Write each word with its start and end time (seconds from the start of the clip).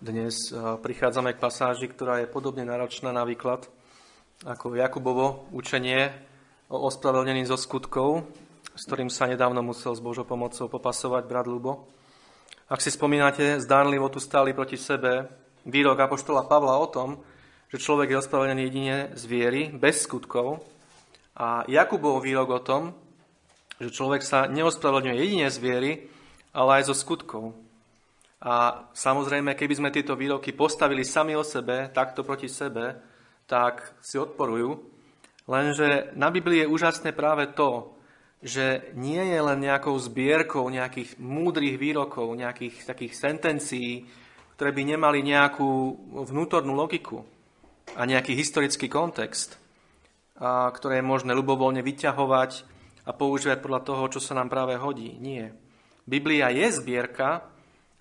Dnes 0.00 0.48
prichádzame 0.56 1.36
k 1.36 1.42
pasáži, 1.44 1.84
ktorá 1.84 2.24
je 2.24 2.32
podobne 2.32 2.64
náročná 2.64 3.12
na 3.12 3.20
výklad 3.28 3.68
ako 4.48 4.72
Jakubovo 4.72 5.44
učenie 5.52 6.16
o 6.72 6.88
ospravedlnení 6.88 7.44
zo 7.44 7.60
skutkov, 7.60 8.24
s 8.72 8.88
ktorým 8.88 9.12
sa 9.12 9.28
nedávno 9.28 9.60
musel 9.60 9.92
s 9.92 10.00
Božou 10.00 10.24
pomocou 10.24 10.72
popasovať 10.72 11.28
brat 11.28 11.44
Lubo. 11.44 11.84
Ak 12.72 12.80
si 12.80 12.88
spomínate, 12.88 13.60
zdánlivo 13.60 14.08
tu 14.08 14.24
stáli 14.24 14.56
proti 14.56 14.80
sebe 14.80 15.28
výrok 15.68 16.00
Apoštola 16.00 16.48
Pavla 16.48 16.80
o 16.80 16.88
tom, 16.88 17.20
že 17.68 17.84
človek 17.84 18.16
je 18.16 18.20
ospravedlnený 18.24 18.62
jedine 18.72 18.96
z 19.12 19.22
viery, 19.28 19.68
bez 19.68 20.08
skutkov, 20.08 20.64
a 21.36 21.68
Jakubov 21.68 22.24
výrok 22.24 22.48
o 22.56 22.64
tom, 22.64 22.96
že 23.76 23.92
človek 23.92 24.24
sa 24.24 24.48
neospravedlňuje 24.48 25.20
jedine 25.20 25.52
z 25.52 25.60
viery, 25.60 25.92
ale 26.56 26.80
aj 26.80 26.88
zo 26.88 26.96
skutkov. 26.96 27.52
A 28.40 28.88
samozrejme, 28.96 29.52
keby 29.52 29.74
sme 29.76 29.92
tieto 29.92 30.16
výroky 30.16 30.56
postavili 30.56 31.04
sami 31.04 31.36
o 31.36 31.44
sebe, 31.44 31.92
takto 31.92 32.24
proti 32.24 32.48
sebe, 32.48 32.96
tak 33.44 34.00
si 34.00 34.16
odporujú. 34.16 34.80
Lenže 35.44 36.16
na 36.16 36.32
Biblii 36.32 36.64
je 36.64 36.72
úžasné 36.72 37.12
práve 37.12 37.52
to, 37.52 37.92
že 38.40 38.96
nie 38.96 39.20
je 39.20 39.40
len 39.44 39.60
nejakou 39.60 39.92
zbierkou 40.00 40.64
nejakých 40.72 41.20
múdrych 41.20 41.76
výrokov, 41.76 42.32
nejakých 42.32 42.88
takých 42.88 43.12
sentencií, 43.12 44.08
ktoré 44.56 44.72
by 44.72 44.96
nemali 44.96 45.20
nejakú 45.20 45.96
vnútornú 46.24 46.72
logiku 46.72 47.20
a 47.92 48.08
nejaký 48.08 48.32
historický 48.32 48.88
kontext, 48.88 49.60
a 50.40 50.72
ktoré 50.72 51.04
je 51.04 51.10
možné 51.10 51.36
ľubovoľne 51.36 51.84
vyťahovať 51.84 52.64
a 53.04 53.12
používať 53.12 53.60
podľa 53.60 53.80
toho, 53.84 54.04
čo 54.08 54.20
sa 54.24 54.32
nám 54.32 54.48
práve 54.48 54.80
hodí. 54.80 55.20
Nie. 55.20 55.52
Biblia 56.08 56.48
je 56.48 56.72
zbierka, 56.72 57.44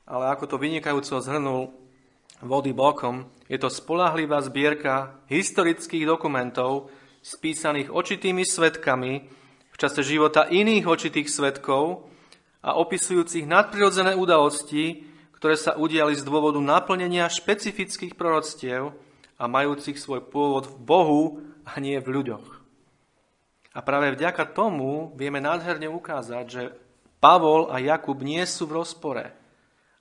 ale 0.10 0.34
ako 0.34 0.50
to 0.50 0.56
vynikajúco 0.58 1.22
zhrnul 1.22 1.70
vody 2.42 2.74
bokom, 2.74 3.30
je 3.46 3.62
to 3.62 3.70
spolahlivá 3.70 4.42
zbierka 4.42 5.22
historických 5.30 6.10
dokumentov 6.10 6.90
spísaných 7.22 7.94
očitými 7.94 8.42
svetkami 8.42 9.14
v 9.70 9.78
čase 9.78 10.02
života 10.02 10.50
iných 10.50 10.90
očitých 10.90 11.30
svetkov 11.30 12.10
a 12.66 12.76
opisujúcich 12.82 13.46
nadprirodzené 13.46 14.18
udalosti, 14.18 15.06
ktoré 15.38 15.56
sa 15.56 15.78
udiali 15.78 16.18
z 16.18 16.26
dôvodu 16.26 16.60
naplnenia 16.60 17.30
špecifických 17.30 18.18
proroctiev 18.18 18.92
a 19.40 19.44
majúcich 19.48 19.96
svoj 19.96 20.28
pôvod 20.28 20.68
v 20.68 20.76
Bohu 20.84 21.24
a 21.64 21.80
nie 21.80 21.96
v 22.02 22.20
ľuďoch. 22.20 22.48
A 23.78 23.80
práve 23.86 24.12
vďaka 24.18 24.50
tomu 24.52 25.14
vieme 25.16 25.40
nádherne 25.40 25.88
ukázať, 25.88 26.46
že 26.50 26.64
Pavol 27.24 27.72
a 27.72 27.80
Jakub 27.80 28.20
nie 28.20 28.44
sú 28.44 28.68
v 28.68 28.84
rozpore 28.84 29.40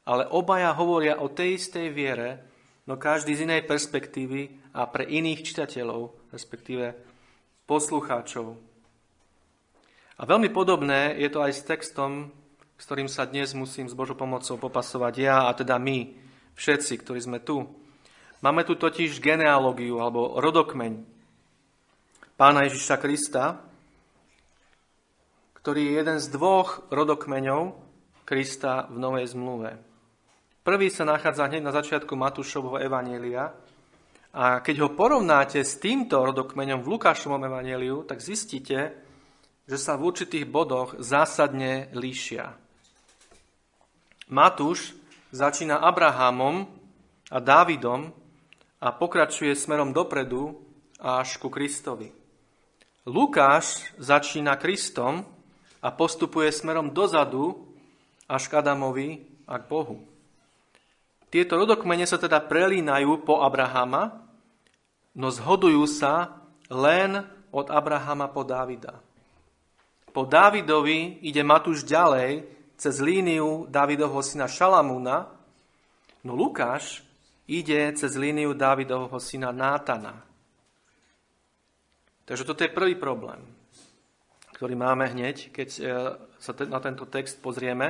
ale 0.08 0.24
obaja 0.32 0.72
hovoria 0.72 1.20
o 1.20 1.28
tej 1.28 1.60
istej 1.60 1.92
viere, 1.92 2.40
no 2.88 2.96
každý 2.96 3.36
z 3.36 3.44
inej 3.44 3.68
perspektívy 3.68 4.72
a 4.72 4.88
pre 4.88 5.04
iných 5.04 5.44
čitateľov, 5.44 6.32
respektíve 6.32 6.96
poslucháčov. 7.68 8.56
A 10.18 10.22
veľmi 10.24 10.48
podobné 10.48 11.12
je 11.20 11.28
to 11.28 11.44
aj 11.44 11.52
s 11.52 11.62
textom, 11.68 12.32
s 12.80 12.88
ktorým 12.88 13.12
sa 13.12 13.28
dnes 13.28 13.52
musím 13.52 13.84
s 13.84 13.94
Božou 13.94 14.16
pomocou 14.16 14.56
popasovať 14.56 15.14
ja 15.20 15.36
a 15.44 15.52
teda 15.52 15.76
my, 15.76 16.16
všetci, 16.56 17.04
ktorí 17.04 17.20
sme 17.20 17.38
tu. 17.44 17.68
Máme 18.40 18.64
tu 18.64 18.80
totiž 18.80 19.20
genealógiu 19.20 20.00
alebo 20.00 20.40
rodokmeň 20.40 21.04
pána 22.38 22.64
Ježiša 22.64 22.96
Krista, 23.02 23.60
ktorý 25.58 25.90
je 25.90 25.92
jeden 26.00 26.18
z 26.22 26.26
dvoch 26.32 26.86
rodokmeňov 26.88 27.76
Krista 28.24 28.86
v 28.88 28.96
Novej 28.96 29.26
zmluve. 29.34 29.87
Prvý 30.68 30.92
sa 30.92 31.08
nachádza 31.08 31.48
hneď 31.48 31.64
na 31.64 31.72
začiatku 31.72 32.12
Matúšovho 32.12 32.76
evanielia. 32.76 33.56
A 34.36 34.60
keď 34.60 34.84
ho 34.84 34.88
porovnáte 34.92 35.64
s 35.64 35.80
týmto 35.80 36.20
rodokmeňom 36.20 36.84
v 36.84 36.92
Lukášovom 36.92 37.40
evanieliu, 37.40 38.04
tak 38.04 38.20
zistíte, 38.20 38.92
že 39.64 39.78
sa 39.80 39.96
v 39.96 40.12
určitých 40.12 40.44
bodoch 40.44 40.92
zásadne 41.00 41.88
líšia. 41.96 42.52
Matúš 44.28 44.92
začína 45.32 45.80
Abrahamom 45.80 46.68
a 47.32 47.40
Dávidom 47.40 48.12
a 48.76 48.92
pokračuje 48.92 49.56
smerom 49.56 49.96
dopredu 49.96 50.52
až 51.00 51.40
ku 51.40 51.48
Kristovi. 51.48 52.12
Lukáš 53.08 53.88
začína 53.96 54.60
Kristom 54.60 55.24
a 55.80 55.88
postupuje 55.88 56.52
smerom 56.52 56.92
dozadu 56.92 57.56
až 58.28 58.52
k 58.52 58.60
Adamovi 58.60 59.24
a 59.48 59.56
k 59.56 59.64
Bohu. 59.64 60.17
Tieto 61.28 61.60
rodokmene 61.60 62.08
sa 62.08 62.16
teda 62.16 62.40
prelínajú 62.40 63.20
po 63.24 63.44
Abrahama, 63.44 64.24
no 65.12 65.28
zhodujú 65.28 65.84
sa 65.84 66.40
len 66.72 67.20
od 67.52 67.68
Abrahama 67.68 68.32
po 68.32 68.44
Dávida. 68.44 68.96
Po 70.08 70.24
Dávidovi 70.24 71.20
ide 71.24 71.44
Matúš 71.44 71.84
ďalej 71.84 72.48
cez 72.80 73.04
líniu 73.04 73.68
Dávidovho 73.68 74.24
syna 74.24 74.48
Šalamúna, 74.48 75.28
no 76.24 76.32
Lukáš 76.32 77.04
ide 77.44 77.92
cez 77.92 78.16
líniu 78.16 78.56
Dávidovho 78.56 79.20
syna 79.20 79.52
Nátana. 79.52 80.24
Takže 82.24 82.44
toto 82.44 82.60
je 82.64 82.72
prvý 82.72 82.96
problém, 82.96 83.40
ktorý 84.56 84.76
máme 84.76 85.08
hneď, 85.12 85.48
keď 85.48 85.68
e, 85.76 85.80
sa 86.36 86.52
na 86.68 86.76
tento 86.76 87.08
text 87.08 87.40
pozrieme 87.40 87.88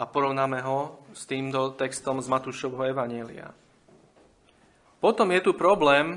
a 0.00 0.08
porovnáme 0.08 0.64
ho 0.64 1.04
s 1.12 1.28
týmto 1.28 1.76
textom 1.76 2.24
z 2.24 2.32
Matúšovho 2.32 2.88
Evanielia. 2.88 3.52
Potom 4.96 5.28
je 5.28 5.44
tu 5.44 5.52
problém 5.52 6.16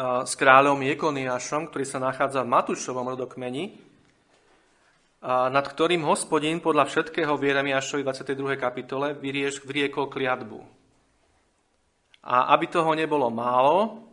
s 0.00 0.32
kráľom 0.40 0.80
Jekoniášom, 0.80 1.68
ktorý 1.68 1.84
sa 1.84 2.00
nachádza 2.00 2.40
v 2.40 2.52
Matúšovom 2.56 3.12
rodokmeni, 3.12 3.76
nad 5.28 5.66
ktorým 5.68 6.00
hospodin 6.08 6.64
podľa 6.64 6.88
všetkého 6.88 7.36
v 7.36 7.52
Jeremiášovi 7.52 8.00
22. 8.08 8.56
kapitole 8.56 9.12
vyrieš, 9.12 9.60
vyriekol 9.60 10.08
kliatbu. 10.08 10.64
A 12.24 12.56
aby 12.56 12.72
toho 12.72 12.96
nebolo 12.96 13.28
málo, 13.28 14.08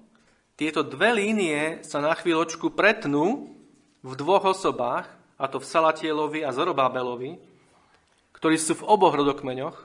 tieto 0.59 0.83
dve 0.83 1.15
línie 1.15 1.79
sa 1.88 2.03
na 2.03 2.11
chvíľočku 2.11 2.75
pretnú 2.75 3.55
v 4.03 4.11
dvoch 4.19 4.51
osobách, 4.51 5.07
a 5.39 5.47
to 5.47 5.63
v 5.63 5.69
Salatielovi 5.69 6.44
a 6.44 6.51
Zorobábelovi, 6.51 7.46
ktorí 8.37 8.55
sú 8.61 8.77
v 8.77 8.85
oboch 8.85 9.17
rodokmeňoch, 9.17 9.77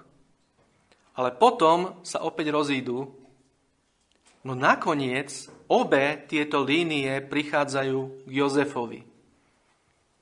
ale 1.16 1.30
potom 1.32 2.04
sa 2.04 2.20
opäť 2.20 2.52
rozídu. 2.52 3.08
No 4.44 4.52
nakoniec 4.52 5.32
obe 5.72 6.20
tieto 6.28 6.60
línie 6.60 7.24
prichádzajú 7.24 8.28
k 8.28 8.30
Jozefovi, 8.30 9.00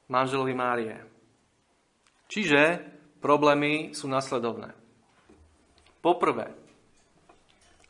manželovi 0.07 0.55
Márie. 0.55 0.97
Čiže 2.31 2.79
problémy 3.19 3.91
sú 3.97 4.07
nasledovné. 4.07 4.71
Poprvé, 5.99 6.55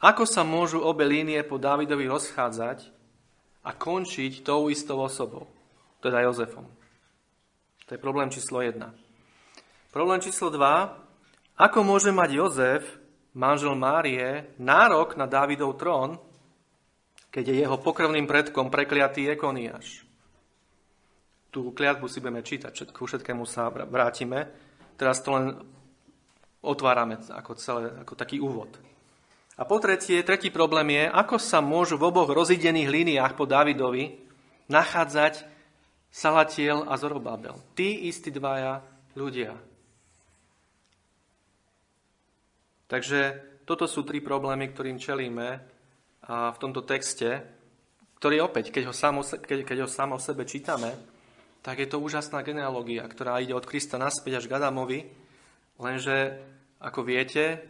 ako 0.00 0.24
sa 0.24 0.40
môžu 0.40 0.80
obe 0.80 1.04
línie 1.04 1.44
po 1.44 1.60
Dávidovi 1.60 2.08
rozchádzať 2.08 2.88
a 3.60 3.70
končiť 3.76 4.40
tou 4.40 4.72
istou 4.72 4.96
osobou, 5.04 5.44
teda 6.00 6.24
Jozefom? 6.24 6.64
To 7.84 7.90
je 7.92 8.00
problém 8.00 8.32
číslo 8.32 8.64
1. 8.64 8.80
Problém 9.90 10.22
číslo 10.22 10.54
2. 10.54 11.58
Ako 11.58 11.82
môže 11.82 12.14
mať 12.14 12.30
Jozef, 12.30 12.86
manžel 13.34 13.74
Márie, 13.74 14.54
nárok 14.62 15.18
na 15.18 15.26
Dávidov 15.26 15.74
trón, 15.82 16.14
keď 17.34 17.50
je 17.50 17.56
jeho 17.58 17.74
pokrvným 17.74 18.22
predkom 18.22 18.70
prekliatý 18.70 19.34
Ekoniáš? 19.34 20.06
Tú 21.50 21.74
kliatbu 21.74 22.06
si 22.06 22.22
budeme 22.22 22.46
čítať, 22.46 22.70
všetko, 22.70 23.02
všetkému 23.02 23.42
sa 23.50 23.66
vrátime. 23.66 24.46
Teraz 24.94 25.26
to 25.26 25.34
len 25.34 25.58
otvárame 26.62 27.18
ako, 27.26 27.58
celé, 27.58 27.91
ako 28.06 28.15
taký 28.15 28.38
úvod. 28.38 28.70
A 29.59 29.66
po 29.66 29.82
tretie, 29.82 30.22
tretí 30.22 30.54
problém 30.54 31.03
je, 31.03 31.04
ako 31.10 31.42
sa 31.42 31.59
môžu 31.59 31.98
v 31.98 32.15
oboch 32.15 32.30
rozidených 32.30 32.86
líniách 32.86 33.34
po 33.34 33.42
Davidovi 33.42 34.22
nachádzať 34.70 35.50
Salatiel 36.15 36.86
a 36.86 36.94
Zorobabel. 36.94 37.59
Tí 37.74 38.06
istí 38.06 38.30
dvaja 38.30 38.86
ľudia. 39.18 39.69
Takže 42.91 43.39
toto 43.63 43.87
sú 43.87 44.03
tri 44.03 44.19
problémy, 44.19 44.75
ktorým 44.75 44.98
čelíme 44.98 45.63
v 46.27 46.59
tomto 46.59 46.83
texte, 46.83 47.39
ktorý 48.19 48.51
opäť, 48.51 48.75
keď 48.75 48.91
ho, 48.91 48.95
sám, 48.95 49.22
keď, 49.22 49.63
keď 49.63 49.78
ho 49.87 49.89
sám 49.89 50.19
o 50.19 50.21
sebe 50.21 50.42
čítame, 50.42 50.91
tak 51.63 51.78
je 51.78 51.87
to 51.87 52.03
úžasná 52.03 52.42
genealógia, 52.42 53.07
ktorá 53.07 53.39
ide 53.39 53.54
od 53.54 53.63
Krista 53.63 53.95
naspäť 53.95 54.42
až 54.42 54.45
k 54.51 54.57
Adamovi, 54.59 55.07
lenže, 55.78 56.42
ako 56.83 57.07
viete, 57.07 57.63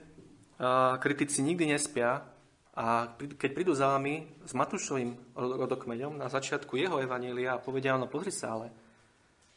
kritici 1.05 1.45
nikdy 1.45 1.69
nespia 1.69 2.25
a 2.73 3.13
keď 3.19 3.51
prídu 3.53 3.77
za 3.77 3.93
vami 3.93 4.41
s 4.47 4.57
Matúšovým 4.57 5.37
rodokmeňom 5.37 6.17
na 6.17 6.33
začiatku 6.33 6.81
jeho 6.81 6.97
evanília 7.03 7.59
a 7.59 7.63
povedia, 7.63 7.99
no 8.01 8.09
pozri 8.09 8.33
sa, 8.33 8.57
ale 8.57 8.73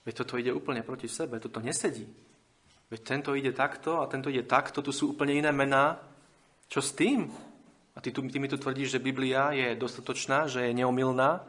veď 0.04 0.14
toto 0.26 0.36
ide 0.36 0.52
úplne 0.52 0.84
proti 0.84 1.08
sebe, 1.08 1.40
toto 1.40 1.64
nesedí. 1.64 2.04
Veď 2.94 3.02
tento 3.02 3.34
ide 3.34 3.50
takto 3.58 4.06
a 4.06 4.06
tento 4.06 4.30
ide 4.30 4.46
takto, 4.46 4.86
tu 4.86 4.94
sú 4.94 5.18
úplne 5.18 5.34
iné 5.34 5.50
mená 5.50 5.98
Čo 6.70 6.86
s 6.86 6.94
tým? 6.94 7.26
A 7.94 8.02
ty, 8.02 8.14
ty 8.14 8.38
mi 8.38 8.46
tu 8.46 8.58
tvrdíš, 8.62 8.94
že 8.94 9.02
Biblia 9.02 9.50
je 9.50 9.74
dostatočná, 9.74 10.46
že 10.46 10.70
je 10.70 10.78
neomilná, 10.78 11.42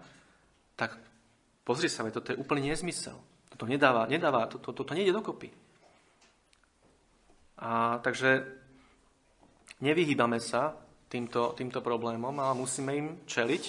tak 0.76 0.96
pozri 1.64 1.92
sa, 1.92 2.04
toto 2.08 2.32
je 2.32 2.40
úplný 2.40 2.72
nezmysel. 2.72 3.16
Toto 3.52 3.64
nedáva, 3.68 4.08
nedáva, 4.08 4.48
toto, 4.48 4.72
toto 4.72 4.92
nejde 4.92 5.12
dokopy. 5.12 5.52
A 7.60 8.00
takže 8.00 8.44
nevyhýbame 9.80 10.40
sa 10.40 10.76
týmto, 11.08 11.56
týmto 11.56 11.80
problémom, 11.80 12.32
ale 12.40 12.56
musíme 12.56 12.92
im 12.92 13.08
čeliť. 13.24 13.64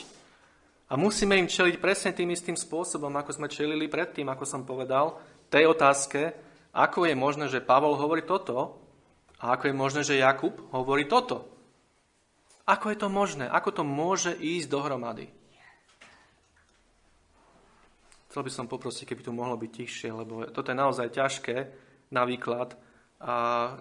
A 0.91 0.99
musíme 0.99 1.39
im 1.39 1.47
čeliť 1.47 1.75
presne 1.79 2.11
tým 2.11 2.31
istým 2.31 2.59
spôsobom, 2.59 3.11
ako 3.15 3.31
sme 3.35 3.47
čelili 3.47 3.87
predtým, 3.87 4.27
ako 4.31 4.43
som 4.47 4.67
povedal, 4.67 5.15
tej 5.47 5.71
otázke, 5.71 6.44
ako 6.75 7.07
je 7.07 7.15
možné, 7.15 7.47
že 7.47 7.63
Pavol 7.63 7.95
hovorí 7.95 8.27
toto 8.27 8.83
a 9.39 9.55
ako 9.55 9.71
je 9.71 9.75
možné, 9.75 10.01
že 10.03 10.19
Jakub 10.19 10.51
hovorí 10.75 11.07
toto. 11.07 11.47
Ako 12.67 12.91
je 12.91 12.97
to 12.99 13.07
možné? 13.07 13.47
Ako 13.47 13.71
to 13.71 13.87
môže 13.87 14.35
ísť 14.35 14.67
dohromady? 14.67 15.31
Chcel 18.27 18.41
by 18.43 18.51
som 18.51 18.67
poprosiť, 18.67 19.15
keby 19.15 19.23
tu 19.23 19.31
mohlo 19.31 19.55
byť 19.55 19.71
tichšie, 19.71 20.09
lebo 20.11 20.43
toto 20.51 20.67
je 20.67 20.75
naozaj 20.75 21.15
ťažké 21.15 21.55
na 22.11 22.27
výklad, 22.27 22.75
a 23.23 23.33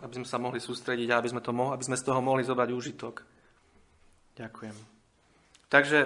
aby 0.07 0.23
sme 0.23 0.29
sa 0.31 0.39
mohli 0.39 0.63
sústrediť 0.63 1.11
a 1.11 1.19
aby 1.19 1.29
sme, 1.35 1.43
to 1.43 1.51
mohli, 1.51 1.75
aby 1.75 1.85
sme 1.91 1.99
z 1.99 2.07
toho 2.07 2.23
mohli 2.23 2.47
zobrať 2.47 2.71
úžitok. 2.71 3.15
Ďakujem. 4.39 4.77
Takže 5.67 5.99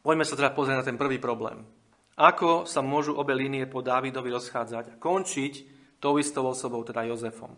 poďme 0.00 0.24
sa 0.24 0.40
teda 0.40 0.56
pozrieť 0.56 0.80
na 0.80 0.88
ten 0.88 0.96
prvý 0.96 1.20
problém. 1.20 1.68
Ako 2.16 2.64
sa 2.64 2.80
môžu 2.80 3.12
obe 3.12 3.36
línie 3.36 3.68
po 3.68 3.84
Dávidovi 3.84 4.32
rozchádzať 4.32 4.84
a 4.88 4.96
končiť 4.96 5.75
tou 6.00 6.20
istou 6.20 6.46
osobou, 6.46 6.84
teda 6.84 7.04
Jozefom. 7.08 7.56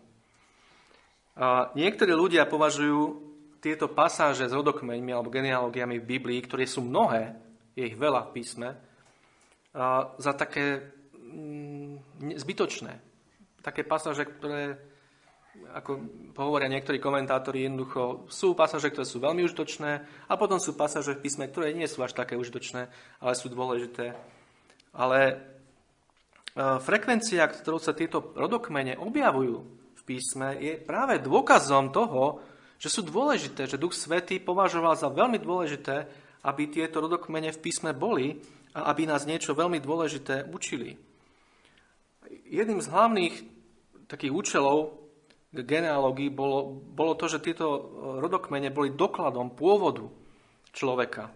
A 1.39 1.71
niektorí 1.75 2.11
ľudia 2.11 2.43
považujú 2.43 3.29
tieto 3.63 3.91
pasáže 3.91 4.47
s 4.47 4.55
rodokmeňmi 4.55 5.11
alebo 5.11 5.31
genealógiami 5.31 5.99
v 5.99 6.09
Biblii, 6.19 6.39
ktoré 6.43 6.67
sú 6.67 6.83
mnohé, 6.83 7.35
je 7.75 7.87
ich 7.87 7.95
veľa 7.95 8.27
v 8.27 8.33
písme, 8.35 8.69
za 10.19 10.33
také 10.35 10.95
mm, 11.15 12.35
zbytočné. 12.39 12.93
Také 13.59 13.83
pasáže, 13.83 14.27
ktoré, 14.27 14.79
ako 15.75 15.91
hovoria 16.39 16.71
niektorí 16.71 16.97
komentátori, 16.97 17.67
jednoducho 17.67 18.27
sú 18.31 18.55
pasáže, 18.55 18.91
ktoré 18.91 19.05
sú 19.07 19.19
veľmi 19.19 19.43
užitočné 19.43 19.91
a 20.27 20.33
potom 20.39 20.57
sú 20.57 20.73
pasáže 20.75 21.19
v 21.19 21.23
písme, 21.23 21.47
ktoré 21.51 21.75
nie 21.75 21.87
sú 21.87 22.03
až 22.03 22.15
také 22.15 22.39
užitočné, 22.39 22.87
ale 23.19 23.33
sú 23.35 23.51
dôležité. 23.51 24.15
Ale 24.95 25.39
frekvencia, 26.57 27.45
ktorou 27.45 27.77
sa 27.81 27.93
tieto 27.93 28.33
rodokmene 28.33 28.97
objavujú 28.97 29.57
v 29.97 30.01
písme, 30.03 30.57
je 30.57 30.79
práve 30.81 31.21
dôkazom 31.21 31.93
toho, 31.93 32.41
že 32.79 32.87
sú 32.87 33.03
dôležité, 33.03 33.67
že 33.67 33.81
Duch 33.81 33.91
Svetý 33.91 34.39
považoval 34.39 34.95
za 34.95 35.11
veľmi 35.11 35.37
dôležité, 35.37 36.07
aby 36.47 36.71
tieto 36.71 37.03
rodokmene 37.03 37.51
v 37.51 37.59
písme 37.59 37.91
boli 37.91 38.39
a 38.71 38.87
aby 38.95 39.03
nás 39.03 39.27
niečo 39.27 39.51
veľmi 39.51 39.83
dôležité 39.83 40.47
učili. 40.47 40.95
Jedným 42.47 42.79
z 42.79 42.87
hlavných 42.87 43.35
takých 44.07 44.31
účelov 44.31 44.95
genealógii 45.51 46.29
bolo, 46.29 46.71
bolo 46.71 47.17
to, 47.17 47.25
že 47.27 47.43
tieto 47.43 47.67
rodokmene 48.21 48.69
boli 48.69 48.93
dokladom 48.93 49.57
pôvodu 49.57 50.07
človeka. 50.71 51.33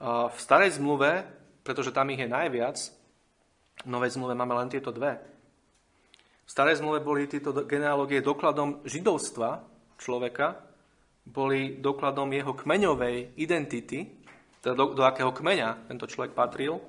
A 0.00 0.32
v 0.32 0.38
starej 0.40 0.80
zmluve, 0.80 1.28
pretože 1.62 1.92
tam 1.92 2.08
ich 2.10 2.18
je 2.18 2.28
najviac, 2.30 2.76
novej 3.88 4.14
zmluve 4.14 4.36
máme 4.36 4.54
len 4.60 4.68
tieto 4.68 4.92
dve. 4.92 5.16
V 6.44 6.50
starej 6.50 6.80
zmluve 6.80 7.04
boli 7.04 7.28
tieto 7.28 7.52
genealógie 7.52 8.24
dokladom 8.24 8.80
židovstva, 8.88 9.60
človeka 10.00 10.64
boli 11.28 11.76
dokladom 11.76 12.32
jeho 12.32 12.56
kmeňovej 12.56 13.36
identity, 13.36 14.08
teda 14.64 14.72
do, 14.72 14.96
do 14.96 15.02
akého 15.04 15.28
kmeňa 15.28 15.92
tento 15.92 16.08
človek 16.08 16.32
patril, 16.32 16.80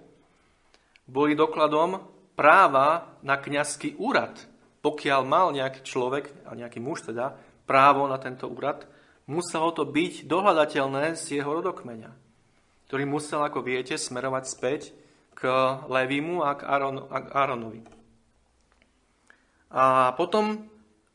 boli 1.03 1.35
dokladom 1.35 1.99
práva 2.39 3.19
na 3.19 3.35
kňazský 3.35 3.99
úrad. 3.99 4.39
Pokiaľ 4.79 5.21
mal 5.27 5.51
nejaký 5.51 5.83
človek, 5.83 6.31
a 6.47 6.55
nejaký 6.55 6.79
muž 6.79 7.03
teda, 7.03 7.35
právo 7.67 8.07
na 8.07 8.15
tento 8.15 8.47
úrad, 8.47 8.87
muselo 9.27 9.75
to 9.75 9.83
byť 9.83 10.23
dohľadateľné 10.23 11.19
z 11.19 11.43
jeho 11.43 11.51
rodokmeňa, 11.59 12.15
ktorý 12.87 13.03
musel, 13.03 13.43
ako 13.43 13.59
viete, 13.59 13.99
smerovať 13.99 14.43
späť 14.47 14.81
k 15.39 15.47
Levimu 15.88 16.44
a 16.44 16.59
k, 16.59 16.68
Aaron, 16.68 17.07
a 17.07 17.18
k 17.24 17.27
Aaronovi. 17.31 17.81
A 19.71 20.12
potom 20.19 20.68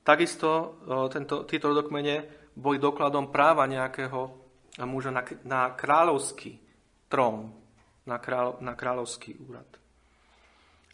Takisto 0.04 0.76
tento, 1.08 1.48
títo 1.48 1.72
rodokmene 1.72 2.28
boli 2.52 2.76
dokladom 2.76 3.32
práva 3.32 3.64
nejakého 3.64 4.36
muža 4.84 5.08
na, 5.08 5.24
na 5.48 5.60
kráľovský 5.72 6.60
trón, 7.08 7.56
na, 8.04 8.20
kráľ, 8.20 8.60
na 8.60 8.76
kráľovský 8.76 9.40
úrad. 9.48 9.66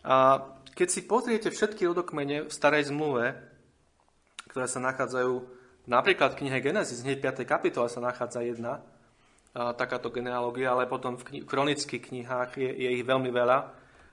A 0.07 0.47
keď 0.79 0.89
si 0.89 1.11
pozriete 1.11 1.51
všetky 1.51 1.91
rodokmene 1.91 2.47
v 2.47 2.53
starej 2.55 2.95
zmluve, 2.95 3.35
ktoré 4.47 4.71
sa 4.71 4.79
nachádzajú 4.79 5.59
napríklad 5.91 6.39
v 6.39 6.47
knihe 6.47 6.63
Genesis, 6.63 7.03
hneď 7.03 7.35
5. 7.35 7.51
kapitole 7.51 7.91
sa 7.91 7.99
nachádza 7.99 8.47
jedna 8.47 8.79
takáto 9.51 10.15
genealógia, 10.15 10.71
ale 10.71 10.87
potom 10.87 11.19
v 11.19 11.27
kni- 11.27 11.45
kronických 11.47 12.03
knihách 12.07 12.51
je, 12.59 12.71
je 12.71 12.89
ich 12.95 13.05
veľmi 13.05 13.31
veľa 13.35 13.59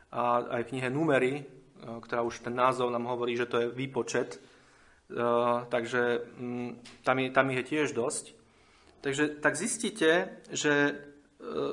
a 0.09 0.21
aj 0.57 0.61
v 0.65 0.69
knihe 0.73 0.89
Numery, 0.89 1.33
ktorá 1.77 2.25
už 2.25 2.41
ten 2.41 2.57
názov 2.57 2.89
nám 2.89 3.05
hovorí, 3.05 3.37
že 3.37 3.45
to 3.45 3.61
je 3.61 3.67
výpočet 3.69 4.41
takže 5.69 6.21
mm, 6.39 6.69
tam, 7.03 7.19
je, 7.19 7.27
tam 7.31 7.49
ich 7.51 7.59
je 7.63 7.69
tiež 7.75 7.95
dosť. 7.95 8.35
Takže 9.01 9.39
tak 9.39 9.55
zistíte, 9.55 10.41
že 10.51 10.73
eh, 10.73 10.95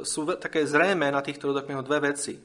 sú 0.07 0.27
také 0.39 0.67
zrejme 0.67 1.11
na 1.11 1.23
týchto 1.23 1.51
rodokmenoch 1.51 1.87
dve 1.87 2.15
veci. 2.15 2.39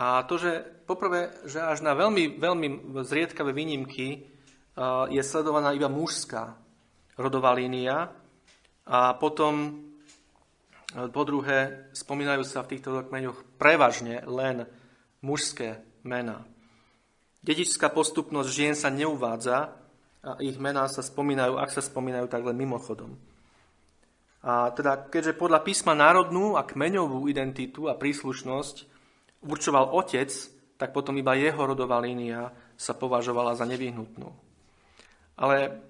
A 0.00 0.24
to, 0.24 0.40
že 0.40 0.64
poprvé, 0.86 1.32
že 1.44 1.60
až 1.60 1.84
na 1.84 1.92
veľmi, 1.92 2.40
veľmi 2.40 2.68
zriedkavé 3.04 3.56
výnimky 3.56 4.06
eh, 4.12 4.20
je 5.08 5.22
sledovaná 5.24 5.72
iba 5.72 5.88
mužská 5.88 6.56
rodová 7.16 7.52
línia 7.52 8.12
a 8.84 9.12
potom 9.16 9.84
po 10.90 11.22
druhé 11.22 11.86
spomínajú 11.94 12.42
sa 12.42 12.66
v 12.66 12.76
týchto 12.76 12.90
rodokmeňoch 12.90 13.58
prevažne 13.58 14.26
len 14.26 14.66
mužské 15.22 15.78
mená. 16.02 16.42
Dedičská 17.40 17.88
postupnosť 17.88 18.50
žien 18.50 18.74
sa 18.74 18.90
neuvádza 18.92 19.72
a 20.20 20.36
ich 20.44 20.60
mená 20.60 20.84
sa 20.90 21.00
spomínajú, 21.00 21.56
ak 21.56 21.72
sa 21.72 21.80
spomínajú, 21.80 22.28
tak 22.28 22.44
len 22.44 22.58
mimochodom. 22.58 23.16
A 24.40 24.72
teda, 24.72 25.08
keďže 25.08 25.36
podľa 25.36 25.60
písma 25.64 25.92
národnú 25.92 26.56
a 26.56 26.64
kmeňovú 26.64 27.28
identitu 27.28 27.88
a 27.88 27.96
príslušnosť 27.96 28.88
určoval 29.44 29.92
otec, 29.96 30.32
tak 30.80 30.96
potom 30.96 31.16
iba 31.20 31.36
jeho 31.36 31.60
rodová 31.60 32.00
línia 32.00 32.52
sa 32.80 32.96
považovala 32.96 33.52
za 33.52 33.68
nevyhnutnú. 33.68 34.32
Ale 35.36 35.84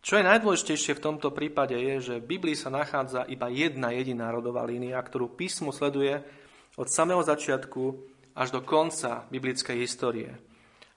čo 0.00 0.16
je 0.16 0.24
najdôležitejšie 0.24 0.96
v 0.96 1.04
tomto 1.04 1.28
prípade 1.28 1.76
je, 1.76 1.94
že 2.00 2.14
v 2.24 2.30
Biblii 2.36 2.56
sa 2.56 2.72
nachádza 2.72 3.28
iba 3.28 3.52
jedna 3.52 3.92
jediná 3.92 4.32
rodová 4.32 4.64
línia, 4.64 4.96
ktorú 4.96 5.36
písmo 5.36 5.76
sleduje 5.76 6.24
od 6.80 6.88
samého 6.88 7.20
začiatku 7.20 8.00
až 8.32 8.48
do 8.48 8.64
konca 8.64 9.28
biblickej 9.28 9.76
histórie. 9.76 10.32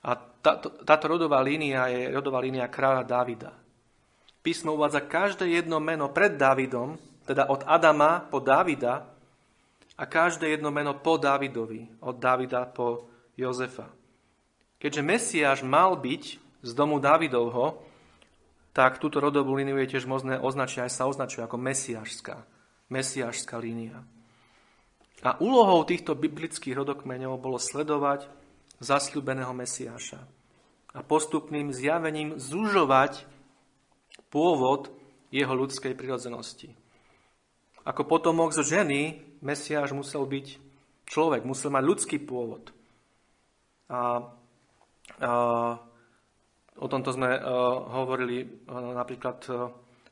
A 0.08 0.16
táto, 0.16 0.72
táto 0.88 1.12
rodová 1.12 1.44
línia 1.44 1.92
je 1.92 2.16
rodová 2.16 2.40
línia 2.40 2.72
kráľa 2.72 3.04
Davida. 3.04 3.52
Písmo 4.44 4.76
uvádza 4.76 5.04
každé 5.04 5.52
jedno 5.52 5.84
meno 5.84 6.12
pred 6.12 6.40
Davidom, 6.40 6.96
teda 7.28 7.48
od 7.48 7.64
Adama 7.68 8.24
po 8.28 8.40
Davida 8.40 9.08
a 10.00 10.04
každé 10.04 10.56
jedno 10.56 10.72
meno 10.72 10.96
po 11.00 11.20
Davidovi, 11.20 12.04
od 12.04 12.20
Davida 12.20 12.68
po 12.68 13.08
Jozefa. 13.36 13.88
Keďže 14.80 15.02
Mesiáš 15.04 15.60
mal 15.64 15.96
byť 15.96 16.24
z 16.64 16.72
domu 16.76 17.00
Davidovho, 17.00 17.80
tak 18.74 18.98
túto 18.98 19.22
rodovú 19.22 19.54
líniu 19.54 19.78
je 19.86 19.96
tiež 19.98 20.10
možné 20.10 20.42
označiť, 20.42 20.90
aj 20.90 20.92
sa 20.92 21.06
označuje 21.06 21.46
ako 21.46 21.62
mesiášská, 21.62 22.42
mesiášská 22.90 23.56
línia. 23.62 24.02
A 25.24 25.40
úlohou 25.40 25.86
týchto 25.88 26.18
biblických 26.18 26.76
rodokmeňov 26.76 27.40
bolo 27.40 27.56
sledovať 27.56 28.28
zasľúbeného 28.84 29.56
Mesiáša 29.56 30.20
a 30.92 31.00
postupným 31.00 31.72
zjavením 31.72 32.36
zužovať 32.36 33.24
pôvod 34.28 34.92
jeho 35.32 35.54
ľudskej 35.56 35.96
prirodzenosti. 35.96 36.76
Ako 37.88 38.04
potomok 38.04 38.52
zo 38.52 38.68
ženy, 38.68 39.24
Mesiáš 39.40 39.96
musel 39.96 40.28
byť 40.28 40.60
človek, 41.08 41.48
musel 41.48 41.72
mať 41.72 41.84
ľudský 41.88 42.18
pôvod. 42.20 42.76
A, 43.88 44.28
a 45.20 45.32
o 46.78 46.88
tomto 46.90 47.14
sme 47.14 47.36
a, 47.36 47.42
hovorili 48.04 48.66
a, 48.70 48.98
napríklad 48.98 49.38
a, 49.50 49.52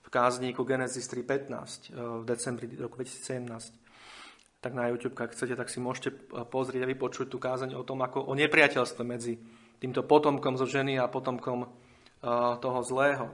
v 0.02 0.10
kázníku 0.12 0.68
Genesis 0.68 1.08
3.15 1.08 1.96
v 1.96 2.24
decembri 2.28 2.68
roku 2.76 3.00
2017 3.00 3.82
tak 4.62 4.78
na 4.78 4.94
YouTube, 4.94 5.18
ak 5.18 5.34
chcete, 5.34 5.58
tak 5.58 5.74
si 5.74 5.82
môžete 5.82 6.14
pozrieť 6.54 6.86
a 6.86 6.92
vypočuť 6.94 7.34
tú 7.34 7.42
kázeň 7.42 7.74
o 7.74 7.82
tom, 7.82 7.98
ako 8.06 8.30
o 8.30 8.38
nepriateľstve 8.38 9.02
medzi 9.02 9.42
týmto 9.82 10.06
potomkom 10.06 10.54
zo 10.54 10.70
ženy 10.70 11.02
a 11.02 11.10
potomkom 11.10 11.66
toho 12.62 12.80
zlého. 12.86 13.34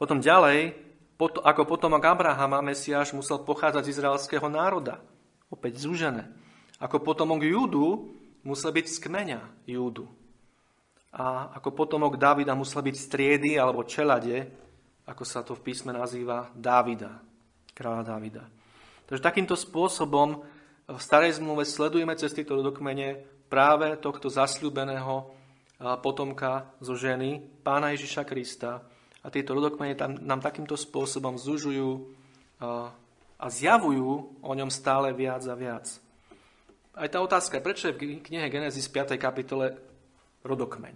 Potom 0.00 0.24
ďalej, 0.24 0.72
ako 1.20 1.68
potomok 1.68 2.00
Abrahama, 2.00 2.64
Mesiáš 2.64 3.12
musel 3.12 3.44
pochádzať 3.44 3.84
z 3.84 3.92
izraelského 3.92 4.48
národa. 4.48 5.04
Opäť 5.52 5.84
zúžené. 5.84 6.32
Ako 6.80 7.04
potomok 7.04 7.44
Júdu 7.44 8.16
musel 8.40 8.72
byť 8.72 8.86
z 8.88 8.96
kmeňa 9.04 9.40
Júdu. 9.68 10.08
A 11.14 11.54
ako 11.54 11.70
potomok 11.70 12.18
Davida 12.18 12.58
musel 12.58 12.82
byť 12.82 12.96
z 12.98 13.06
triedy 13.06 13.50
alebo 13.54 13.86
čelade, 13.86 14.50
ako 15.06 15.22
sa 15.22 15.46
to 15.46 15.54
v 15.54 15.62
písme 15.70 15.94
nazýva, 15.94 16.50
Dávida, 16.50 17.22
kráľa 17.70 18.02
Dávida. 18.02 18.44
Takže 19.06 19.22
takýmto 19.22 19.54
spôsobom 19.54 20.42
v 20.90 21.00
starej 21.00 21.38
zmluve 21.38 21.62
sledujeme 21.62 22.18
cez 22.18 22.34
tieto 22.34 22.58
dokmene 22.58 23.22
práve 23.46 23.94
tohto 24.02 24.26
zasľúbeného 24.26 25.30
potomka 26.02 26.74
zo 26.82 26.98
ženy, 26.98 27.38
pána 27.62 27.94
Ježiša 27.94 28.26
Krista, 28.26 28.82
a 29.24 29.32
tieto 29.32 29.56
rodokmene 29.56 29.96
tam, 29.96 30.20
nám 30.20 30.44
takýmto 30.44 30.76
spôsobom 30.76 31.40
zužujú 31.40 32.10
a 33.40 33.46
zjavujú 33.48 34.40
o 34.42 34.52
ňom 34.52 34.68
stále 34.68 35.14
viac 35.16 35.46
a 35.48 35.54
viac. 35.56 35.88
Aj 36.92 37.08
tá 37.08 37.18
otázka, 37.24 37.64
prečo 37.64 37.88
je 37.88 37.96
v 37.96 38.20
knihe 38.20 38.46
Genesis 38.52 38.84
5. 38.90 39.16
kapitole 39.16 39.78
rodokmeň? 40.44 40.94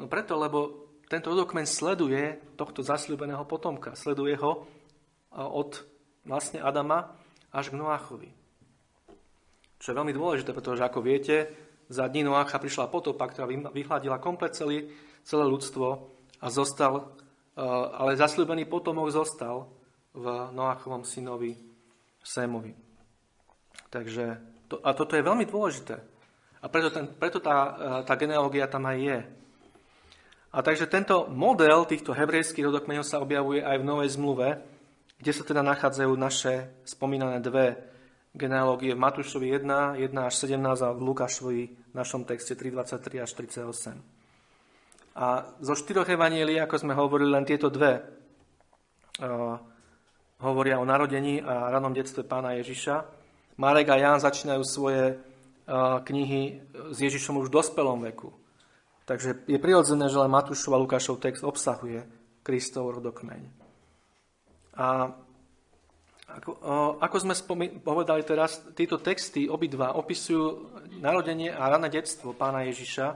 No 0.00 0.08
preto, 0.08 0.40
lebo 0.40 0.88
tento 1.06 1.28
rodokmeň 1.28 1.68
sleduje 1.68 2.40
tohto 2.56 2.80
zasľúbeného 2.80 3.44
potomka. 3.44 3.92
Sleduje 3.92 4.32
ho 4.40 4.64
od 5.36 5.84
vlastne 6.24 6.64
Adama 6.64 7.12
až 7.52 7.68
k 7.68 7.78
Noáchovi. 7.78 8.32
Čo 9.76 9.86
je 9.92 9.98
veľmi 9.98 10.14
dôležité, 10.16 10.56
pretože 10.56 10.80
ako 10.80 11.04
viete, 11.04 11.52
za 11.92 12.08
dní 12.08 12.24
Noácha 12.24 12.56
prišla 12.56 12.88
potopa, 12.88 13.28
ktorá 13.28 13.44
vyhľadila 13.50 14.22
komplet 14.22 14.56
celý, 14.56 14.88
celé 15.20 15.44
ľudstvo 15.44 15.86
a 16.40 16.46
zostal, 16.48 17.12
ale 17.92 18.16
zasľúbený 18.16 18.64
potomok 18.64 19.12
zostal 19.12 19.68
v 20.16 20.24
Noachovom 20.56 21.04
synovi 21.04 21.60
Sémovi. 22.24 22.72
Takže, 23.92 24.40
to, 24.72 24.80
a 24.80 24.96
toto 24.96 25.18
je 25.18 25.26
veľmi 25.26 25.44
dôležité. 25.44 26.11
A 26.62 26.70
preto, 26.70 26.94
ten, 26.94 27.10
preto 27.10 27.42
tá, 27.42 27.56
e, 27.58 27.70
tá 28.06 28.14
genealógia 28.14 28.70
tam 28.70 28.86
aj 28.86 28.98
je. 29.02 29.18
A 30.52 30.62
takže 30.62 30.86
tento 30.86 31.26
model 31.32 31.88
týchto 31.88 32.14
hebrejských 32.14 32.68
rodokmeňov 32.70 33.02
sa 33.02 33.18
objavuje 33.18 33.64
aj 33.64 33.82
v 33.82 33.88
Novej 33.88 34.14
zmluve, 34.14 34.48
kde 35.18 35.32
sa 35.32 35.42
teda 35.42 35.64
nachádzajú 35.64 36.12
naše 36.14 36.70
spomínané 36.86 37.42
dve 37.42 37.80
genealógie 38.36 38.92
v 38.94 39.02
Matúšovi 39.02 39.48
1, 39.48 40.00
1 40.00 40.28
až 40.28 40.34
17 40.44 40.60
a 40.86 40.90
v 40.92 41.00
Lukášovi 41.04 41.62
v 41.92 41.94
našom 41.94 42.24
texte 42.24 42.56
3, 42.56 42.72
23 42.72 43.24
až 43.24 43.30
38. 43.36 44.00
A 45.12 45.44
zo 45.60 45.74
štyroch 45.76 46.08
evanielí, 46.08 46.56
ako 46.56 46.80
sme 46.80 46.96
hovorili, 46.96 47.36
len 47.36 47.44
tieto 47.44 47.68
dve 47.68 48.00
uh, 48.00 49.60
hovoria 50.40 50.80
o 50.80 50.88
narodení 50.88 51.44
a 51.44 51.68
ranom 51.68 51.92
detstve 51.92 52.24
pána 52.24 52.56
Ježiša. 52.56 53.04
Marek 53.60 53.92
a 53.92 54.00
Ján 54.00 54.24
začínajú 54.24 54.64
svoje 54.64 55.20
knihy 56.02 56.42
s 56.90 56.98
Ježišom 56.98 57.38
už 57.38 57.48
v 57.48 57.56
dospelom 57.62 58.02
veku. 58.02 58.34
Takže 59.06 59.46
je 59.50 59.58
prirodzené, 59.58 60.06
že 60.06 60.18
len 60.18 60.30
Matúšov 60.30 60.74
a 60.74 60.82
Lukášov 60.82 61.18
text 61.18 61.42
obsahuje 61.42 62.06
Kristov 62.42 62.90
rodokmeň. 62.98 63.42
A 64.78 65.10
ako, 66.32 66.50
ako 66.96 67.16
sme 67.20 67.34
spomi- 67.36 67.72
povedali 67.82 68.24
teraz, 68.24 68.64
títo 68.72 68.96
texty 69.02 69.50
obidva 69.50 69.98
opisujú 70.00 70.72
narodenie 71.02 71.52
a 71.52 71.68
rané 71.68 71.92
detstvo 71.92 72.32
pána 72.32 72.64
Ježiša, 72.64 73.06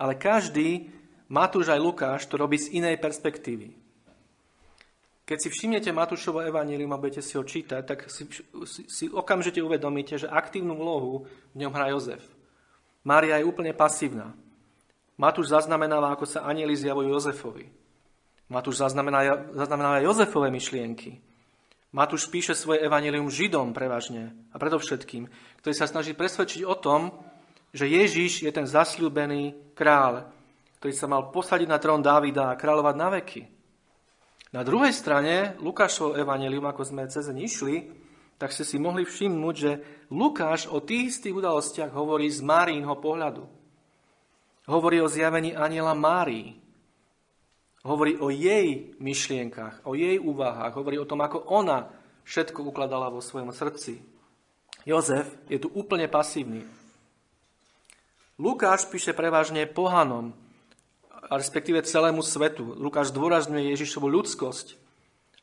ale 0.00 0.16
každý 0.16 0.88
Matúš 1.28 1.68
aj 1.68 1.80
Lukáš 1.82 2.20
to 2.24 2.40
robí 2.40 2.56
z 2.56 2.72
inej 2.80 2.96
perspektívy. 3.02 3.83
Keď 5.24 5.38
si 5.40 5.48
všimnete 5.48 5.88
Matúšovo 5.88 6.44
evanílium 6.44 6.92
a 6.92 7.00
budete 7.00 7.24
si 7.24 7.40
ho 7.40 7.44
čítať, 7.44 7.80
tak 7.80 8.12
si, 8.12 8.28
si, 8.68 8.82
si 8.84 9.04
okamžite 9.08 9.56
uvedomíte, 9.64 10.20
že 10.20 10.28
aktívnu 10.28 10.76
vlohu 10.76 11.24
v 11.56 11.64
ňom 11.64 11.72
hrá 11.72 11.88
Jozef. 11.96 12.20
Mária 13.08 13.40
je 13.40 13.48
úplne 13.48 13.72
pasívna. 13.72 14.36
Matúš 15.16 15.48
zaznamenáva, 15.48 16.12
ako 16.12 16.28
sa 16.28 16.44
anieli 16.44 16.76
zjavujú 16.76 17.08
Jozefovi. 17.08 17.72
Matúš 18.52 18.84
zaznamenáva, 18.84 19.56
zaznamenáva 19.56 20.04
Jozefové 20.04 20.52
myšlienky. 20.52 21.16
Matúš 21.94 22.28
píše 22.28 22.52
svoje 22.52 22.84
evanílium 22.84 23.32
Židom 23.32 23.72
prevažne 23.72 24.34
a 24.52 24.60
predovšetkým, 24.60 25.30
ktorý 25.64 25.74
sa 25.78 25.88
snaží 25.88 26.12
presvedčiť 26.12 26.66
o 26.68 26.76
tom, 26.76 27.14
že 27.72 27.88
Ježiš 27.88 28.44
je 28.44 28.52
ten 28.52 28.66
zasľúbený 28.66 29.72
kráľ, 29.72 30.28
ktorý 30.82 30.92
sa 30.92 31.08
mal 31.08 31.32
posadiť 31.32 31.68
na 31.70 31.78
trón 31.80 32.04
Dávida 32.04 32.52
a 32.52 32.58
kráľovať 32.58 32.94
na 32.98 33.08
veky. 33.14 33.53
Na 34.54 34.62
druhej 34.62 34.94
strane, 34.94 35.58
Lukášov 35.58 36.14
evanelium, 36.14 36.62
ako 36.70 36.86
sme 36.86 37.10
cez 37.10 37.26
išli, 37.26 37.90
tak 38.38 38.54
ste 38.54 38.62
si 38.62 38.78
mohli 38.78 39.02
všimnúť, 39.02 39.54
že 39.58 39.82
Lukáš 40.14 40.70
o 40.70 40.78
tých 40.78 41.10
istých 41.10 41.34
udalostiach 41.42 41.90
hovorí 41.90 42.30
z 42.30 42.38
Márínho 42.38 42.94
pohľadu. 43.02 43.50
Hovorí 44.70 45.02
o 45.02 45.10
zjavení 45.10 45.58
aniela 45.58 45.90
Márii. 45.98 46.54
Hovorí 47.82 48.14
o 48.22 48.30
jej 48.30 48.94
myšlienkach, 49.02 49.82
o 49.90 49.98
jej 49.98 50.22
úvahách. 50.22 50.78
Hovorí 50.78 51.02
o 51.02 51.08
tom, 51.10 51.26
ako 51.26 51.50
ona 51.50 51.90
všetko 52.22 52.62
ukladala 52.62 53.10
vo 53.10 53.18
svojom 53.18 53.50
srdci. 53.50 54.06
Jozef 54.86 55.34
je 55.50 55.58
tu 55.58 55.66
úplne 55.74 56.06
pasívny. 56.06 56.62
Lukáš 58.38 58.86
píše 58.86 59.18
prevažne 59.18 59.66
pohanom, 59.66 60.30
a 61.24 61.32
respektíve 61.40 61.80
celému 61.84 62.20
svetu. 62.20 62.76
Lukáš 62.76 63.10
zdôrazňuje 63.10 63.72
Ježišovu 63.72 64.08
ľudskosť 64.08 64.76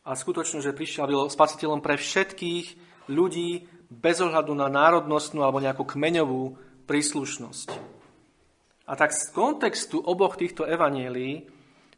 a 0.05 0.13
skutočne, 0.13 0.61
že 0.61 0.75
prišiel 0.75 1.09
byl 1.09 1.21
spasiteľom 1.29 1.81
pre 1.81 1.97
všetkých 1.97 2.65
ľudí 3.09 3.65
bez 3.91 4.21
ohľadu 4.21 4.53
na 4.55 4.69
národnostnú 4.69 5.41
alebo 5.43 5.59
nejakú 5.59 5.83
kmeňovú 5.83 6.55
príslušnosť. 6.85 7.67
A 8.87 8.93
tak 8.97 9.15
z 9.15 9.29
kontextu 9.31 10.01
oboch 10.01 10.35
týchto 10.35 10.67
evanielí 10.67 11.47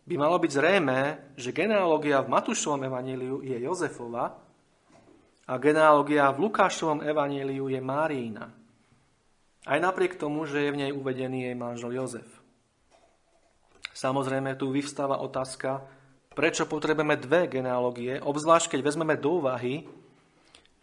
by 0.03 0.15
malo 0.19 0.35
byť 0.37 0.51
zrejme, 0.51 0.99
že 1.39 1.55
genealógia 1.55 2.19
v 2.21 2.31
Matúšovom 2.33 2.83
evaníliu 2.83 3.39
je 3.39 3.55
Jozefova 3.63 4.35
a 5.47 5.53
genealógia 5.59 6.27
v 6.35 6.49
Lukášovom 6.49 7.03
evaníliu 7.07 7.71
je 7.71 7.79
Márína. 7.79 8.51
Aj 9.63 9.79
napriek 9.79 10.19
tomu, 10.19 10.43
že 10.43 10.59
je 10.59 10.73
v 10.75 10.79
nej 10.83 10.91
uvedený 10.91 11.47
jej 11.47 11.55
manžel 11.55 11.95
Jozef. 11.95 12.42
Samozrejme, 13.93 14.57
tu 14.57 14.73
vyvstáva 14.73 15.21
otázka, 15.21 15.85
prečo 16.33 16.65
potrebujeme 16.65 17.13
dve 17.17 17.45
genealógie, 17.45 18.17
obzvlášť 18.17 18.73
keď 18.73 18.79
vezmeme 18.81 19.15
do 19.15 19.37
úvahy, 19.37 19.85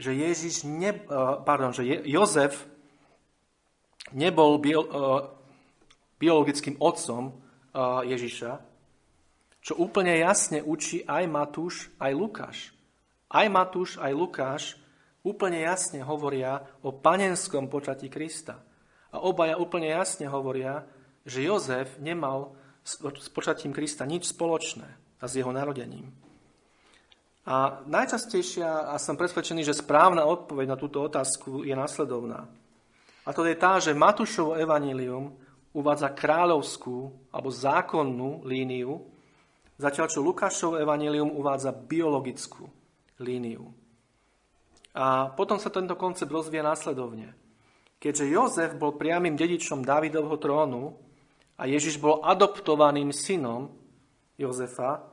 že, 0.01 0.15
Ježiš 0.15 0.65
ne, 0.65 0.97
eh, 0.97 1.03
pardon, 1.45 1.75
že 1.75 1.85
Jozef 2.07 2.65
nebol 4.15 4.57
bio, 4.63 4.81
eh, 4.87 5.21
biologickým 6.23 6.79
otcom 6.79 7.35
eh, 7.35 8.15
Ježiša, 8.15 8.53
čo 9.61 9.77
úplne 9.77 10.17
jasne 10.17 10.65
učí 10.65 11.05
aj 11.05 11.29
Matúš, 11.29 11.93
aj 12.01 12.13
Lukáš. 12.17 12.59
Aj 13.29 13.45
Matúš, 13.51 14.01
aj 14.01 14.13
Lukáš 14.17 14.81
úplne 15.21 15.61
jasne 15.61 16.01
hovoria 16.01 16.65
o 16.81 16.97
panenskom 16.97 17.69
počatí 17.69 18.09
Krista. 18.09 18.57
A 19.13 19.21
obaja 19.21 19.61
úplne 19.61 19.93
jasne 19.93 20.25
hovoria, 20.31 20.89
že 21.29 21.45
Jozef 21.45 22.01
nemal 22.01 22.57
s 22.85 23.29
počatím 23.31 23.73
Krista 23.77 24.09
nič 24.09 24.33
spoločné 24.33 24.89
a 25.21 25.25
s 25.29 25.37
jeho 25.37 25.53
narodením. 25.53 26.09
A 27.49 27.81
najčastejšia, 27.89 28.93
a 28.93 29.01
som 29.01 29.17
presvedčený, 29.17 29.65
že 29.65 29.81
správna 29.81 30.29
odpoveď 30.29 30.67
na 30.71 30.77
túto 30.77 31.01
otázku 31.01 31.65
je 31.65 31.73
nasledovná. 31.73 32.47
A 33.25 33.31
to 33.33 33.45
je 33.49 33.57
tá, 33.57 33.81
že 33.81 33.97
Matúšovo 33.97 34.57
evanílium 34.57 35.35
uvádza 35.73 36.13
kráľovskú 36.13 37.11
alebo 37.33 37.49
zákonnú 37.49 38.45
líniu, 38.45 39.03
zatiaľ 39.81 40.07
čo 40.13 40.21
Lukášovo 40.21 40.77
evanílium 40.79 41.33
uvádza 41.33 41.73
biologickú 41.73 42.69
líniu. 43.19 43.73
A 44.93 45.31
potom 45.33 45.57
sa 45.57 45.71
tento 45.71 45.95
koncept 45.95 46.31
rozvíja 46.31 46.67
následovne. 46.67 47.33
Keďže 48.01 48.33
Jozef 48.33 48.71
bol 48.77 48.97
priamým 48.97 49.37
dedičom 49.39 49.87
Dávidovho 49.87 50.35
trónu, 50.41 51.10
a 51.61 51.69
Ježiš 51.69 52.01
bol 52.01 52.25
adoptovaným 52.25 53.13
synom 53.13 53.69
Jozefa, 54.41 55.05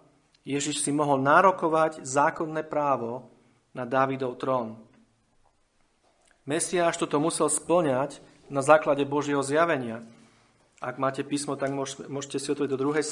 Ježiš 0.48 0.80
si 0.80 0.96
mohol 0.96 1.20
nárokovať 1.20 2.08
zákonné 2.08 2.64
právo 2.64 3.28
na 3.76 3.84
Dávidov 3.84 4.40
trón. 4.40 4.80
Mesiáš 6.48 6.96
toto 6.96 7.20
musel 7.20 7.52
splňať 7.52 8.24
na 8.48 8.64
základe 8.64 9.04
Božieho 9.04 9.44
zjavenia. 9.44 10.08
Ak 10.80 10.96
máte 10.96 11.28
písmo, 11.28 11.60
tak 11.60 11.76
môžete 12.08 12.40
si 12.40 12.48
otvoriť 12.48 12.72
do 12.72 12.80
2. 12.80 13.04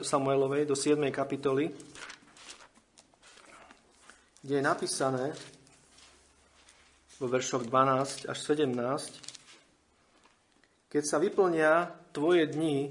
Samuelovej, 0.00 0.64
do 0.64 0.72
7. 0.72 0.96
kapitoly, 1.12 1.76
kde 4.40 4.54
je 4.56 4.64
napísané 4.64 5.36
vo 7.20 7.28
veršoch 7.28 7.68
12 7.68 8.24
až 8.24 8.38
17, 8.40 9.29
keď 10.90 11.02
sa 11.06 11.22
vyplnia 11.22 11.94
tvoje 12.10 12.50
dni 12.50 12.90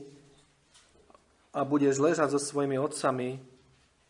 a 1.51 1.67
budeš 1.67 1.99
ležať 1.99 2.31
so 2.31 2.39
svojimi 2.39 2.79
otcami, 2.79 3.43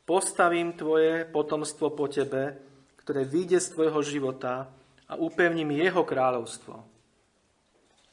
postavím 0.06 0.78
tvoje 0.78 1.26
potomstvo 1.26 1.98
po 1.98 2.06
tebe, 2.06 2.62
ktoré 3.02 3.26
vyjde 3.26 3.58
z 3.58 3.74
tvojho 3.74 4.00
života 4.06 4.70
a 5.10 5.18
upevním 5.18 5.74
jeho 5.74 6.06
kráľovstvo. 6.06 6.86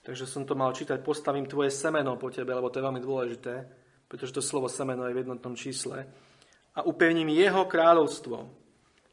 Takže 0.00 0.25
som 0.25 0.49
to 0.49 0.56
mal 0.56 0.73
čítať, 0.73 1.04
postavím 1.04 1.45
tvoje 1.45 1.68
semeno 1.68 2.16
po 2.16 2.33
tebe, 2.33 2.56
lebo 2.56 2.73
to 2.73 2.80
je 2.80 2.87
veľmi 2.88 3.02
dôležité, 3.04 3.54
pretože 4.09 4.33
to 4.33 4.40
slovo 4.40 4.73
semeno 4.73 5.04
je 5.04 5.12
v 5.12 5.21
jednotnom 5.28 5.52
čísle. 5.52 6.09
A 6.73 6.88
upevním 6.88 7.28
jeho 7.37 7.68
kráľovstvo. 7.68 8.49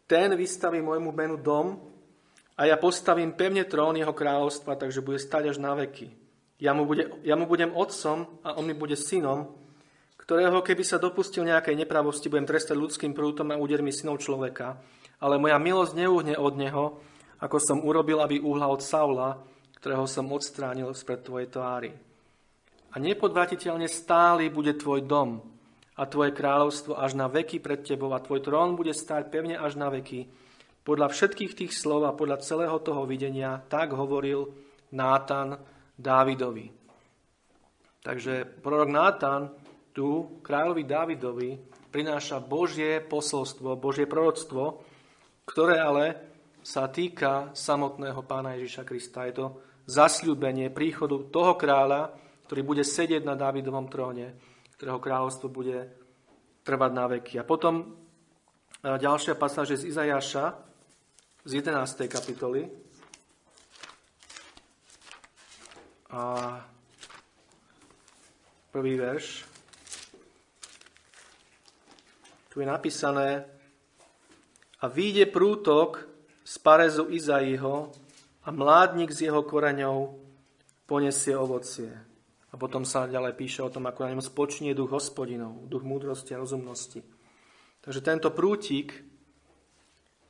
Ten 0.07 0.31
vystaví 0.39 0.79
môjmu 0.79 1.11
menu 1.11 1.35
dom 1.35 1.81
a 2.55 2.69
ja 2.69 2.79
postavím 2.79 3.35
pevne 3.35 3.67
trón 3.67 3.99
jeho 3.99 4.15
kráľovstva, 4.15 4.79
takže 4.79 5.03
bude 5.03 5.19
stať 5.19 5.51
až 5.51 5.57
na 5.59 5.75
veky. 5.75 6.22
Ja 6.63 6.71
mu, 6.71 6.87
bude, 6.87 7.11
ja 7.27 7.35
mu 7.35 7.43
budem 7.43 7.75
otcom 7.75 8.23
a 8.39 8.55
on 8.55 8.63
mi 8.63 8.71
bude 8.71 8.95
synom, 8.95 9.51
ktorého 10.15 10.63
keby 10.63 10.87
sa 10.87 10.95
dopustil 10.95 11.43
nejakej 11.43 11.75
nepravosti, 11.75 12.31
budem 12.31 12.47
trestať 12.47 12.79
ľudským 12.79 13.11
prútom 13.11 13.51
a 13.51 13.59
údermi 13.59 13.91
synov 13.91 14.23
človeka. 14.23 14.79
Ale 15.19 15.35
moja 15.35 15.59
milosť 15.59 15.91
neúhne 15.99 16.39
od 16.39 16.55
neho, 16.55 17.03
ako 17.43 17.59
som 17.59 17.83
urobil, 17.83 18.23
aby 18.23 18.39
uhla 18.39 18.71
od 18.71 18.79
Saula, 18.79 19.43
ktorého 19.83 20.07
som 20.07 20.31
odstránil 20.31 20.87
spred 20.95 21.27
tvojej 21.27 21.51
tvári. 21.51 21.91
A 22.93 22.95
nepodvratiteľne 22.95 23.91
stály 23.91 24.47
bude 24.47 24.79
tvoj 24.79 25.03
dom 25.03 25.43
a 25.99 26.07
tvoje 26.07 26.31
kráľovstvo 26.31 26.95
až 26.95 27.19
na 27.19 27.27
veky 27.27 27.59
pred 27.59 27.83
tebou 27.83 28.15
a 28.15 28.23
tvoj 28.23 28.39
trón 28.39 28.79
bude 28.79 28.95
stáť 28.95 29.27
pevne 29.27 29.59
až 29.59 29.75
na 29.75 29.91
veky. 29.91 30.31
Podľa 30.87 31.11
všetkých 31.11 31.59
tých 31.59 31.75
slov 31.75 32.07
a 32.07 32.15
podľa 32.15 32.39
celého 32.39 32.79
toho 32.79 33.03
videnia 33.03 33.59
tak 33.67 33.91
hovoril 33.91 34.55
Nátan 34.95 35.72
Dávidovi. 35.93 36.67
Takže 38.03 38.59
prorok 38.59 38.89
Nátan 38.91 39.53
tu 39.93 40.39
kráľovi 40.41 40.83
Dávidovi 40.83 41.49
prináša 41.93 42.41
Božie 42.41 42.99
posolstvo, 42.99 43.77
Božie 43.77 44.09
proroctvo, 44.09 44.81
ktoré 45.45 45.77
ale 45.77 46.05
sa 46.65 46.89
týka 46.89 47.53
samotného 47.53 48.25
pána 48.25 48.57
Ježiša 48.57 48.83
Krista. 48.87 49.29
Je 49.29 49.37
to 49.37 49.47
zasľúbenie 49.85 50.71
príchodu 50.73 51.29
toho 51.29 51.53
kráľa, 51.53 52.15
ktorý 52.49 52.61
bude 52.63 52.83
sedieť 52.87 53.21
na 53.21 53.37
Dávidovom 53.37 53.91
tróne, 53.91 54.33
ktorého 54.79 54.97
kráľovstvo 54.97 55.51
bude 55.51 55.91
trvať 56.63 56.91
na 56.95 57.05
veky. 57.11 57.37
A 57.39 57.47
potom 57.47 57.83
e, 57.83 57.85
ďalšia 58.83 59.35
pasáž 59.35 59.75
z 59.75 59.91
Izajaša 59.91 60.55
z 61.43 61.51
11. 61.59 62.07
kapitoly. 62.07 62.71
A 66.13 66.61
prvý 68.69 69.01
verš. 69.01 69.49
Tu 72.53 72.61
je 72.61 72.69
napísané 72.69 73.49
a 74.77 74.85
výjde 74.85 75.25
prútok 75.25 76.05
z 76.45 76.53
parezu 76.61 77.09
Izaiho 77.09 77.89
a 78.45 78.49
mládnik 78.53 79.09
z 79.09 79.33
jeho 79.33 79.41
koreňov 79.41 80.13
poniesie 80.85 81.33
ovocie. 81.33 81.89
A 82.53 82.61
potom 82.61 82.85
sa 82.85 83.09
ďalej 83.09 83.33
píše 83.33 83.65
o 83.65 83.73
tom, 83.73 83.89
ako 83.89 84.05
na 84.05 84.13
ňom 84.13 84.21
spočnie 84.21 84.77
duch 84.77 84.93
hospodinov, 84.93 85.65
duch 85.65 85.81
múdrosti 85.81 86.37
a 86.37 86.41
rozumnosti. 86.45 87.01
Takže 87.81 88.05
tento 88.05 88.29
prútik 88.29 89.01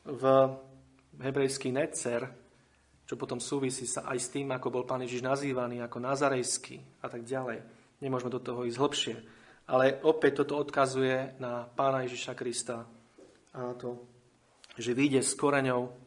v 0.08 0.24
hebrejský 1.20 1.76
necer, 1.76 2.43
čo 3.04 3.20
potom 3.20 3.40
súvisí 3.44 3.84
sa 3.84 4.08
aj 4.08 4.20
s 4.20 4.32
tým, 4.32 4.52
ako 4.56 4.72
bol 4.72 4.84
pán 4.88 5.04
Ježiš 5.04 5.24
nazývaný 5.24 5.84
ako 5.84 6.00
nazarejský 6.00 7.04
a 7.04 7.08
tak 7.12 7.28
ďalej. 7.28 7.64
Nemôžeme 8.00 8.32
do 8.32 8.40
toho 8.40 8.64
ísť 8.64 8.80
hlbšie. 8.80 9.16
Ale 9.68 10.00
opäť 10.04 10.44
toto 10.44 10.60
odkazuje 10.60 11.40
na 11.40 11.64
pána 11.68 12.04
Ježiša 12.04 12.34
Krista 12.36 12.84
a 13.56 13.72
to, 13.80 14.04
že 14.76 14.92
vyjde 14.92 15.24
s 15.24 15.36
koreňou 15.40 16.04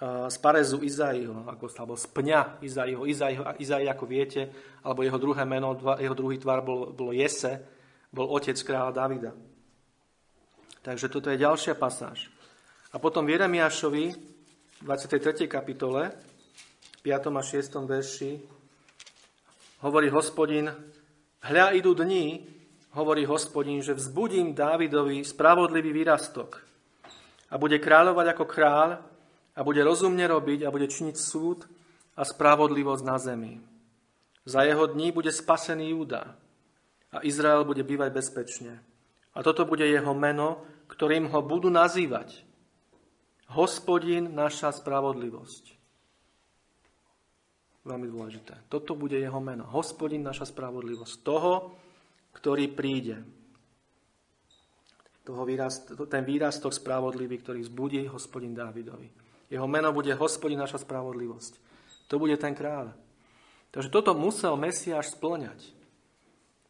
z 0.00 0.36
Parezu 0.40 0.80
Izaiho, 0.80 1.44
ako, 1.44 1.68
alebo 1.76 1.92
z 1.92 2.08
pňa 2.08 2.64
Izaiho. 2.64 3.04
Izaiho, 3.04 3.42
Izai, 3.60 3.84
ako 3.84 4.08
viete, 4.08 4.48
alebo 4.80 5.04
jeho 5.04 5.20
druhé 5.20 5.44
meno, 5.44 5.76
jeho 6.00 6.16
druhý 6.16 6.40
tvar 6.40 6.64
bol, 6.64 6.96
bol 6.96 7.12
Jese, 7.12 7.60
bol 8.08 8.32
otec 8.32 8.56
kráľa 8.56 8.96
Davida. 8.96 9.32
Takže 10.80 11.12
toto 11.12 11.28
je 11.28 11.36
ďalšia 11.36 11.76
pasáž. 11.76 12.32
A 12.90 12.96
potom 12.96 13.28
v 13.28 13.36
Jeremiášovi, 13.36 14.29
23. 14.80 15.44
kapitole, 15.44 16.08
5. 17.04 17.36
a 17.36 17.42
6. 17.44 17.84
verši, 17.84 18.40
hovorí 19.84 20.08
hospodin, 20.08 20.72
hľa 21.44 21.76
idú 21.76 21.92
dní, 21.92 22.48
hovorí 22.96 23.28
hospodin, 23.28 23.84
že 23.84 23.92
vzbudím 23.92 24.56
Dávidovi 24.56 25.20
spravodlivý 25.20 25.92
výrastok 25.92 26.64
a 27.52 27.60
bude 27.60 27.76
kráľovať 27.76 28.26
ako 28.32 28.44
kráľ 28.48 28.90
a 29.52 29.60
bude 29.60 29.84
rozumne 29.84 30.24
robiť 30.24 30.64
a 30.64 30.72
bude 30.72 30.88
činiť 30.88 31.12
súd 31.12 31.68
a 32.16 32.24
spravodlivosť 32.24 33.04
na 33.04 33.20
zemi. 33.20 33.60
Za 34.48 34.64
jeho 34.64 34.88
dní 34.88 35.12
bude 35.12 35.28
spasený 35.28 35.92
Júda 35.92 36.40
a 37.12 37.20
Izrael 37.20 37.68
bude 37.68 37.84
bývať 37.84 38.16
bezpečne. 38.16 38.80
A 39.36 39.44
toto 39.44 39.68
bude 39.68 39.84
jeho 39.84 40.16
meno, 40.16 40.64
ktorým 40.88 41.28
ho 41.28 41.44
budú 41.44 41.68
nazývať. 41.68 42.48
Hospodin 43.50 44.30
naša 44.30 44.70
spravodlivosť. 44.70 45.80
Veľmi 47.80 48.06
dôležité. 48.12 48.68
Toto 48.68 48.92
bude 48.92 49.16
jeho 49.16 49.40
meno. 49.40 49.64
Hospodin 49.72 50.20
naša 50.20 50.46
spravodlivosť. 50.46 51.14
Toho, 51.24 51.74
ktorý 52.36 52.70
príde. 52.70 53.18
Toho 55.24 55.42
výrast, 55.48 55.90
ten 56.06 56.22
výrastok 56.22 56.76
spravodlivý, 56.76 57.40
ktorý 57.40 57.60
zbudí 57.64 58.04
hospodin 58.06 58.52
Dávidovi. 58.52 59.08
Jeho 59.50 59.66
meno 59.66 59.90
bude 59.90 60.14
hospodin 60.14 60.60
naša 60.60 60.84
spravodlivosť. 60.84 61.52
To 62.12 62.20
bude 62.20 62.36
ten 62.38 62.54
kráľ. 62.54 62.94
Takže 63.70 63.90
toto 63.90 64.14
musel 64.14 64.54
Mesiáš 64.60 65.14
splňať. 65.16 65.58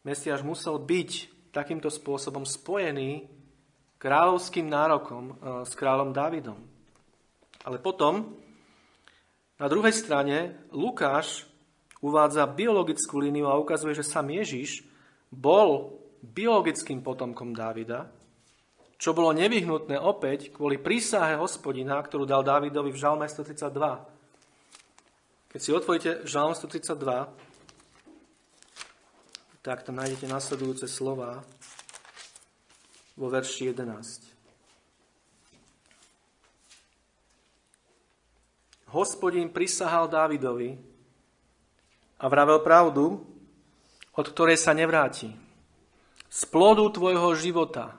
Mesiáš 0.06 0.40
musel 0.40 0.80
byť 0.80 1.10
takýmto 1.52 1.92
spôsobom 1.92 2.46
spojený 2.46 3.28
kráľovským 4.00 4.64
nárokom 4.64 5.24
e, 5.28 5.34
s 5.68 5.72
kráľom 5.76 6.14
Dávidom. 6.16 6.69
Ale 7.64 7.78
potom, 7.78 8.36
na 9.60 9.68
druhej 9.68 9.92
strane, 9.92 10.56
Lukáš 10.72 11.44
uvádza 12.00 12.48
biologickú 12.48 13.20
líniu 13.20 13.52
a 13.52 13.60
ukazuje, 13.60 13.92
že 13.92 14.08
sam 14.08 14.32
Ježiš 14.32 14.80
bol 15.28 16.00
biologickým 16.24 17.04
potomkom 17.04 17.52
Dávida, 17.52 18.08
čo 19.00 19.16
bolo 19.16 19.32
nevyhnutné 19.32 19.96
opäť 19.96 20.52
kvôli 20.52 20.76
prísahe 20.76 21.40
hospodina, 21.40 21.96
ktorú 22.00 22.28
dal 22.28 22.44
Dávidovi 22.44 22.92
v 22.92 23.00
Žalme 23.00 23.28
132. 23.28 24.04
Keď 25.50 25.60
si 25.60 25.72
otvoríte 25.72 26.20
Žalm 26.28 26.52
132, 26.52 27.00
tak 29.60 29.84
tam 29.84 30.00
nájdete 30.00 30.24
nasledujúce 30.28 30.88
slova 30.88 31.44
vo 33.16 33.28
verši 33.28 33.64
11. 33.72 34.29
Hospodin 38.90 39.54
prisahal 39.54 40.10
Dávidovi 40.10 40.74
a 42.18 42.24
vravel 42.26 42.58
pravdu, 42.60 43.22
od 44.18 44.26
ktorej 44.26 44.58
sa 44.58 44.74
nevráti. 44.74 45.30
Z 46.30 46.46
plodu 46.50 46.82
tvojho 46.90 47.34
života 47.38 47.98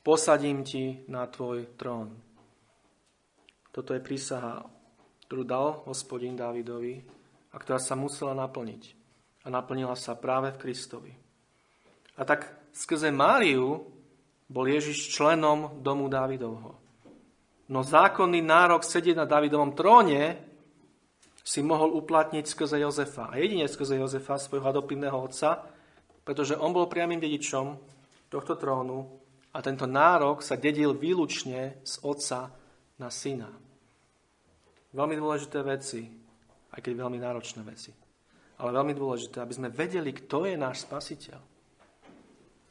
posadím 0.00 0.64
ti 0.64 1.04
na 1.08 1.28
tvoj 1.28 1.76
trón. 1.76 2.16
Toto 3.72 3.96
je 3.96 4.04
prísaha, 4.04 4.64
ktorú 5.28 5.42
dal 5.48 5.84
hospodin 5.88 6.36
Dávidovi 6.36 7.00
a 7.52 7.56
ktorá 7.56 7.80
sa 7.80 7.96
musela 7.96 8.36
naplniť. 8.36 8.82
A 9.44 9.52
naplnila 9.52 9.96
sa 9.96 10.12
práve 10.16 10.52
v 10.52 10.60
Kristovi. 10.60 11.12
A 12.16 12.22
tak 12.28 12.48
skrze 12.76 13.08
Máriu 13.08 13.88
bol 14.48 14.68
Ježiš 14.68 15.08
členom 15.16 15.80
domu 15.80 16.12
Dávidovho. 16.12 16.81
No 17.72 17.80
zákonný 17.80 18.44
nárok 18.44 18.84
sedieť 18.84 19.16
na 19.16 19.24
Dávidovom 19.24 19.72
tróne 19.72 20.36
si 21.40 21.64
mohol 21.64 21.96
uplatniť 21.96 22.44
skrze 22.44 22.76
Jozefa. 22.76 23.32
A 23.32 23.40
jedine 23.40 23.64
skrze 23.64 23.96
Jozefa, 23.96 24.36
svojho 24.36 24.68
adoptívneho 24.68 25.16
otca, 25.16 25.64
pretože 26.20 26.52
on 26.52 26.76
bol 26.76 26.84
priamým 26.84 27.16
dedičom 27.16 27.80
tohto 28.28 28.60
trónu 28.60 29.08
a 29.56 29.58
tento 29.64 29.88
nárok 29.88 30.44
sa 30.44 30.60
dedil 30.60 30.92
výlučne 30.92 31.80
z 31.80 31.94
otca 32.04 32.52
na 33.00 33.08
syna. 33.08 33.48
Veľmi 34.92 35.16
dôležité 35.16 35.64
veci, 35.64 36.04
aj 36.76 36.80
keď 36.84 36.92
veľmi 36.92 37.16
náročné 37.16 37.64
veci. 37.64 37.88
Ale 38.60 38.68
veľmi 38.68 38.92
dôležité, 38.92 39.40
aby 39.40 39.56
sme 39.56 39.72
vedeli, 39.72 40.12
kto 40.12 40.44
je 40.44 40.60
náš 40.60 40.84
spasiteľ. 40.84 41.40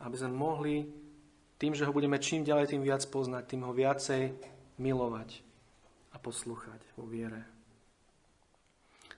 Aby 0.05 0.15
sme 0.15 0.29
mohli 0.29 0.85
tým, 1.57 1.73
že 1.73 1.89
ho 1.89 1.91
budeme 1.91 2.21
čím 2.21 2.45
ďalej 2.45 2.77
tým 2.77 2.85
viac 2.85 3.01
poznať, 3.09 3.49
tým 3.49 3.65
ho 3.65 3.73
viacej 3.73 4.21
milovať 4.77 5.41
a 6.11 6.19
poslúchať 6.19 6.79
vo 6.99 7.07
viere. 7.07 7.47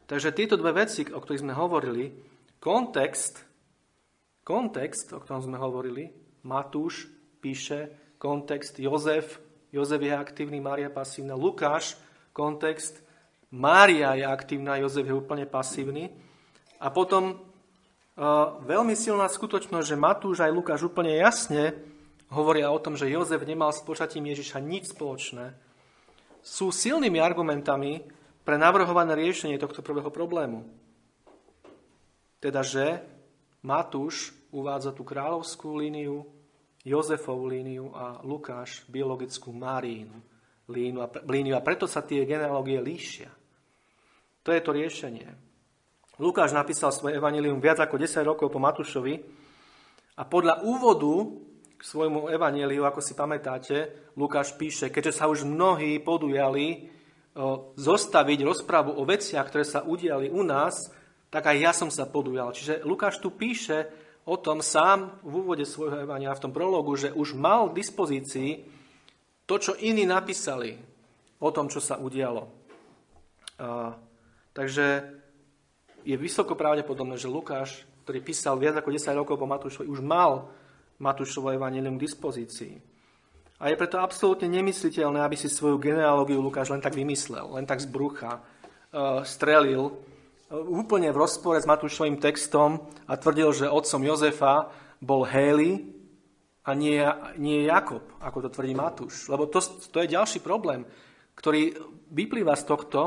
Takže 0.08 0.36
tieto 0.36 0.60
dve 0.60 0.84
veci, 0.86 1.08
o 1.08 1.20
ktorých 1.20 1.44
sme 1.44 1.56
hovorili, 1.56 2.12
kontext, 2.60 3.42
kontext, 4.44 5.16
o 5.16 5.20
ktorom 5.24 5.42
sme 5.42 5.58
hovorili, 5.58 6.12
Matúš 6.44 7.08
píše 7.40 7.92
kontext 8.20 8.80
Jozef, 8.80 9.40
Jozef 9.74 10.02
je 10.06 10.14
aktívny, 10.14 10.62
Mária 10.62 10.94
pasívna. 10.94 11.34
Lukáš, 11.34 11.98
kontext 12.30 13.02
Mária 13.50 14.14
je 14.14 14.26
aktívna, 14.28 14.78
Jozef 14.78 15.08
je 15.08 15.16
úplne 15.18 15.50
pasívny. 15.50 16.14
A 16.78 16.94
potom 16.94 17.38
uh, 17.38 18.60
veľmi 18.62 18.94
silná 18.94 19.26
skutočnosť, 19.26 19.88
že 19.88 19.98
Matúš 19.98 20.46
aj 20.46 20.52
Lukáš 20.54 20.86
úplne 20.86 21.18
jasne 21.18 21.74
hovoria 22.34 22.74
o 22.74 22.82
tom, 22.82 22.98
že 22.98 23.12
Jozef 23.14 23.46
nemal 23.46 23.70
s 23.70 23.86
počatím 23.86 24.34
Ježiša 24.34 24.58
nič 24.60 24.92
spoločné, 24.92 25.54
sú 26.44 26.74
silnými 26.74 27.22
argumentami 27.22 28.04
pre 28.44 28.60
navrhované 28.60 29.16
riešenie 29.16 29.62
tohto 29.62 29.80
prvého 29.80 30.12
problému. 30.12 30.68
Teda, 32.44 32.60
že 32.60 33.00
Matúš 33.64 34.36
uvádza 34.52 34.92
tú 34.92 35.08
kráľovskú 35.08 35.80
líniu, 35.80 36.28
Jozefovú 36.84 37.48
líniu 37.48 37.96
a 37.96 38.20
Lukáš 38.28 38.84
biologickú 38.92 39.56
Márínu 39.56 40.34
líniu 40.70 41.04
a, 41.04 41.08
líniu 41.28 41.56
a 41.58 41.66
preto 41.66 41.90
sa 41.90 42.06
tie 42.06 42.24
genealógie 42.24 42.80
líšia. 42.80 43.32
To 44.44 44.52
je 44.52 44.62
to 44.64 44.72
riešenie. 44.76 45.28
Lukáš 46.20 46.54
napísal 46.54 46.94
svoje 46.94 47.18
evanilium 47.18 47.60
viac 47.60 47.82
ako 47.82 47.98
10 47.98 48.22
rokov 48.24 48.48
po 48.54 48.62
Matúšovi 48.62 49.16
a 50.20 50.24
podľa 50.24 50.62
úvodu 50.62 51.42
k 51.84 51.92
svojmu 51.92 52.32
evaniliu, 52.32 52.88
ako 52.88 53.04
si 53.04 53.12
pamätáte, 53.12 53.92
Lukáš 54.16 54.56
píše, 54.56 54.88
keďže 54.88 55.20
sa 55.20 55.28
už 55.28 55.44
mnohí 55.44 56.00
podujali 56.00 56.88
zostaviť 57.76 58.40
rozprávu 58.40 58.96
o 58.96 59.04
veciach, 59.04 59.52
ktoré 59.52 59.68
sa 59.68 59.84
udiali 59.84 60.32
u 60.32 60.48
nás, 60.48 60.96
tak 61.28 61.52
aj 61.52 61.58
ja 61.60 61.76
som 61.76 61.92
sa 61.92 62.08
podujal. 62.08 62.56
Čiže 62.56 62.88
Lukáš 62.88 63.20
tu 63.20 63.36
píše 63.36 63.92
o 64.24 64.40
tom 64.40 64.64
sám 64.64 65.20
v 65.28 65.44
úvode 65.44 65.68
svojho 65.68 66.08
evania, 66.08 66.32
v 66.32 66.48
tom 66.48 66.56
prologu, 66.56 66.96
že 66.96 67.12
už 67.12 67.36
mal 67.36 67.68
v 67.68 67.84
dispozícii 67.84 68.64
to, 69.44 69.60
čo 69.60 69.76
iní 69.76 70.08
napísali 70.08 70.80
o 71.44 71.52
tom, 71.52 71.68
čo 71.68 71.84
sa 71.84 72.00
udialo. 72.00 72.48
A, 73.60 73.92
takže 74.56 75.20
je 76.08 76.16
vysoko 76.16 76.56
pravdepodobné, 76.56 77.20
že 77.20 77.28
Lukáš, 77.28 77.84
ktorý 78.08 78.24
písal 78.24 78.56
viac 78.56 78.80
ako 78.80 78.88
10 78.88 79.20
rokov 79.20 79.36
po 79.36 79.52
Matúšovi, 79.52 79.92
už 79.92 80.00
mal 80.00 80.48
Matúšovo 81.04 81.52
evanelium 81.52 82.00
k 82.00 82.06
dispozícii. 82.08 82.80
A 83.60 83.68
je 83.68 83.80
preto 83.80 84.00
absolútne 84.00 84.48
nemysliteľné, 84.48 85.20
aby 85.20 85.36
si 85.36 85.52
svoju 85.52 85.80
genealógiu 85.80 86.40
Lukáš 86.40 86.72
len 86.72 86.80
tak 86.80 86.96
vymyslel, 86.96 87.52
len 87.60 87.68
tak 87.68 87.84
z 87.84 87.88
brucha, 87.92 88.40
uh, 88.40 89.24
strelil 89.28 90.00
úplne 90.54 91.10
v 91.10 91.18
rozpore 91.18 91.58
s 91.58 91.66
Matúšovým 91.66 92.22
textom 92.22 92.86
a 93.10 93.18
tvrdil, 93.18 93.50
že 93.56 93.72
otcom 93.72 94.06
Jozefa 94.06 94.70
bol 95.02 95.26
Héli 95.26 95.82
a 96.64 96.72
nie, 96.78 97.02
nie 97.42 97.66
Jakob, 97.66 98.06
ako 98.22 98.48
to 98.48 98.50
tvrdí 98.54 98.78
Matúš. 98.78 99.28
Lebo 99.28 99.50
to, 99.50 99.60
to 99.64 99.98
je 100.04 100.14
ďalší 100.14 100.40
problém, 100.46 100.86
ktorý 101.34 101.74
vyplýva 102.14 102.54
z 102.54 102.64
tohto, 102.70 103.02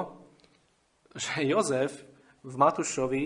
že 1.14 1.46
Jozef 1.46 2.02
v 2.42 2.54
Matúšovi 2.58 3.24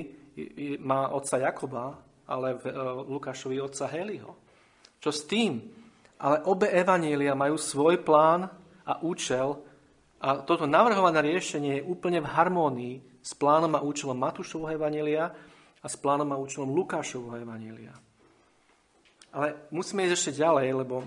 má 0.80 1.10
otca 1.10 1.40
Jakoba, 1.40 1.98
ale 2.30 2.54
v 2.62 2.70
e, 2.70 2.72
Lukášovi 3.10 3.58
otca 3.58 3.90
Héliho. 3.90 4.38
Čo 5.00 5.10
s 5.10 5.24
tým? 5.24 5.64
Ale 6.20 6.44
obe 6.44 6.68
evanielia 6.68 7.32
majú 7.32 7.56
svoj 7.56 8.04
plán 8.04 8.44
a 8.84 9.00
účel 9.00 9.56
a 10.20 10.44
toto 10.44 10.68
navrhované 10.68 11.24
riešenie 11.24 11.80
je 11.80 11.86
úplne 11.88 12.20
v 12.20 12.28
harmónii 12.28 12.94
s 13.24 13.32
plánom 13.32 13.72
a 13.72 13.80
účelom 13.80 14.16
Matúšovho 14.16 14.68
Evanelia 14.68 15.32
a 15.80 15.86
s 15.88 15.96
plánom 15.96 16.28
a 16.28 16.36
účelom 16.36 16.68
Lukášovho 16.76 17.40
Evanelia. 17.40 17.96
Ale 19.32 19.72
musíme 19.72 20.04
ísť 20.04 20.14
ešte 20.16 20.44
ďalej, 20.44 20.68
lebo 20.84 21.00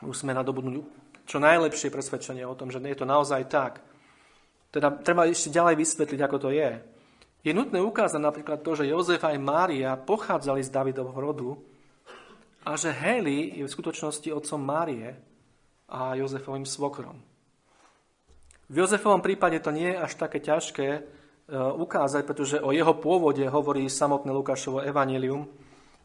musíme 0.00 0.32
nadobudnúť 0.32 0.96
čo 1.28 1.36
najlepšie 1.36 1.92
presvedčenie 1.92 2.48
o 2.48 2.56
tom, 2.56 2.72
že 2.72 2.80
je 2.80 2.96
to 2.96 3.04
naozaj 3.04 3.44
tak. 3.52 3.84
Teda 4.72 4.88
treba 5.04 5.28
ešte 5.28 5.52
ďalej 5.52 5.76
vysvetliť, 5.76 6.20
ako 6.24 6.36
to 6.40 6.50
je. 6.56 6.80
Je 7.44 7.52
nutné 7.52 7.84
ukázať 7.84 8.16
napríklad 8.16 8.64
to, 8.64 8.72
že 8.80 8.88
Jozef 8.88 9.20
aj 9.20 9.36
Mária 9.36 9.92
pochádzali 10.00 10.64
z 10.64 10.72
Davidovho 10.72 11.18
rodu 11.20 11.50
a 12.68 12.76
že 12.76 12.92
Heli 12.92 13.56
je 13.56 13.64
v 13.64 13.72
skutočnosti 13.72 14.28
otcom 14.28 14.60
Márie 14.60 15.16
a 15.88 16.12
Jozefovým 16.20 16.68
svokrom. 16.68 17.16
V 18.68 18.84
Jozefovom 18.84 19.24
prípade 19.24 19.56
to 19.64 19.72
nie 19.72 19.88
je 19.88 20.02
až 20.04 20.12
také 20.20 20.44
ťažké 20.44 20.88
e, 20.92 21.00
ukázať, 21.56 22.28
pretože 22.28 22.60
o 22.60 22.68
jeho 22.68 22.92
pôvode 23.00 23.40
hovorí 23.48 23.88
samotné 23.88 24.28
Lukášovo 24.28 24.84
evanílium 24.84 25.48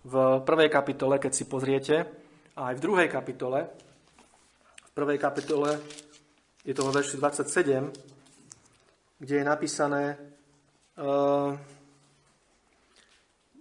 v 0.08 0.13
prvej 0.47 0.71
kapitole, 0.71 1.19
keď 1.19 1.32
si 1.36 1.43
pozriete, 1.52 2.08
a 2.56 2.71
aj 2.71 2.80
v 2.80 2.84
druhej 2.88 3.12
kapitole. 3.12 3.67
V 4.88 4.91
prvej 4.95 5.19
kapitole 5.19 5.84
je 6.63 6.71
to 6.71 6.88
vo 6.88 6.95
verši 6.95 7.19
27, 7.19 7.91
kde 9.19 9.36
je 9.36 9.43
napísané, 9.43 10.15
uh, 10.95 11.60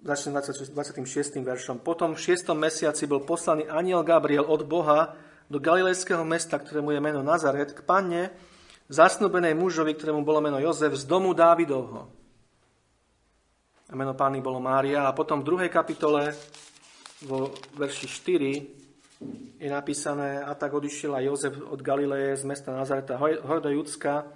začnem 0.03 0.38
26, 0.38 0.75
26. 0.75 1.43
veršom. 1.43 1.79
Potom 1.79 2.19
v 2.19 2.21
6. 2.21 2.51
mesiaci 2.59 3.07
bol 3.07 3.23
poslaný 3.23 3.71
aniel 3.71 4.03
Gabriel 4.03 4.43
od 4.43 4.67
Boha 4.67 5.15
do 5.47 5.62
galilejského 5.62 6.27
mesta, 6.27 6.59
ktorému 6.59 6.91
je 6.91 7.01
meno 7.01 7.23
Nazaret, 7.23 7.71
k 7.71 7.81
panne, 7.87 8.35
zasnúbenej 8.91 9.55
mužovi, 9.55 9.95
ktorému 9.95 10.27
bolo 10.27 10.43
meno 10.43 10.59
Jozef, 10.59 10.95
z 10.99 11.07
domu 11.07 11.33
Dávidovho. 11.33 12.11
A 13.88 13.95
meno 13.95 14.17
pány 14.17 14.43
bolo 14.43 14.59
Mária. 14.59 15.07
A 15.07 15.15
potom 15.15 15.45
v 15.45 15.49
druhej 15.55 15.71
kapitole, 15.71 16.35
vo 17.23 17.53
verši 17.79 18.07
4, 18.09 19.62
je 19.62 19.69
napísané, 19.71 20.43
a 20.43 20.51
tak 20.59 20.75
odišiel 20.75 21.15
aj 21.15 21.25
Jozef 21.31 21.55
od 21.62 21.79
Galileje 21.79 22.43
z 22.43 22.45
mesta 22.49 22.75
Nazareta 22.75 23.15
do 23.62 23.71
Judska 23.71 24.27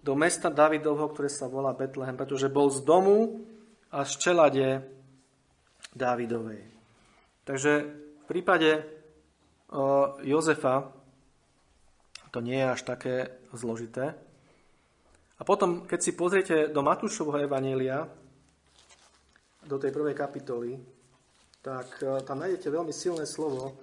do 0.00 0.16
mesta 0.16 0.48
Davidovho, 0.48 1.12
ktoré 1.12 1.28
sa 1.28 1.44
volá 1.44 1.76
Betlehem, 1.76 2.16
pretože 2.16 2.48
bol 2.48 2.72
z 2.72 2.80
domu 2.84 3.44
a 3.90 4.06
z 4.06 4.12
čelade 4.16 4.66
Dávidovej. 5.90 6.62
Takže 7.42 7.72
v 8.22 8.24
prípade 8.30 8.86
Jozefa 10.22 10.94
to 12.30 12.38
nie 12.38 12.62
je 12.62 12.70
až 12.70 12.82
také 12.86 13.14
zložité. 13.50 14.14
A 15.38 15.42
potom, 15.42 15.82
keď 15.82 15.98
si 15.98 16.14
pozriete 16.14 16.70
do 16.70 16.86
Matúšovho 16.86 17.42
Evanielia, 17.42 18.06
do 19.66 19.76
tej 19.82 19.90
prvej 19.90 20.14
kapitoly, 20.14 20.78
tak 21.58 22.00
tam 22.22 22.38
nájdete 22.40 22.70
veľmi 22.70 22.94
silné 22.94 23.26
slovo, 23.26 23.74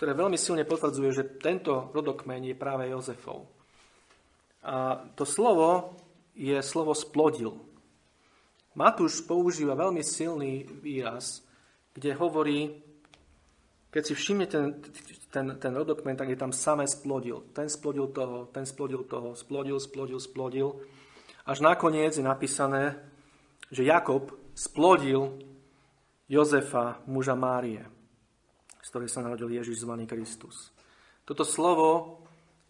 ktoré 0.00 0.16
veľmi 0.16 0.40
silne 0.40 0.64
potvrdzuje, 0.64 1.10
že 1.12 1.28
tento 1.36 1.92
rodokmeň 1.92 2.50
je 2.50 2.56
práve 2.56 2.88
Jozefov. 2.88 3.44
A 4.64 4.96
to 5.12 5.28
slovo 5.28 5.92
je 6.32 6.56
slovo 6.64 6.96
splodil. 6.96 7.52
Matúš 8.80 9.20
používa 9.28 9.76
veľmi 9.76 10.00
silný 10.00 10.64
výraz, 10.80 11.44
kde 11.92 12.16
hovorí, 12.16 12.80
keď 13.92 14.02
si 14.08 14.14
všimnete 14.16 14.56
ten, 14.56 14.72
ten, 15.28 15.46
ten 15.60 15.72
rodokmen, 15.76 16.16
tak 16.16 16.32
je 16.32 16.40
tam 16.40 16.48
samé 16.48 16.88
splodil. 16.88 17.44
Ten 17.52 17.68
splodil 17.68 18.08
toho, 18.08 18.48
ten 18.48 18.64
splodil 18.64 19.04
toho, 19.04 19.36
splodil, 19.36 19.76
splodil, 19.76 20.16
splodil. 20.16 20.68
Až 21.44 21.60
nakoniec 21.60 22.16
je 22.16 22.24
napísané, 22.24 22.96
že 23.68 23.84
Jakob 23.84 24.32
splodil 24.56 25.36
Jozefa, 26.24 27.04
muža 27.04 27.36
Márie, 27.36 27.84
z 28.80 28.88
ktorej 28.88 29.12
sa 29.12 29.20
narodil 29.20 29.60
Ježiš 29.60 29.84
zvaný 29.84 30.08
Kristus. 30.08 30.72
Toto 31.28 31.44
slovo 31.44 32.22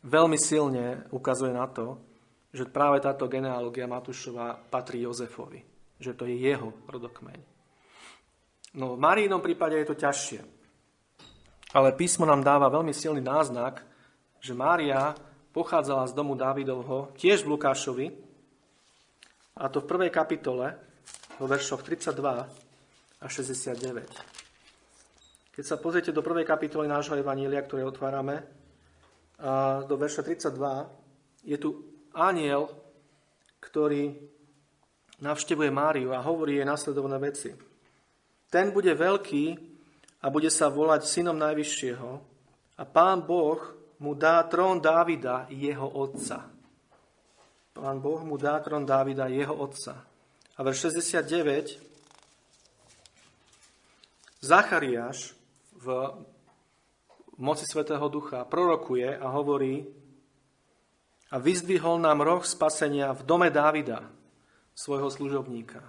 veľmi 0.02 0.40
silne 0.40 1.06
ukazuje 1.14 1.54
na 1.54 1.70
to, 1.70 2.02
že 2.50 2.66
práve 2.66 2.98
táto 2.98 3.30
genealógia 3.30 3.86
Matúšova 3.86 4.58
patrí 4.58 5.06
Jozefovi. 5.06 5.69
Že 6.00 6.12
to 6.16 6.24
je 6.24 6.40
jeho 6.40 6.72
rodokmeň. 6.88 7.36
No 8.80 8.96
v 8.96 9.02
Marínom 9.02 9.44
prípade 9.44 9.76
je 9.76 9.92
to 9.92 9.98
ťažšie. 9.98 10.40
Ale 11.76 11.94
písmo 11.94 12.26
nám 12.26 12.42
dáva 12.42 12.72
veľmi 12.72 12.90
silný 12.90 13.22
náznak, 13.22 13.86
že 14.42 14.56
Mária 14.56 15.14
pochádzala 15.54 16.10
z 16.10 16.16
domu 16.16 16.34
Dávidovho, 16.34 17.14
tiež 17.14 17.46
v 17.46 17.54
Lukášovi, 17.54 18.06
a 19.60 19.68
to 19.68 19.84
v 19.84 19.86
prvej 19.86 20.10
kapitole, 20.10 20.72
vo 21.36 21.44
veršoch 21.44 21.84
32 21.84 23.20
a 23.20 23.26
69. 23.28 25.52
Keď 25.52 25.64
sa 25.66 25.76
pozriete 25.76 26.16
do 26.16 26.24
prvej 26.24 26.48
kapitoly 26.48 26.88
nášho 26.88 27.18
Evanília, 27.18 27.60
ktoré 27.60 27.84
otvárame, 27.84 28.40
do 29.84 29.94
verša 30.00 30.24
32, 30.24 31.44
je 31.44 31.60
tu 31.60 31.84
aniel, 32.16 32.72
ktorý 33.60 34.16
navštevuje 35.20 35.70
Máriu 35.70 36.12
a 36.12 36.24
hovorí 36.24 36.58
jej 36.58 36.66
následovné 36.66 37.16
veci. 37.20 37.52
Ten 38.50 38.74
bude 38.74 38.90
veľký 38.96 39.44
a 40.20 40.26
bude 40.28 40.50
sa 40.50 40.66
volať 40.68 41.06
synom 41.06 41.38
Najvyššieho 41.38 42.10
a 42.76 42.82
pán 42.88 43.22
Boh 43.22 43.60
mu 44.00 44.16
dá 44.16 44.42
trón 44.48 44.80
Dávida, 44.80 45.46
jeho 45.52 45.86
otca. 45.86 46.48
Pán 47.76 48.00
Boh 48.00 48.20
mu 48.24 48.40
dá 48.40 48.58
trón 48.60 48.88
Dávida, 48.88 49.28
jeho 49.28 49.54
otca. 49.54 50.02
A 50.56 50.60
verš 50.64 50.92
69 50.92 51.90
Zachariáš 54.40 55.36
v, 55.76 56.16
moci 57.36 57.64
Svetého 57.68 58.08
Ducha 58.08 58.44
prorokuje 58.48 59.16
a 59.16 59.28
hovorí 59.28 59.84
a 61.30 61.36
vyzdvihol 61.38 62.00
nám 62.00 62.24
roh 62.24 62.42
spasenia 62.44 63.12
v 63.12 63.22
dome 63.22 63.48
Dávida, 63.52 64.08
svojho 64.80 65.12
služobníka. 65.12 65.84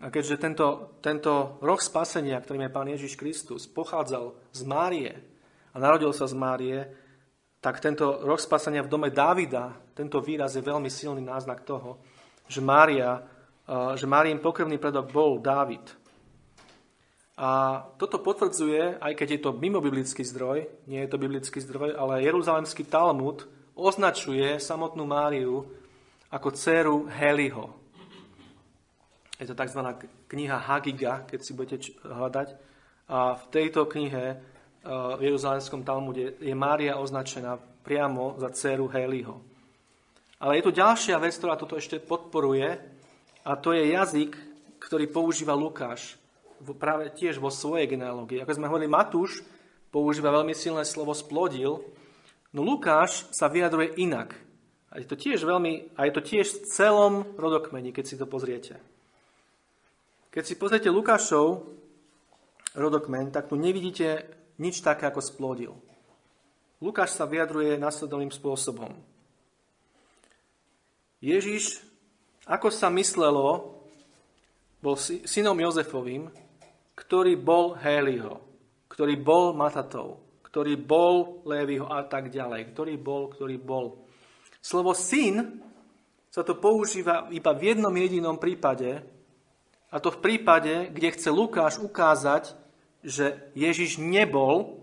A 0.00 0.08
keďže 0.08 0.40
tento, 0.40 0.96
tento 1.04 1.60
roh 1.60 1.80
spasenia, 1.80 2.40
ktorým 2.40 2.68
je 2.68 2.72
Pán 2.72 2.88
Ježiš 2.88 3.20
Kristus, 3.20 3.68
pochádzal 3.68 4.32
z 4.52 4.60
Márie 4.64 5.12
a 5.72 5.76
narodil 5.76 6.12
sa 6.16 6.24
z 6.24 6.36
Márie, 6.36 6.78
tak 7.60 7.80
tento 7.84 8.24
roh 8.24 8.40
spasenia 8.40 8.84
v 8.84 8.92
dome 8.92 9.08
Dávida, 9.12 9.76
tento 9.92 10.20
výraz 10.20 10.56
je 10.56 10.64
veľmi 10.64 10.88
silný 10.88 11.20
náznak 11.24 11.64
toho, 11.64 12.00
že 12.48 12.60
Mária, 12.60 13.24
že 13.96 14.04
Márien 14.08 14.40
pokrvný 14.40 14.76
predok 14.76 15.12
bol 15.12 15.40
Dávid. 15.40 15.84
A 17.36 17.80
toto 18.00 18.20
potvrdzuje, 18.20 19.00
aj 19.00 19.12
keď 19.12 19.28
je 19.36 19.40
to 19.44 19.56
mimo 19.56 19.80
biblický 19.84 20.24
zdroj, 20.24 20.64
nie 20.88 21.04
je 21.04 21.10
to 21.12 21.20
biblický 21.20 21.60
zdroj, 21.60 21.92
ale 21.96 22.24
Jeruzalemský 22.24 22.88
Talmud 22.88 23.44
označuje 23.76 24.56
samotnú 24.56 25.04
Máriu 25.04 25.68
ako 26.30 26.48
dceru 26.50 27.06
Heliho. 27.06 27.70
Je 29.36 29.46
to 29.46 29.54
tzv. 29.54 29.80
kniha 30.26 30.58
Hagiga, 30.58 31.28
keď 31.28 31.40
si 31.44 31.52
budete 31.52 31.92
hľadať. 32.02 32.48
A 33.12 33.36
v 33.36 33.44
tejto 33.52 33.84
knihe 33.86 34.40
v 34.86 35.20
Jeruzalemskom 35.20 35.82
Talmude 35.82 36.38
je 36.38 36.54
Mária 36.54 36.96
označená 36.98 37.58
priamo 37.82 38.38
za 38.38 38.50
dceru 38.50 38.86
Heliho. 38.90 39.42
Ale 40.40 40.58
je 40.58 40.66
tu 40.66 40.70
ďalšia 40.74 41.18
vec, 41.18 41.34
ktorá 41.36 41.54
toto 41.56 41.78
ešte 41.78 42.02
podporuje, 42.02 42.76
a 43.46 43.52
to 43.54 43.70
je 43.72 43.94
jazyk, 43.94 44.32
ktorý 44.82 45.06
používa 45.10 45.54
Lukáš 45.54 46.18
práve 46.76 47.12
tiež 47.14 47.38
vo 47.38 47.52
svojej 47.52 47.86
genealógii. 47.86 48.42
Ako 48.42 48.56
sme 48.56 48.68
hovorili, 48.68 48.90
Matúš 48.90 49.42
používa 49.92 50.34
veľmi 50.34 50.52
silné 50.52 50.82
slovo 50.82 51.14
splodil, 51.14 51.82
no 52.50 52.60
Lukáš 52.66 53.28
sa 53.30 53.46
vyjadruje 53.46 53.96
inak. 54.02 54.45
A 54.94 55.02
je 55.02 55.06
to 55.06 55.18
tiež 55.18 55.42
veľmi, 55.42 55.96
a 55.98 56.06
je 56.06 56.12
to 56.14 56.22
tiež 56.22 56.46
v 56.46 56.60
celom 56.70 57.14
rodokmeni, 57.34 57.90
keď 57.90 58.04
si 58.06 58.16
to 58.16 58.26
pozriete. 58.28 58.78
Keď 60.30 60.44
si 60.44 60.54
pozriete 60.54 60.92
Lukášov 60.92 61.64
rodokmen, 62.76 63.32
tak 63.32 63.48
tu 63.48 63.56
nevidíte 63.56 64.28
nič 64.60 64.84
také 64.84 65.08
ako 65.08 65.20
splodil. 65.24 65.72
Lukáš 66.80 67.16
sa 67.16 67.24
vyjadruje 67.24 67.80
nasledovným 67.80 68.28
spôsobom. 68.28 68.92
Ježiš, 71.24 71.80
ako 72.44 72.68
sa 72.68 72.92
myslelo, 72.92 73.80
bol 74.84 74.94
synom 75.00 75.56
Jozefovým, 75.56 76.28
ktorý 76.92 77.34
bol 77.40 77.74
Héliho, 77.74 78.38
ktorý 78.92 79.16
bol 79.16 79.56
Matatov, 79.56 80.20
ktorý 80.44 80.76
bol 80.76 81.44
Lévyho 81.48 81.88
a 81.88 82.04
tak 82.04 82.28
ďalej, 82.28 82.72
ktorý 82.72 82.94
bol, 83.00 83.28
ktorý 83.32 83.56
bol. 83.56 84.05
Slovo 84.66 84.98
syn 84.98 85.62
sa 86.26 86.42
to 86.42 86.58
používa 86.58 87.30
iba 87.30 87.54
v 87.54 87.70
jednom 87.70 87.94
jedinom 87.94 88.34
prípade, 88.34 88.98
a 89.94 90.02
to 90.02 90.10
v 90.10 90.18
prípade, 90.18 90.90
kde 90.90 91.14
chce 91.14 91.30
Lukáš 91.30 91.78
ukázať, 91.78 92.58
že 93.06 93.46
Ježiš 93.54 94.02
nebol 94.02 94.82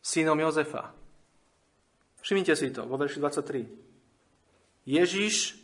synom 0.00 0.40
Jozefa. 0.40 0.96
Všimnite 2.24 2.56
si 2.56 2.72
to 2.72 2.88
vo 2.88 2.96
verši 2.96 3.20
23. 3.20 4.88
Ježiš, 4.88 5.60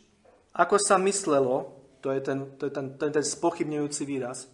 ako 0.53 0.77
sa 0.77 1.01
myslelo, 1.01 1.73
to 2.05 2.13
je 2.13 2.21
ten, 2.21 2.53
to 2.61 2.69
je 2.69 2.71
ten, 2.77 2.93
ten, 2.93 3.09
ten 3.09 3.25
spochybňujúci 3.25 4.05
výraz, 4.05 4.45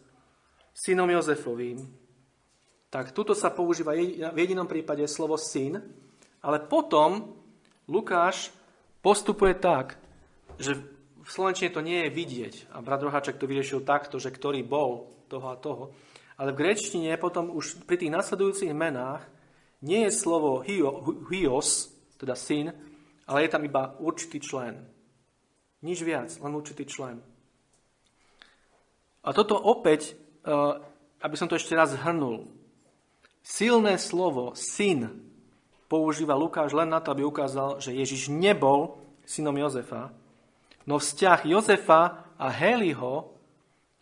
synom 0.71 1.11
Jozefovým, 1.11 1.83
tak 2.87 3.11
tuto 3.11 3.35
sa 3.35 3.51
používa 3.51 3.91
v 4.31 4.39
jedinom 4.39 4.63
prípade 4.63 5.03
slovo 5.11 5.35
syn, 5.35 5.75
ale 6.39 6.63
potom 6.63 7.35
Lukáš 7.91 8.60
postupuje 9.01 9.57
tak, 9.57 9.97
že 10.61 10.77
v 11.21 11.29
Slovenčine 11.29 11.73
to 11.73 11.85
nie 11.85 12.07
je 12.07 12.15
vidieť. 12.15 12.55
A 12.73 12.81
brat 12.81 13.01
Roháček 13.01 13.37
to 13.37 13.49
vyriešil 13.49 13.85
takto, 13.85 14.17
že 14.17 14.33
ktorý 14.33 14.65
bol 14.65 15.09
toho 15.29 15.47
a 15.49 15.57
toho. 15.57 15.93
Ale 16.37 16.53
v 16.53 16.65
grečtine 16.65 17.13
potom 17.21 17.53
už 17.53 17.85
pri 17.85 18.01
tých 18.01 18.13
nasledujúcich 18.13 18.73
menách 18.73 19.21
nie 19.85 20.05
je 20.09 20.13
slovo 20.13 20.61
hios, 21.29 21.93
teda 22.17 22.33
syn, 22.33 22.73
ale 23.29 23.45
je 23.45 23.49
tam 23.53 23.65
iba 23.65 23.97
určitý 24.01 24.41
člen. 24.41 24.81
Nič 25.81 26.01
viac, 26.05 26.29
len 26.37 26.53
určitý 26.53 26.85
člen. 26.85 27.21
A 29.21 29.29
toto 29.33 29.57
opäť 29.57 30.17
Eh, 30.41 30.73
aby 31.21 31.35
som 31.37 31.45
to 31.45 31.53
ešte 31.53 31.77
raz 31.77 31.93
zhrnul. 31.93 32.49
Silné 33.45 34.01
slovo 34.01 34.57
syn 34.57 35.05
používa 35.91 36.39
Lukáš 36.39 36.71
len 36.71 36.87
na 36.87 37.03
to, 37.03 37.11
aby 37.11 37.27
ukázal, 37.27 37.83
že 37.83 37.91
Ježiš 37.91 38.31
nebol 38.31 38.95
synom 39.27 39.51
Jozefa, 39.59 40.15
no 40.87 40.95
vzťah 40.95 41.43
Jozefa 41.43 42.31
a 42.39 42.47
Heliho 42.47 43.35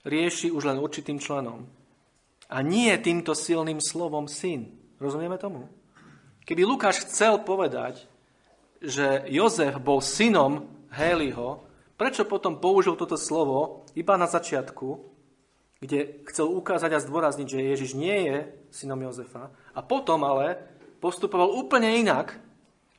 rieši 0.06 0.54
už 0.54 0.70
len 0.70 0.78
určitým 0.78 1.18
členom. 1.18 1.66
A 2.50 2.62
nie 2.62 2.94
týmto 3.02 3.34
silným 3.34 3.82
slovom 3.82 4.30
syn. 4.30 4.70
Rozumieme 5.02 5.42
tomu? 5.42 5.66
Keby 6.46 6.66
Lukáš 6.66 7.10
chcel 7.10 7.42
povedať, 7.42 8.06
že 8.82 9.26
Jozef 9.30 9.82
bol 9.82 10.02
synom 10.02 10.70
Heliho, 10.94 11.66
prečo 11.98 12.26
potom 12.26 12.62
použil 12.62 12.94
toto 12.94 13.18
slovo 13.18 13.86
iba 13.98 14.14
na 14.14 14.30
začiatku 14.30 15.10
kde 15.80 16.28
chcel 16.28 16.52
ukázať 16.52 16.92
a 16.92 17.04
zdôrazniť, 17.04 17.48
že 17.48 17.68
Ježiš 17.72 17.92
nie 17.96 18.28
je 18.28 18.38
synom 18.70 19.00
Jozefa 19.00 19.48
a 19.72 19.80
potom 19.80 20.28
ale 20.28 20.60
postupoval 21.00 21.50
úplne 21.52 22.00
inak 22.00 22.38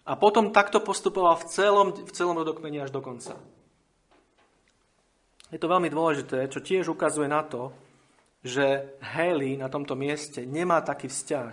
a 0.09 0.17
potom 0.17 0.51
takto 0.51 0.81
postupoval 0.81 1.39
v 1.41 1.49
celom, 1.53 1.89
v 1.93 2.13
celom 2.13 2.37
rodokmeni 2.41 2.81
až 2.81 2.91
do 2.91 3.05
konca. 3.05 3.37
Je 5.51 5.59
to 5.59 5.71
veľmi 5.71 5.91
dôležité, 5.91 6.47
čo 6.49 6.63
tiež 6.63 6.91
ukazuje 6.91 7.27
na 7.27 7.43
to, 7.43 7.75
že 8.41 8.97
Heli 9.05 9.61
na 9.61 9.69
tomto 9.69 9.93
mieste 9.93 10.49
nemá 10.49 10.81
taký 10.81 11.13
vzťah 11.13 11.53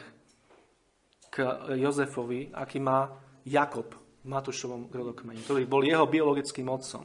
k 1.27 1.35
Jozefovi, 1.75 2.55
aký 2.55 2.79
má 2.79 3.11
Jakob 3.43 3.91
v 4.23 4.25
Matúšovom 4.31 4.87
rodokmeni, 4.87 5.43
ktorý 5.43 5.67
bol 5.67 5.83
jeho 5.83 6.07
biologickým 6.07 6.67
otcom. 6.71 7.03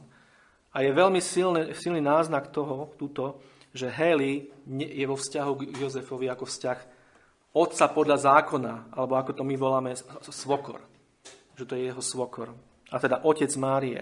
A 0.73 0.81
je 0.81 0.89
veľmi 0.89 1.21
silný, 1.21 1.75
silný 1.77 2.01
náznak 2.01 2.49
toho, 2.49 2.95
túto, 2.97 3.43
že 3.73 3.89
Heli 3.89 4.49
je 4.69 5.05
vo 5.05 5.17
vzťahu 5.17 5.51
k 5.59 5.81
Jozefovi 5.81 6.29
ako 6.29 6.45
vzťah 6.45 6.79
otca 7.53 7.85
podľa 7.89 8.17
zákona, 8.17 8.73
alebo 8.97 9.13
ako 9.15 9.31
to 9.37 9.43
my 9.45 9.55
voláme 9.55 9.93
svokor. 10.25 10.81
Že 11.53 11.63
to 11.69 11.73
je 11.77 11.83
jeho 11.93 12.01
svokor. 12.01 12.53
A 12.89 12.97
teda 12.97 13.21
otec 13.21 13.49
Márie. 13.61 14.01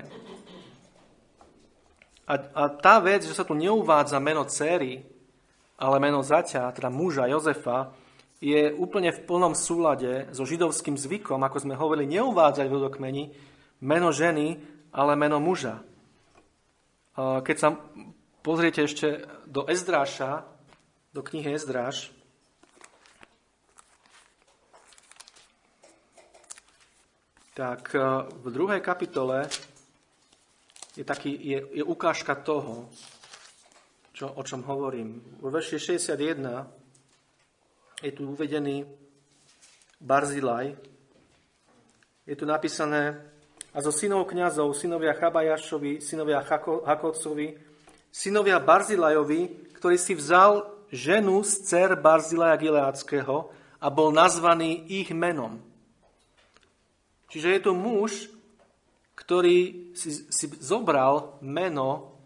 A, 2.27 2.33
a 2.39 2.63
tá 2.71 3.03
vec, 3.03 3.27
že 3.27 3.35
sa 3.35 3.43
tu 3.43 3.51
neuvádza 3.51 4.23
meno 4.23 4.47
céry, 4.47 5.03
ale 5.75 5.99
meno 5.99 6.23
zaťa, 6.23 6.71
teda 6.71 6.87
muža 6.87 7.27
Jozefa, 7.27 7.91
je 8.41 8.73
úplne 8.73 9.13
v 9.13 9.23
plnom 9.27 9.53
súlade 9.53 10.31
so 10.33 10.47
židovským 10.47 10.97
zvykom, 10.97 11.43
ako 11.43 11.57
sme 11.61 11.77
hovorili, 11.77 12.17
neuvádzať 12.17 12.65
v 12.65 12.75
rodokmeni 12.79 13.23
meno 13.83 14.09
ženy, 14.09 14.57
ale 14.95 15.19
meno 15.19 15.37
muža. 15.37 15.83
Keď 17.19 17.55
sa 17.59 17.75
pozriete 18.41 18.87
ešte 18.87 19.27
do 19.45 19.67
Ezdráša, 19.67 20.47
do 21.11 21.21
knihy 21.21 21.53
Ezdráš, 21.53 22.15
tak 27.61 27.93
e, 27.93 28.01
v 28.41 28.47
druhej 28.49 28.81
kapitole 28.81 29.45
je, 30.97 31.05
taký, 31.05 31.29
je, 31.29 31.61
je 31.77 31.83
ukážka 31.85 32.33
toho, 32.41 32.89
čo, 34.17 34.33
o 34.33 34.41
čom 34.41 34.65
hovorím. 34.65 35.21
Vo 35.37 35.53
verši 35.53 35.77
61 35.77 38.01
je 38.01 38.11
tu 38.17 38.33
uvedený 38.33 38.81
Barzilaj. 40.01 40.73
Je 42.25 42.33
tu 42.33 42.49
napísané, 42.49 43.29
a 43.71 43.77
zo 43.77 43.93
synov 43.93 44.25
kňazov, 44.25 44.73
synovia 44.73 45.13
Chabajašovi, 45.13 46.01
synovia 46.01 46.41
Hakovcovi, 46.41 47.61
synovia 48.09 48.57
Barzilajovi, 48.57 49.69
ktorý 49.77 50.01
si 50.01 50.17
vzal 50.17 50.65
ženu 50.89 51.45
z 51.45 51.61
dcer 51.61 51.93
Barzilaja 51.93 52.57
Gileáckého 52.57 53.53
a 53.77 53.87
bol 53.93 54.09
nazvaný 54.09 54.81
ich 54.89 55.13
menom. 55.13 55.70
Čiže 57.31 57.47
je 57.47 57.61
to 57.63 57.71
muž, 57.71 58.27
ktorý 59.15 59.91
si, 59.95 60.27
si 60.27 60.45
zobral 60.59 61.39
meno 61.39 62.19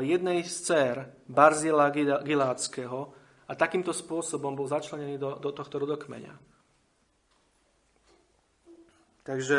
jednej 0.00 0.46
z 0.46 0.54
dcer 0.64 0.94
Barzila 1.28 1.92
Gileáckého 2.24 3.12
a 3.50 3.52
takýmto 3.58 3.90
spôsobom 3.90 4.54
bol 4.54 4.70
začlenený 4.70 5.18
do, 5.18 5.36
do 5.36 5.50
tohto 5.50 5.82
rodokmeňa. 5.82 6.38
Takže 9.26 9.58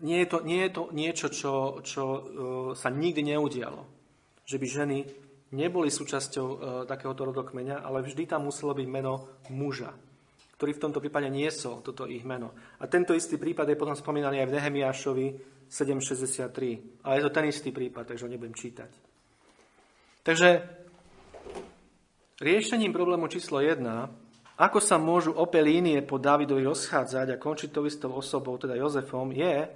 nie 0.00 0.22
je 0.22 0.28
to, 0.30 0.38
nie 0.46 0.60
je 0.62 0.70
to 0.70 0.82
niečo, 0.94 1.26
čo, 1.28 1.54
čo 1.82 2.04
uh, 2.06 2.20
sa 2.78 2.88
nikdy 2.88 3.34
neudialo. 3.34 3.82
Že 4.46 4.56
by 4.58 4.66
ženy 4.66 4.98
neboli 5.52 5.92
súčasťou 5.92 6.46
e, 6.48 6.56
takéhoto 6.88 7.28
rodokmeňa, 7.28 7.84
ale 7.84 8.02
vždy 8.02 8.26
tam 8.26 8.48
muselo 8.48 8.74
byť 8.74 8.88
meno 8.88 9.28
muža, 9.52 9.92
ktorý 10.62 10.78
v 10.78 10.84
tomto 10.86 11.02
prípade 11.02 11.26
niesol 11.26 11.82
toto 11.82 12.06
ich 12.06 12.22
meno. 12.22 12.54
A 12.78 12.86
tento 12.86 13.18
istý 13.18 13.34
prípad 13.34 13.66
je 13.66 13.74
potom 13.74 13.98
spomínaný 13.98 14.46
aj 14.46 14.46
v 14.46 14.54
Nehemiášovi 14.54 15.26
7.63. 15.66 17.02
Ale 17.02 17.18
je 17.18 17.22
to 17.26 17.34
ten 17.34 17.50
istý 17.50 17.74
prípad, 17.74 18.14
takže 18.14 18.22
ho 18.22 18.30
nebudem 18.30 18.54
čítať. 18.54 18.86
Takže 20.22 20.62
riešením 22.38 22.94
problému 22.94 23.26
číslo 23.26 23.58
1, 23.58 23.82
ako 24.62 24.78
sa 24.78 25.02
môžu 25.02 25.34
ope 25.34 25.58
línie 25.58 25.98
po 26.06 26.22
Davidovi 26.22 26.62
rozchádzať 26.62 27.34
a 27.34 27.42
končiť 27.42 27.74
to 27.74 27.82
istou 27.82 28.14
osobou, 28.14 28.54
teda 28.54 28.78
Jozefom, 28.78 29.34
je, 29.34 29.66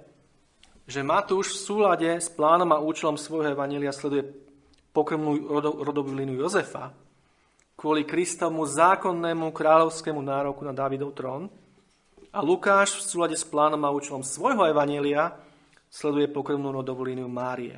že 0.87 1.03
Matúš 1.03 1.51
v 1.51 1.63
súlade 1.67 2.11
s 2.15 2.31
plánom 2.31 2.71
a 2.71 2.79
účelom 2.79 3.19
svojho 3.19 3.51
evanília 3.51 3.91
sleduje 3.91 4.23
pokrmnú 4.95 5.51
rodovú 5.83 6.15
líniu 6.15 6.47
Jozefa, 6.47 6.95
kvôli 7.77 8.09
Kristovmu 8.09 8.65
zákonnému 8.65 9.53
kráľovskému 9.53 10.17
nároku 10.17 10.65
na 10.65 10.73
Dávidov 10.73 11.13
trón. 11.13 11.45
A 12.33 12.41
Lukáš 12.41 12.97
v 12.97 13.05
súlade 13.05 13.37
s 13.37 13.45
plánom 13.45 13.79
a 13.85 13.93
účelom 13.93 14.25
svojho 14.25 14.65
evanielia 14.65 15.37
sleduje 15.87 16.27
pokrmnú 16.27 16.73
rodovú 16.73 17.05
líniu 17.05 17.29
Márie, 17.29 17.77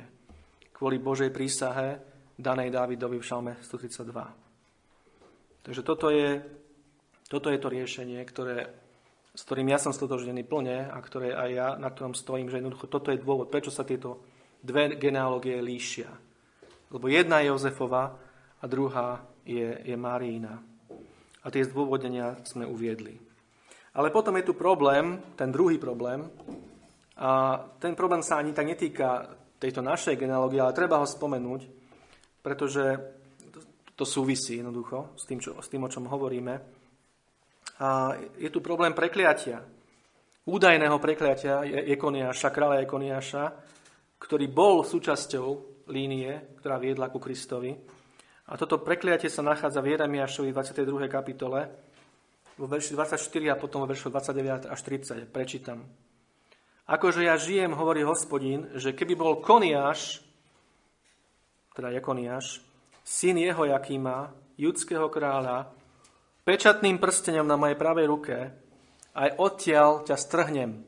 kvôli 0.72 0.98
Božej 0.98 1.30
prísahe 1.30 2.00
danej 2.34 2.72
Dávidovi 2.72 3.20
v 3.20 3.28
Šalme 3.28 3.52
132. 3.60 5.68
Takže 5.68 5.82
toto 5.84 6.08
je, 6.08 6.40
toto 7.28 7.52
je 7.52 7.60
to 7.60 7.68
riešenie, 7.68 8.24
ktoré, 8.24 8.72
s 9.36 9.44
ktorým 9.44 9.68
ja 9.68 9.78
som 9.78 9.92
stotožnený 9.92 10.48
plne 10.48 10.88
a 10.88 10.96
ktoré 10.98 11.36
aj 11.36 11.50
ja, 11.52 11.68
na 11.76 11.92
ktorom 11.92 12.16
stojím, 12.16 12.48
že 12.48 12.58
jednoducho 12.58 12.88
toto 12.88 13.12
je 13.12 13.20
dôvod, 13.20 13.52
prečo 13.52 13.68
sa 13.68 13.84
tieto 13.84 14.24
dve 14.64 14.96
genealógie 14.96 15.60
líšia. 15.60 16.08
Lebo 16.90 17.06
jedna 17.06 17.44
je 17.44 17.52
Jozefova 17.52 18.16
a 18.60 18.64
druhá 18.66 19.29
je, 19.44 19.80
je 19.84 19.96
Marína. 19.96 20.60
A 21.40 21.46
tie 21.48 21.64
zdôvodnenia 21.64 22.40
sme 22.44 22.68
uviedli. 22.68 23.16
Ale 23.96 24.12
potom 24.14 24.36
je 24.38 24.46
tu 24.46 24.54
problém, 24.54 25.18
ten 25.34 25.50
druhý 25.50 25.80
problém. 25.80 26.28
A 27.20 27.58
ten 27.80 27.96
problém 27.96 28.22
sa 28.22 28.38
ani 28.38 28.52
tak 28.52 28.68
netýka 28.68 29.36
tejto 29.60 29.84
našej 29.84 30.16
genealógie, 30.16 30.60
ale 30.60 30.72
treba 30.72 31.00
ho 31.00 31.04
spomenúť, 31.04 31.68
pretože 32.40 32.96
to 33.92 34.08
súvisí 34.08 34.56
jednoducho 34.56 35.12
s 35.20 35.28
tým, 35.28 35.36
čo, 35.36 35.60
s 35.60 35.68
tým, 35.68 35.84
o 35.84 35.92
čom 35.92 36.08
hovoríme. 36.08 36.54
A 37.84 38.16
je 38.40 38.48
tu 38.48 38.64
problém 38.64 38.96
prekliatia. 38.96 39.60
Údajného 40.48 40.96
prekliatia 40.96 41.60
Ekoniáša, 41.92 42.48
kráľa 42.48 42.80
Ekoniáša, 42.88 43.44
ktorý 44.16 44.48
bol 44.48 44.88
súčasťou 44.88 45.48
línie, 45.92 46.56
ktorá 46.60 46.80
viedla 46.80 47.12
ku 47.12 47.20
Kristovi. 47.20 47.76
A 48.50 48.58
toto 48.58 48.82
prekliatie 48.82 49.30
sa 49.30 49.46
nachádza 49.46 49.78
v 49.78 49.94
Jeremiášovi 49.94 50.50
22. 50.50 51.06
kapitole, 51.06 51.70
vo 52.58 52.66
verši 52.66 52.98
24 52.98 53.14
a 53.46 53.54
potom 53.54 53.86
vo 53.86 53.86
verši 53.86 54.10
29 54.10 54.66
až 54.66 54.80
30. 54.82 55.30
Prečítam. 55.30 55.86
Akože 56.90 57.22
ja 57.22 57.38
žijem, 57.38 57.70
hovorí 57.78 58.02
hospodín, 58.02 58.66
že 58.74 58.90
keby 58.90 59.14
bol 59.14 59.38
Koniáš, 59.38 60.18
teda 61.78 61.94
Jekoniáš, 61.94 62.58
syn 63.06 63.38
jeho 63.38 63.70
Jakýma, 63.70 64.34
judského 64.58 65.06
kráľa, 65.06 65.70
pečatným 66.42 66.98
prstenom 66.98 67.46
na 67.46 67.54
mojej 67.54 67.78
pravej 67.78 68.06
ruke, 68.10 68.36
aj 69.14 69.30
odtiaľ 69.38 70.02
ťa 70.02 70.16
strhnem. 70.18 70.82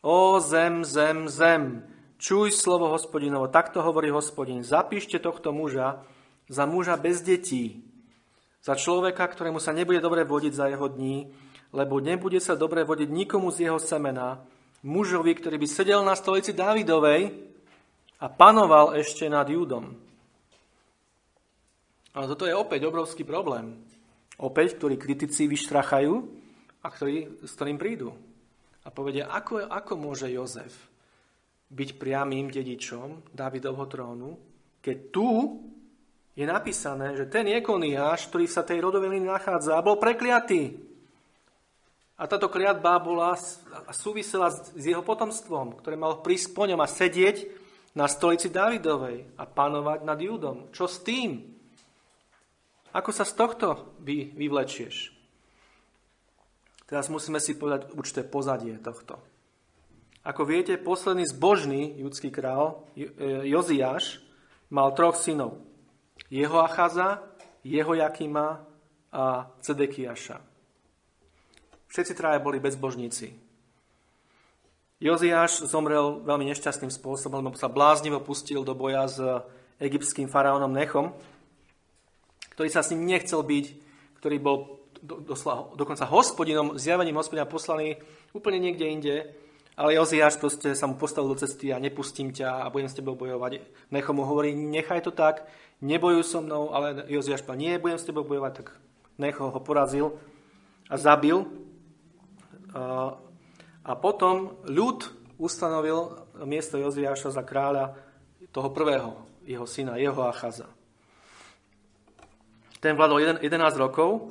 O 0.00 0.40
zem, 0.40 0.80
zem, 0.80 1.28
zem, 1.28 1.84
Čuj 2.18 2.50
slovo 2.50 2.90
hospodinovo, 2.90 3.46
takto 3.46 3.78
hovorí 3.78 4.10
hospodin. 4.10 4.66
Zapíšte 4.66 5.22
tohto 5.22 5.54
muža 5.54 6.02
za 6.48 6.64
muža 6.64 6.96
bez 6.96 7.20
detí, 7.20 7.84
za 8.64 8.74
človeka, 8.74 9.28
ktorému 9.28 9.62
sa 9.62 9.76
nebude 9.76 10.02
dobre 10.02 10.26
vodiť 10.26 10.52
za 10.52 10.66
jeho 10.68 10.88
dní, 10.90 11.30
lebo 11.72 12.00
nebude 12.00 12.40
sa 12.40 12.56
dobre 12.56 12.82
vodiť 12.82 13.08
nikomu 13.08 13.52
z 13.52 13.68
jeho 13.68 13.78
semena, 13.78 14.40
mužovi, 14.82 15.32
ktorý 15.36 15.56
by 15.60 15.68
sedel 15.68 16.00
na 16.02 16.16
stolici 16.16 16.56
Dávidovej 16.56 17.32
a 18.18 18.26
panoval 18.26 18.96
ešte 18.98 19.28
nad 19.28 19.46
Júdom. 19.46 19.94
Ale 22.16 22.26
toto 22.26 22.48
je 22.48 22.56
opäť 22.56 22.88
obrovský 22.88 23.22
problém. 23.22 23.78
Opäť, 24.38 24.78
ktorý 24.78 24.98
kritici 24.98 25.46
vyštrachajú 25.46 26.12
a 26.82 26.86
ktorý, 26.88 27.46
s 27.46 27.52
ktorým 27.54 27.78
prídu. 27.78 28.10
A 28.86 28.88
povedia, 28.90 29.28
ako, 29.28 29.66
ako 29.66 29.92
môže 29.98 30.30
Jozef 30.30 30.72
byť 31.68 32.00
priamým 32.00 32.48
dedičom 32.48 33.28
Dávidovho 33.34 33.84
trónu, 33.86 34.30
keď 34.80 34.96
tu 35.12 35.28
je 36.38 36.46
napísané, 36.46 37.18
že 37.18 37.26
ten 37.26 37.50
Jekoniáš, 37.50 38.30
ktorý 38.30 38.46
sa 38.46 38.62
tej 38.62 38.78
rodovej 38.78 39.10
línii 39.10 39.26
nachádza, 39.26 39.82
bol 39.82 39.98
prekliatý. 39.98 40.78
A 42.14 42.30
táto 42.30 42.46
kliatba 42.46 42.94
bola 43.02 43.34
súvisela 43.90 44.46
s 44.54 44.78
jeho 44.78 45.02
potomstvom, 45.02 45.82
ktoré 45.82 45.98
malo 45.98 46.22
prísť 46.22 46.54
po 46.54 46.70
ňom 46.70 46.78
a 46.78 46.86
sedieť 46.86 47.50
na 47.98 48.06
stolici 48.06 48.54
Dávidovej 48.54 49.34
a 49.34 49.50
panovať 49.50 50.06
nad 50.06 50.18
Júdom. 50.18 50.70
Čo 50.70 50.86
s 50.86 51.02
tým? 51.02 51.42
Ako 52.94 53.10
sa 53.10 53.26
z 53.26 53.34
tohto 53.34 53.98
vy, 53.98 54.30
vyvlečieš? 54.38 55.10
Teraz 56.86 57.10
musíme 57.10 57.42
si 57.42 57.58
povedať 57.58 57.90
určité 57.98 58.22
pozadie 58.22 58.78
tohto. 58.78 59.18
Ako 60.22 60.46
viete, 60.46 60.78
posledný 60.78 61.26
zbožný 61.26 61.98
judský 61.98 62.30
král, 62.30 62.86
e, 62.94 63.10
Joziáš, 63.50 64.22
mal 64.70 64.94
troch 64.94 65.18
synov. 65.18 65.67
Jeho 66.26 66.58
Achaza, 66.58 67.22
jeho 67.62 67.94
Jakima 67.94 68.66
a 69.14 69.48
Cedekiaša. 69.62 70.42
Všetci 71.88 72.12
traja 72.12 72.42
boli 72.42 72.60
bezbožníci. 72.60 73.32
Joziáš 74.98 75.70
zomrel 75.70 76.26
veľmi 76.26 76.50
nešťastným 76.50 76.90
spôsobom, 76.90 77.38
lebo 77.38 77.54
sa 77.54 77.70
bláznivo 77.70 78.18
pustil 78.18 78.66
do 78.66 78.74
boja 78.74 79.06
s 79.06 79.22
egyptským 79.78 80.26
faraónom 80.26 80.74
Nechom, 80.74 81.14
ktorý 82.58 82.68
sa 82.68 82.82
s 82.82 82.90
ním 82.90 83.06
nechcel 83.06 83.46
byť, 83.46 83.66
ktorý 84.18 84.36
bol 84.42 84.82
dokonca 85.78 86.02
hospodinom, 86.02 86.74
zjavením 86.74 87.14
hospodina 87.14 87.46
poslaný 87.46 87.94
úplne 88.34 88.58
niekde 88.58 88.86
inde, 88.90 89.16
ale 89.78 89.94
Joziáš 89.94 90.42
proste 90.42 90.74
sa 90.74 90.90
mu 90.90 90.98
postavil 90.98 91.30
do 91.30 91.38
cesty 91.38 91.70
a 91.70 91.78
nepustím 91.78 92.34
ťa 92.34 92.66
a 92.66 92.70
budem 92.74 92.90
s 92.90 92.98
tebou 92.98 93.14
bojovať. 93.14 93.62
Necho 93.94 94.10
mu 94.10 94.26
hovorí, 94.26 94.50
nechaj 94.50 95.06
to 95.06 95.14
tak, 95.14 95.46
nebojuj 95.80 96.24
so 96.26 96.42
mnou, 96.42 96.74
ale 96.74 97.06
Joziáš 97.06 97.42
povedal, 97.46 97.62
nie, 97.62 97.82
budem 97.82 97.98
s 97.98 98.06
tebou 98.06 98.26
bojovať, 98.26 98.52
tak 98.62 98.68
Necho 99.18 99.50
ho 99.50 99.60
porazil 99.60 100.14
a 100.86 100.94
zabil. 100.94 101.42
A 103.82 103.92
potom 103.98 104.62
ľud 104.62 105.10
ustanovil 105.42 106.14
miesto 106.46 106.78
Joziáša 106.78 107.34
za 107.34 107.42
kráľa 107.42 107.98
toho 108.54 108.70
prvého, 108.70 109.18
jeho 109.42 109.66
syna, 109.66 109.98
jeho 109.98 110.22
Achaza. 110.22 110.70
Ten 112.78 112.94
vládol 112.94 113.42
11 113.42 113.42
rokov 113.74 114.30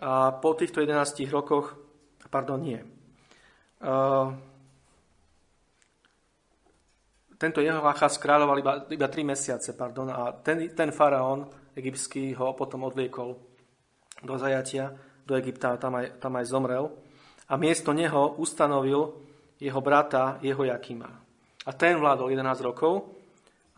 a 0.00 0.32
po 0.32 0.56
týchto 0.56 0.80
11 0.80 1.28
rokoch, 1.28 1.76
pardon, 2.32 2.56
nie, 2.64 2.80
tento 7.38 7.62
Jehoachaz 7.62 8.18
kráľoval 8.18 8.56
iba, 8.58 8.72
iba 8.90 9.06
3 9.06 9.22
mesiace 9.22 9.70
pardon, 9.78 10.10
a 10.10 10.34
ten, 10.42 10.74
ten 10.74 10.90
faraón 10.90 11.46
egyptský 11.78 12.34
ho 12.34 12.52
potom 12.58 12.82
odviekol 12.82 13.38
do 14.26 14.34
zajatia 14.34 14.90
do 15.28 15.36
Egypta 15.36 15.76
a 15.76 15.80
tam 15.80 16.00
aj, 16.00 16.18
tam 16.18 16.32
aj 16.40 16.44
zomrel. 16.48 16.88
A 17.48 17.60
miesto 17.60 17.92
neho 17.92 18.34
ustanovil 18.40 19.12
jeho 19.60 19.80
brata 19.84 20.40
jeho 20.40 20.64
Jakima. 20.64 21.08
A 21.68 21.70
ten 21.76 22.00
vládol 22.00 22.32
11 22.32 22.64
rokov, 22.64 23.12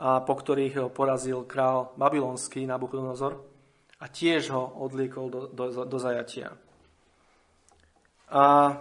a 0.01 0.25
po 0.25 0.33
ktorých 0.39 0.75
ho 0.81 0.89
porazil 0.89 1.45
král 1.45 1.93
babylonský 1.99 2.65
Nabuchodonozor 2.65 3.37
a 4.01 4.09
tiež 4.09 4.49
ho 4.55 4.81
odliekol 4.81 5.27
do, 5.29 5.41
do, 5.53 5.85
do 5.85 5.99
zajatia. 6.01 6.57
A 8.31 8.79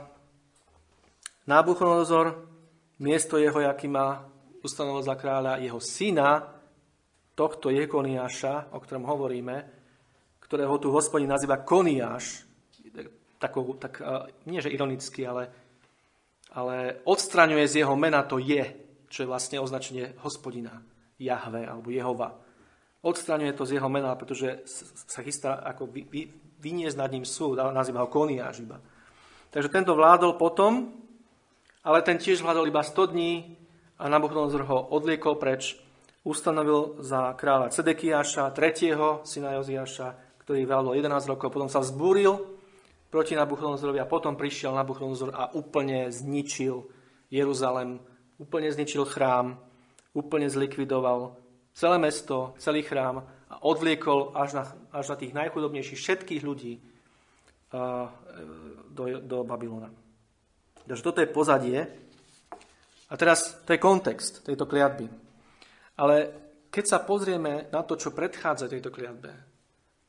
Nabuchodonozor 1.44 2.46
miesto 3.02 3.36
jeho 3.42 3.60
Jakima 3.60 4.30
ustanovil 4.64 5.04
za 5.04 5.16
kráľa 5.16 5.60
jeho 5.64 5.80
syna, 5.80 6.60
tohto 7.40 7.72
Jekoniáša, 7.72 8.76
o 8.76 8.84
ktorom 8.84 9.08
hovoríme, 9.08 9.56
ktorého 10.44 10.76
tu 10.76 10.92
hospodin 10.92 11.32
nazýva 11.32 11.64
Koniáš, 11.64 12.44
takou, 13.40 13.80
tak, 13.80 14.04
nie 14.44 14.60
že 14.60 14.68
ironicky, 14.68 15.24
ale, 15.24 15.48
ale 16.52 17.00
odstraňuje 17.08 17.64
z 17.64 17.76
jeho 17.86 17.96
mena 17.96 18.28
to 18.28 18.44
je, 18.44 18.68
čo 19.08 19.24
je 19.24 19.32
vlastne 19.32 19.64
označenie 19.64 20.20
hospodina, 20.20 20.84
Jahve 21.16 21.64
alebo 21.64 21.88
Jehova. 21.96 22.36
Odstraňuje 23.00 23.56
to 23.56 23.64
z 23.64 23.80
jeho 23.80 23.88
mena, 23.88 24.12
pretože 24.20 24.68
sa 25.08 25.24
chystá 25.24 25.64
ako 25.64 25.88
vy, 25.88 26.04
vy, 26.12 26.22
vyniesť 26.60 27.00
nad 27.00 27.08
ním 27.16 27.24
súd, 27.24 27.56
ale 27.56 27.72
nazýva 27.72 28.04
ho 28.04 28.12
Koniáš 28.12 28.68
iba. 28.68 28.84
Takže 29.48 29.72
tento 29.72 29.96
vládol 29.96 30.36
potom, 30.36 30.92
ale 31.88 32.04
ten 32.04 32.20
tiež 32.20 32.44
vládol 32.44 32.68
iba 32.68 32.84
100 32.84 33.16
dní 33.16 33.59
a 34.00 34.08
Nabuchodonozor 34.08 34.64
ho 34.64 34.96
odliekol 34.96 35.36
preč 35.36 35.76
ustanovil 36.24 37.04
za 37.04 37.36
kráľa 37.36 37.76
Cedekiaša, 37.76 38.56
tretieho 38.56 39.24
syna 39.28 39.60
Joziaša, 39.60 40.40
ktorý 40.44 40.64
vládol 40.64 40.98
11 41.04 41.32
rokov, 41.36 41.52
potom 41.52 41.68
sa 41.68 41.84
vzbúril 41.84 42.40
proti 43.12 43.36
Nabuchodonozorovi 43.36 44.00
a 44.00 44.08
potom 44.08 44.40
prišiel 44.40 44.72
Nabuchodonozor 44.72 45.36
a 45.36 45.52
úplne 45.52 46.08
zničil 46.10 46.88
Jeruzalem, 47.28 48.00
úplne 48.40 48.72
zničil 48.72 49.04
chrám, 49.04 49.60
úplne 50.16 50.48
zlikvidoval 50.48 51.36
celé 51.76 51.98
mesto, 52.02 52.58
celý 52.58 52.82
chrám 52.82 53.22
a 53.50 53.56
odvliekol 53.66 54.34
až 54.38 54.50
na, 54.58 54.64
až 54.94 55.06
na 55.12 55.16
tých 55.18 55.34
najchudobnejších 55.34 56.00
všetkých 56.00 56.42
ľudí 56.46 56.82
do, 58.90 59.04
do 59.22 59.38
Babylona. 59.46 59.94
Takže 60.90 61.06
toto 61.06 61.22
je 61.22 61.30
pozadie. 61.30 62.09
A 63.10 63.14
teraz 63.18 63.66
to 63.66 63.74
je 63.74 63.82
kontext 63.82 64.46
tejto 64.46 64.70
kliatby. 64.70 65.10
Ale 65.98 66.16
keď 66.70 66.86
sa 66.86 67.00
pozrieme 67.02 67.68
na 67.74 67.82
to, 67.82 67.98
čo 67.98 68.14
predchádza 68.14 68.70
tejto 68.70 68.94
kliatbe 68.94 69.32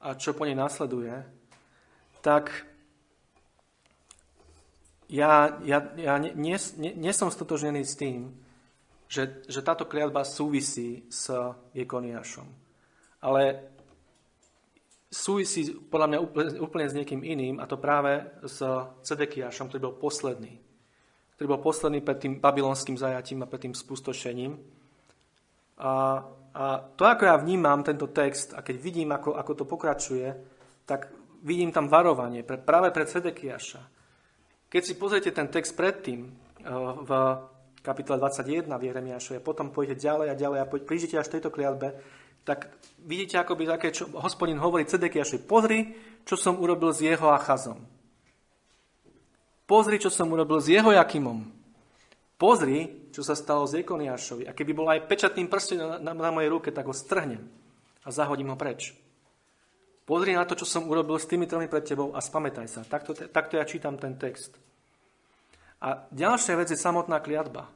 a 0.04 0.14
čo 0.16 0.36
po 0.36 0.44
nej 0.44 0.54
nasleduje, 0.54 1.12
tak 2.20 2.52
ja, 5.10 5.58
ja, 5.64 5.78
ja 5.96 6.14
nie, 6.20 6.54
nie, 6.78 6.92
nie 6.94 7.12
som 7.16 7.32
stotožnený 7.32 7.82
s 7.82 7.98
tým, 7.98 8.30
že, 9.10 9.42
že 9.50 9.66
táto 9.66 9.90
kliatba 9.90 10.22
súvisí 10.22 11.10
s 11.10 11.34
Jekoniašom. 11.74 12.46
Ale 13.26 13.42
súvisí 15.10 15.74
podľa 15.74 16.06
mňa 16.06 16.18
úplne, 16.22 16.50
úplne 16.62 16.86
s 16.86 16.94
niekým 16.94 17.26
iným, 17.26 17.58
a 17.58 17.66
to 17.66 17.74
práve 17.74 18.22
s 18.46 18.62
Cedekiašom, 19.02 19.66
ktorý 19.66 19.90
bol 19.90 19.98
posledný. 19.98 20.69
Ktorý 21.40 21.56
bol 21.56 21.64
posledný 21.64 22.04
pred 22.04 22.20
tým 22.20 22.36
babylonským 22.36 23.00
zajatím 23.00 23.40
a 23.40 23.48
pred 23.48 23.64
tým 23.64 23.72
spustošením. 23.72 24.60
A, 25.80 26.20
a 26.52 26.64
to, 26.92 27.08
ako 27.08 27.24
ja 27.24 27.40
vnímam 27.40 27.80
tento 27.80 28.12
text 28.12 28.52
a 28.52 28.60
keď 28.60 28.76
vidím, 28.76 29.08
ako, 29.08 29.40
ako 29.40 29.52
to 29.56 29.64
pokračuje, 29.64 30.28
tak 30.84 31.08
vidím 31.40 31.72
tam 31.72 31.88
varovanie 31.88 32.44
pre, 32.44 32.60
práve 32.60 32.92
pre 32.92 33.08
Cedekiaša. 33.08 33.80
Keď 34.68 34.82
si 34.84 35.00
pozriete 35.00 35.32
ten 35.32 35.48
text 35.48 35.72
predtým, 35.80 36.28
eh, 36.28 36.68
v 37.08 37.10
kapitole 37.80 38.20
21 38.20 38.76
v 38.76 38.92
Jeremiášovi 38.92 39.40
a 39.40 39.46
potom 39.48 39.72
pôjdete 39.72 39.96
ďalej 39.96 40.26
a 40.28 40.36
ďalej 40.36 40.58
a 40.60 40.68
prídete 40.68 41.16
až 41.16 41.32
tejto 41.32 41.48
kliatbe, 41.48 41.96
tak 42.44 42.68
vidíte 43.00 43.40
akoby 43.40 43.64
také, 43.64 43.96
čo 43.96 44.12
hospodin 44.12 44.60
hovorí 44.60 44.84
Cedekiašovi, 44.84 45.40
pozri, 45.48 45.96
čo 46.28 46.36
som 46.36 46.60
urobil 46.60 46.92
s 46.92 47.00
jeho 47.00 47.32
Achazom. 47.32 47.99
Pozri, 49.70 50.02
čo 50.02 50.10
som 50.10 50.26
urobil 50.34 50.58
s 50.58 50.66
jeho 50.66 50.90
Jakimom. 50.90 51.46
Pozri, 52.34 53.06
čo 53.14 53.22
sa 53.22 53.38
stalo 53.38 53.70
s 53.70 53.78
Jekoniášovi. 53.78 54.50
A 54.50 54.56
keby 54.56 54.74
bol 54.74 54.90
aj 54.90 55.06
pečatným 55.06 55.46
prstom 55.46 55.78
na, 55.78 56.02
na, 56.02 56.10
na 56.10 56.30
mojej 56.34 56.50
ruke, 56.50 56.74
tak 56.74 56.90
ho 56.90 56.94
strhnem 56.96 57.46
a 58.02 58.08
zahodím 58.10 58.50
ho 58.50 58.58
preč. 58.58 58.98
Pozri 60.10 60.34
na 60.34 60.42
to, 60.42 60.58
čo 60.58 60.66
som 60.66 60.90
urobil 60.90 61.22
s 61.22 61.30
tými 61.30 61.46
tromi 61.46 61.70
pred 61.70 61.86
tebou 61.86 62.10
a 62.10 62.18
spamätaj 62.18 62.66
sa. 62.66 62.82
Takto, 62.82 63.14
takto 63.14 63.54
ja 63.54 63.62
čítam 63.62 63.94
ten 63.94 64.18
text. 64.18 64.58
A 65.78 66.02
ďalšia 66.10 66.58
vec 66.58 66.74
je 66.74 66.80
samotná 66.80 67.22
kliatba. 67.22 67.70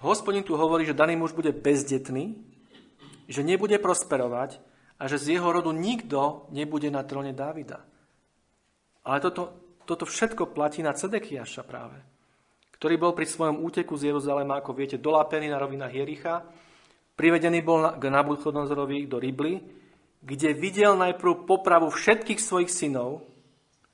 Hospodin 0.00 0.40
tu 0.40 0.56
hovorí, 0.56 0.88
že 0.88 0.96
daný 0.96 1.20
muž 1.20 1.36
bude 1.36 1.52
bezdetný, 1.52 2.32
že 3.28 3.44
nebude 3.44 3.76
prosperovať 3.76 4.56
a 4.96 5.04
že 5.04 5.20
z 5.20 5.36
jeho 5.36 5.52
rodu 5.52 5.68
nikto 5.68 6.48
nebude 6.48 6.88
na 6.88 7.04
tróne 7.04 7.36
Dávida. 7.36 7.84
Ale 9.04 9.20
toto, 9.20 9.65
toto 9.86 10.04
všetko 10.04 10.50
platí 10.50 10.82
na 10.82 10.92
Cedekiaša 10.92 11.62
práve, 11.62 12.02
ktorý 12.76 12.98
bol 12.98 13.12
pri 13.14 13.24
svojom 13.24 13.62
úteku 13.62 13.94
z 13.94 14.12
Jeruzalema, 14.12 14.58
ako 14.58 14.74
viete, 14.74 14.98
dolápený 14.98 15.48
na 15.48 15.62
rovinách 15.62 15.94
Jericha, 15.94 16.42
privedený 17.16 17.62
bol 17.62 17.96
k 17.96 18.04
Nabuchodonozorovi 18.10 19.06
do 19.06 19.16
Ribly, 19.16 19.54
kde 20.20 20.58
videl 20.58 20.98
najprv 20.98 21.46
popravu 21.46 21.88
všetkých 21.88 22.42
svojich 22.42 22.68
synov, 22.68 23.24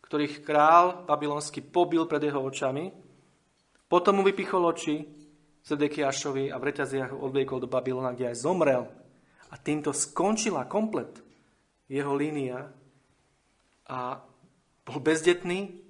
ktorých 0.09 0.41
král 0.43 1.05
babylonský 1.05 1.61
pobil 1.61 2.09
pred 2.09 2.25
jeho 2.25 2.41
očami, 2.41 2.89
potom 3.87 4.21
mu 4.21 4.23
vypichol 4.25 4.65
oči 4.65 5.05
Zedekiašovi 5.63 6.51
a 6.51 6.57
v 6.57 6.67
reťaziach 6.73 7.13
odviekol 7.15 7.63
do 7.63 7.71
Babylona, 7.71 8.17
kde 8.17 8.33
aj 8.33 8.41
zomrel. 8.41 8.89
A 9.53 9.55
týmto 9.61 9.93
skončila 9.93 10.65
komplet 10.65 11.21
jeho 11.87 12.17
línia 12.17 12.73
a 13.87 14.17
bol 14.83 14.99
bezdetný, 14.99 15.82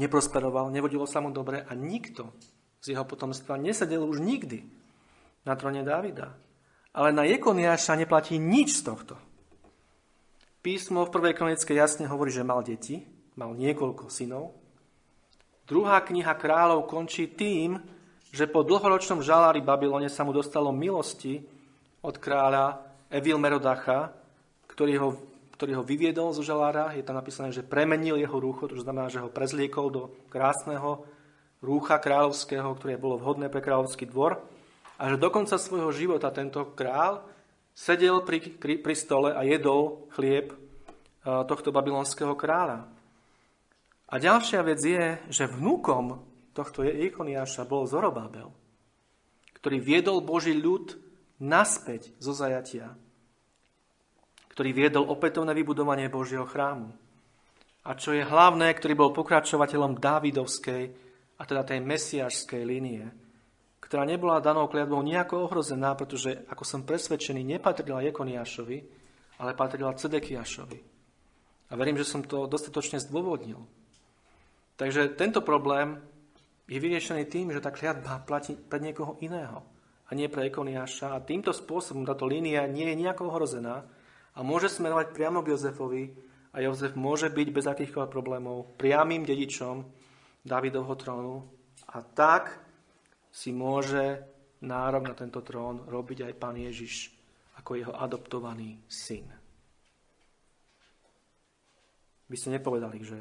neprosperoval, 0.00 0.72
nevodilo 0.72 1.04
sa 1.04 1.20
mu 1.20 1.28
dobre 1.28 1.60
a 1.60 1.76
nikto 1.76 2.32
z 2.80 2.96
jeho 2.96 3.04
potomstva 3.04 3.60
nesedel 3.60 4.00
už 4.00 4.24
nikdy 4.24 4.64
na 5.44 5.52
trone 5.52 5.84
Dávida. 5.84 6.32
Ale 6.96 7.12
na 7.12 7.28
Jekoniáša 7.28 7.94
neplatí 8.00 8.40
nič 8.40 8.80
z 8.80 8.82
tohto. 8.88 9.14
Písmo 10.64 11.06
v 11.06 11.14
prvej 11.14 11.36
kronické 11.36 11.76
jasne 11.76 12.08
hovorí, 12.08 12.32
že 12.32 12.44
mal 12.44 12.64
deti, 12.64 13.04
mal 13.36 13.52
niekoľko 13.54 14.10
synov. 14.12 14.56
Druhá 15.64 16.02
kniha 16.02 16.34
kráľov 16.34 16.90
končí 16.90 17.30
tým, 17.30 17.78
že 18.34 18.50
po 18.50 18.66
dlhoročnom 18.66 19.22
žalári 19.22 19.62
Babylone 19.62 20.10
sa 20.10 20.26
mu 20.26 20.34
dostalo 20.34 20.74
milosti 20.74 21.40
od 22.02 22.18
kráľa 22.18 22.82
Evil 23.06 23.38
Merodacha, 23.38 24.10
ktorý 24.66 24.94
ho, 24.98 25.08
ktorý 25.60 25.76
ho 25.76 25.84
vyviedol 25.84 26.32
zo 26.32 26.40
žalára. 26.40 26.96
Je 26.96 27.04
tam 27.04 27.20
napísané, 27.20 27.52
že 27.52 27.60
premenil 27.60 28.16
jeho 28.16 28.40
rúcho, 28.40 28.64
to 28.64 28.80
znamená, 28.80 29.12
že 29.12 29.20
ho 29.20 29.28
prezliekol 29.28 29.92
do 29.92 30.02
krásneho 30.32 31.04
rúcha 31.60 32.00
kráľovského, 32.00 32.64
ktoré 32.80 32.96
bolo 32.96 33.20
vhodné 33.20 33.52
pre 33.52 33.60
kráľovský 33.60 34.08
dvor. 34.08 34.40
A 34.96 35.12
že 35.12 35.20
do 35.20 35.28
konca 35.28 35.60
svojho 35.60 35.92
života 35.92 36.32
tento 36.32 36.72
král 36.72 37.28
sedel 37.76 38.24
pri, 38.24 38.56
pri, 38.56 38.80
pri 38.80 38.94
stole 38.96 39.36
a 39.36 39.44
jedol 39.44 40.08
chlieb 40.16 40.56
tohto 41.20 41.68
babylonského 41.68 42.32
kráľa. 42.32 42.88
A 44.08 44.16
ďalšia 44.16 44.64
vec 44.64 44.80
je, 44.80 45.20
že 45.28 45.44
vnúkom 45.44 46.24
tohto 46.56 46.88
Jekoniáša 46.88 47.68
bol 47.68 47.84
Zorobábel, 47.84 48.48
ktorý 49.60 49.76
viedol 49.76 50.24
Boží 50.24 50.56
ľud 50.56 50.96
naspäť 51.36 52.16
zo 52.16 52.32
zajatia, 52.32 52.96
ktorý 54.50 54.70
viedol 54.74 55.06
opätovné 55.08 55.54
vybudovanie 55.54 56.10
Božieho 56.10 56.44
chrámu. 56.44 56.90
A 57.86 57.96
čo 57.96 58.12
je 58.12 58.26
hlavné, 58.26 58.74
ktorý 58.76 58.94
bol 58.98 59.10
pokračovateľom 59.16 59.96
Dávidovskej, 59.96 61.10
a 61.40 61.42
teda 61.48 61.64
tej 61.64 61.80
mesiašskej 61.80 62.62
línie, 62.68 63.08
ktorá 63.80 64.04
nebola 64.04 64.44
danou 64.44 64.68
kliatbou 64.68 65.00
nejako 65.00 65.48
ohrozená, 65.48 65.96
pretože, 65.96 66.44
ako 66.52 66.64
som 66.68 66.84
presvedčený, 66.84 67.40
nepatrila 67.40 68.04
Jekoniášovi, 68.04 68.78
ale 69.40 69.56
patrila 69.56 69.96
Cedekiašovi. 69.96 70.78
A 71.70 71.72
verím, 71.80 71.96
že 71.96 72.04
som 72.04 72.20
to 72.20 72.44
dostatočne 72.44 73.00
zdôvodnil. 73.00 73.64
Takže 74.76 75.16
tento 75.16 75.40
problém 75.40 75.96
je 76.68 76.76
vyriešený 76.76 77.24
tým, 77.24 77.48
že 77.56 77.64
tá 77.64 77.72
kliatba 77.72 78.20
platí 78.20 78.54
pre 78.54 78.78
niekoho 78.78 79.16
iného 79.24 79.64
a 80.06 80.10
nie 80.12 80.28
pre 80.28 80.46
Ekoniáša. 80.52 81.16
A 81.16 81.24
týmto 81.24 81.56
spôsobom 81.56 82.04
táto 82.04 82.28
línia 82.28 82.68
nie 82.68 82.84
je 82.84 83.00
nejako 83.00 83.32
ohrozená 83.32 83.86
a 84.34 84.46
môže 84.46 84.70
smerovať 84.70 85.14
priamo 85.14 85.42
k 85.42 85.54
Jozefovi 85.54 86.04
a 86.54 86.62
Jozef 86.62 86.98
môže 86.98 87.30
byť 87.30 87.48
bez 87.50 87.66
akýchkoľvek 87.66 88.10
problémov 88.10 88.74
priamým 88.78 89.22
dedičom 89.22 89.86
Davidovho 90.42 90.94
trónu 90.98 91.36
a 91.90 92.02
tak 92.02 92.54
si 93.30 93.54
môže 93.54 94.22
nárok 94.66 95.10
na 95.10 95.14
tento 95.14 95.40
trón 95.40 95.86
robiť 95.86 96.30
aj 96.30 96.34
pán 96.36 96.56
Ježiš 96.58 97.14
ako 97.62 97.70
jeho 97.76 97.94
adoptovaný 97.94 98.80
syn. 98.88 99.28
By 102.30 102.36
ste 102.38 102.54
nepovedali, 102.54 102.98
že 103.02 103.18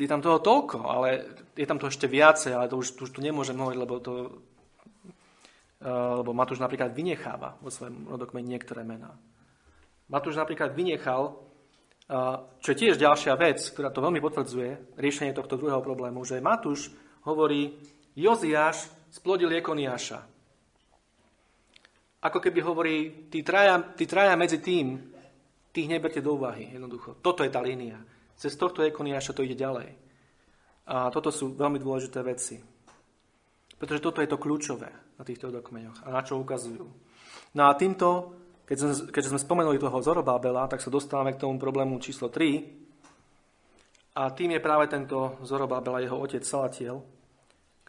je 0.00 0.08
tam 0.08 0.24
toho 0.24 0.40
toľko, 0.40 0.78
ale 0.88 1.08
je 1.52 1.66
tam 1.68 1.76
to 1.76 1.92
ešte 1.92 2.08
viacej, 2.08 2.56
ale 2.56 2.72
to 2.72 2.80
už, 2.80 2.96
tu 3.12 3.20
nemôžem 3.20 3.58
hovoriť, 3.58 3.78
lebo 3.78 3.94
to 4.00 4.12
lebo 5.80 6.36
Matúš 6.36 6.60
napríklad 6.60 6.92
vynecháva 6.92 7.56
vo 7.64 7.72
svojom 7.72 8.12
rodokmeni 8.12 8.52
niektoré 8.52 8.84
mená. 8.84 9.16
Matúš 10.12 10.36
napríklad 10.36 10.76
vynechal, 10.76 11.32
eh, 11.32 12.36
čo 12.60 12.68
je 12.74 12.80
tiež 12.84 13.00
ďalšia 13.00 13.32
vec, 13.40 13.64
ktorá 13.72 13.88
to 13.88 14.04
veľmi 14.04 14.20
potvrdzuje, 14.20 15.00
riešenie 15.00 15.32
tohto 15.32 15.56
druhého 15.56 15.80
problému, 15.80 16.20
že 16.28 16.44
Matúš 16.44 16.92
hovorí, 17.24 17.80
Joziáš 18.12 18.92
splodil 19.08 19.48
Jekoniáša. 19.56 20.20
Ako 22.20 22.36
keby 22.36 22.60
hovorí, 22.60 22.96
tí 23.32 23.40
traja, 23.40 23.80
tí 23.96 24.04
traja 24.04 24.36
medzi 24.36 24.60
tým, 24.60 25.00
tých 25.72 25.88
neberte 25.88 26.20
do 26.20 26.36
úvahy, 26.36 26.76
jednoducho. 26.76 27.16
Toto 27.24 27.40
je 27.40 27.48
tá 27.48 27.64
línia. 27.64 27.96
Cez 28.36 28.52
tohto 28.58 28.84
Jekoniáša 28.84 29.32
to 29.32 29.46
ide 29.46 29.56
ďalej. 29.56 29.96
A 30.90 31.08
toto 31.08 31.32
sú 31.32 31.56
veľmi 31.56 31.80
dôležité 31.80 32.20
veci. 32.20 32.60
Pretože 33.78 34.04
toto 34.04 34.20
je 34.20 34.28
to 34.28 34.36
kľúčové 34.36 35.09
na 35.20 35.22
týchto 35.22 35.52
dokmeňoch 35.52 36.08
a 36.08 36.08
na 36.08 36.24
čo 36.24 36.40
ukazujú. 36.40 36.88
No 37.52 37.62
a 37.68 37.76
týmto, 37.76 38.32
keď 38.64 38.76
sme, 38.80 38.92
keďže 39.12 39.30
sme 39.36 39.44
spomenuli 39.44 39.76
toho 39.76 40.00
Zorobábela, 40.00 40.64
tak 40.64 40.80
sa 40.80 40.88
dostávame 40.88 41.36
k 41.36 41.44
tomu 41.44 41.60
problému 41.60 42.00
číslo 42.00 42.32
3. 42.32 44.16
A 44.16 44.32
tým 44.32 44.56
je 44.56 44.64
práve 44.64 44.88
tento 44.88 45.36
Zorobábel 45.44 46.00
a 46.00 46.02
jeho 46.02 46.16
otec 46.16 46.40
Salatiel, 46.40 47.04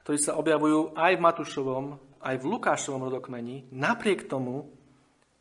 ktorí 0.04 0.20
sa 0.20 0.36
objavujú 0.36 0.94
aj 1.00 1.12
v 1.16 1.24
Matúšovom 1.24 1.86
aj 2.22 2.36
v 2.38 2.50
Lukášovom 2.54 3.10
rodokmeni, 3.10 3.66
napriek 3.74 4.30
tomu, 4.30 4.70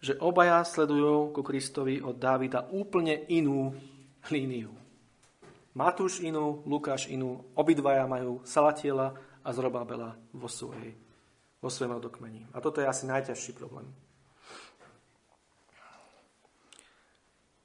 že 0.00 0.16
obaja 0.16 0.64
sledujú 0.64 1.36
ku 1.36 1.44
Kristovi 1.44 2.00
od 2.00 2.16
Dávida 2.16 2.72
úplne 2.72 3.28
inú 3.28 3.76
líniu. 4.32 4.72
Matúš 5.76 6.24
inú, 6.24 6.64
Lukáš 6.64 7.06
inú, 7.12 7.52
obidvaja 7.52 8.08
majú 8.08 8.40
Salatiela 8.42 9.12
a 9.44 9.48
Zrobabela 9.52 10.16
vo, 10.32 10.48
svojej, 10.48 10.96
vo 11.60 11.68
svojom 11.68 12.00
rodokmeni. 12.00 12.48
A 12.56 12.64
toto 12.64 12.80
je 12.80 12.88
asi 12.88 13.04
najťažší 13.04 13.52
problém. 13.52 13.86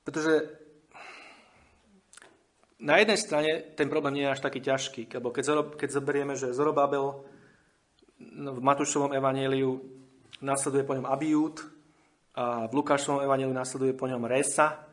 Pretože 0.06 0.52
na 2.86 3.02
jednej 3.02 3.18
strane 3.18 3.52
ten 3.74 3.90
problém 3.90 4.22
nie 4.22 4.26
je 4.30 4.34
až 4.38 4.44
taký 4.44 4.62
ťažký, 4.62 5.10
lebo 5.18 5.34
keď, 5.34 5.74
keď 5.80 5.90
zoberieme, 5.90 6.38
že 6.38 6.54
Zorobabel 6.54 7.26
no, 8.20 8.52
v 8.54 8.62
Matúšovom 8.62 9.16
evaníliu 9.16 9.82
nasleduje 10.44 10.84
po 10.86 10.94
ňom 10.94 11.10
Abiút 11.10 11.66
a 12.36 12.68
v 12.68 12.74
Lukášovom 12.76 13.24
evaníliu 13.24 13.56
nasleduje 13.56 13.96
po 13.96 14.06
ňom 14.06 14.28
Resa, 14.28 14.86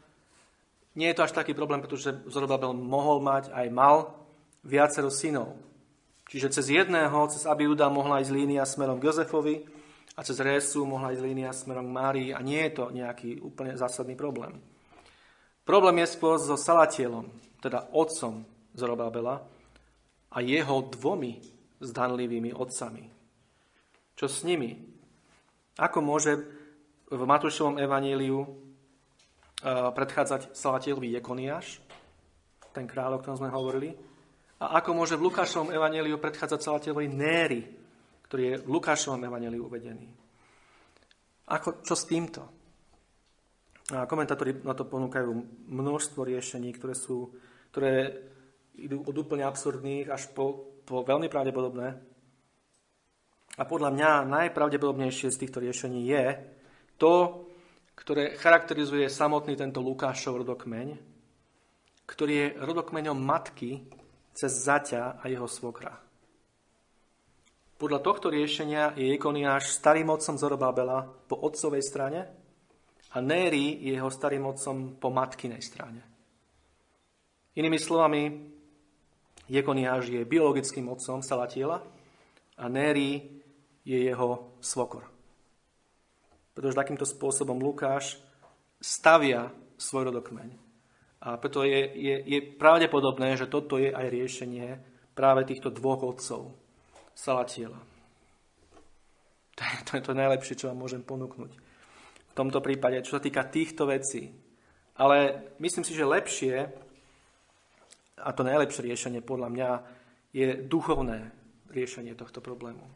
nie 0.94 1.08
je 1.08 1.16
to 1.16 1.24
až 1.24 1.32
taký 1.32 1.56
problém, 1.56 1.80
pretože 1.80 2.12
Zorobabel 2.28 2.76
mohol 2.76 3.24
mať 3.24 3.48
aj 3.52 3.66
mal 3.72 4.12
viacero 4.60 5.08
synov. 5.08 5.56
Čiže 6.32 6.48
cez 6.48 6.72
jedného, 6.72 7.28
cez 7.28 7.44
Abiúda 7.44 7.92
mohla 7.92 8.24
ísť 8.24 8.32
línia 8.32 8.64
smerom 8.64 8.96
k 8.96 9.12
Jozefovi 9.12 9.68
a 10.16 10.24
cez 10.24 10.40
Resu 10.40 10.88
mohla 10.88 11.12
ísť 11.12 11.20
línia 11.20 11.52
smerom 11.52 11.92
k 11.92 11.96
Márii 12.00 12.28
a 12.32 12.40
nie 12.40 12.56
je 12.56 12.72
to 12.72 12.88
nejaký 12.88 13.44
úplne 13.44 13.76
zásadný 13.76 14.16
problém. 14.16 14.56
Problém 15.68 16.00
je 16.00 16.16
skôr 16.16 16.40
so 16.40 16.56
Salatielom, 16.56 17.28
teda 17.60 17.92
otcom 17.92 18.48
Zorobabela 18.72 19.44
a 20.32 20.40
jeho 20.40 20.88
dvomi 20.88 21.36
zdanlivými 21.84 22.56
otcami. 22.56 23.04
Čo 24.16 24.24
s 24.24 24.48
nimi? 24.48 24.72
Ako 25.76 26.00
môže 26.00 26.40
v 27.12 27.22
Matúšovom 27.28 27.76
evaníliu 27.76 28.40
predchádzať 29.68 30.56
Salatielovi 30.56 31.12
Jekoniáš, 31.12 31.84
ten 32.72 32.88
kráľ, 32.88 33.16
o 33.16 33.20
ktorom 33.20 33.36
sme 33.36 33.52
hovorili, 33.52 33.92
a 34.62 34.78
ako 34.78 34.94
môže 34.94 35.18
v 35.18 35.26
Lukášovom 35.26 35.74
evaníliu 35.74 36.22
predchádzať 36.22 36.60
Salatielovi 36.62 37.10
Néry, 37.10 37.66
ktorý 38.30 38.42
je 38.46 38.54
v 38.62 38.68
Lukášovom 38.70 39.18
evaníliu 39.26 39.66
uvedený. 39.66 40.06
Ako, 41.50 41.82
čo 41.82 41.98
s 41.98 42.06
týmto? 42.06 42.46
A 43.90 44.06
komentátori 44.06 44.62
na 44.62 44.78
to 44.78 44.86
ponúkajú 44.86 45.34
množstvo 45.66 46.22
riešení, 46.22 46.70
ktoré, 46.78 46.94
sú, 46.94 47.34
ktoré 47.74 48.22
idú 48.78 49.02
od 49.02 49.16
úplne 49.18 49.42
absurdných 49.42 50.06
až 50.06 50.30
po, 50.30 50.78
po 50.86 51.02
veľmi 51.02 51.26
pravdepodobné. 51.26 51.98
A 53.58 53.62
podľa 53.66 53.90
mňa 53.90 54.10
najpravdepodobnejšie 54.30 55.34
z 55.34 55.40
týchto 55.42 55.58
riešení 55.58 56.06
je 56.06 56.24
to, 57.02 57.44
ktoré 57.98 58.38
charakterizuje 58.38 59.10
samotný 59.10 59.58
tento 59.58 59.82
Lukášov 59.82 60.46
rodokmeň, 60.46 60.96
ktorý 62.06 62.32
je 62.32 62.46
rodokmeňom 62.62 63.18
matky 63.18 64.01
cez 64.32 64.52
zaťa 64.64 65.20
a 65.20 65.24
jeho 65.28 65.48
svokra. 65.48 66.00
Podľa 67.82 67.98
tohto 67.98 68.30
riešenia 68.30 68.94
je 68.94 69.10
Jekoniáš 69.10 69.74
starým 69.74 70.06
otcom 70.14 70.38
Zorobabela 70.38 71.02
po 71.26 71.34
otcovej 71.34 71.82
strane 71.82 72.30
a 73.10 73.18
Néry 73.18 73.82
je 73.82 73.98
jeho 73.98 74.06
starým 74.06 74.46
otcom 74.46 74.94
po 75.02 75.10
matkinej 75.10 75.58
strane. 75.58 75.98
Inými 77.58 77.82
slovami, 77.82 78.22
Jekoniáš 79.50 80.14
je 80.14 80.22
biologickým 80.22 80.86
otcom 80.88 81.26
Salatiela 81.26 81.82
a 82.54 82.64
Néry 82.70 83.42
je 83.82 83.98
jeho 83.98 84.54
svokor. 84.62 85.10
Pretože 86.54 86.78
takýmto 86.78 87.02
spôsobom 87.02 87.58
Lukáš 87.58 88.22
stavia 88.78 89.50
svoj 89.74 90.14
rodokmeň. 90.14 90.61
A 91.22 91.38
preto 91.38 91.62
je, 91.62 91.86
je, 91.94 92.14
je 92.26 92.38
pravdepodobné, 92.42 93.38
že 93.38 93.46
toto 93.46 93.78
je 93.78 93.94
aj 93.94 94.10
riešenie 94.10 94.82
práve 95.14 95.46
týchto 95.46 95.70
dvoch 95.70 96.02
otcov 96.02 96.54
Salatiela. 97.14 97.78
To 99.52 99.68
je 99.68 99.78
to, 99.84 99.92
je 100.00 100.04
to 100.08 100.14
najlepšie, 100.16 100.54
čo 100.56 100.72
vám 100.72 100.80
môžem 100.80 101.04
ponúknuť 101.04 101.52
v 102.32 102.34
tomto 102.34 102.64
prípade, 102.64 103.04
čo 103.04 103.20
sa 103.20 103.22
týka 103.22 103.44
týchto 103.44 103.84
vecí. 103.84 104.32
Ale 104.96 105.52
myslím 105.60 105.84
si, 105.84 105.92
že 105.92 106.08
lepšie, 106.08 106.64
a 108.16 108.28
to 108.32 108.40
najlepšie 108.40 108.88
riešenie 108.88 109.20
podľa 109.20 109.48
mňa, 109.52 109.70
je 110.32 110.48
duchovné 110.64 111.28
riešenie 111.68 112.16
tohto 112.16 112.40
problému. 112.40 112.88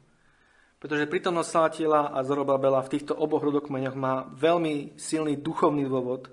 Pretože 0.80 1.08
prítomnosť 1.08 1.52
Salatiela 1.52 2.16
a 2.16 2.24
Zorobabela 2.24 2.80
v 2.80 2.96
týchto 2.96 3.12
oboch 3.12 3.44
rodokmeňoch 3.44 3.96
má 3.96 4.24
veľmi 4.32 4.96
silný 4.96 5.36
duchovný 5.36 5.84
dôvod, 5.84 6.32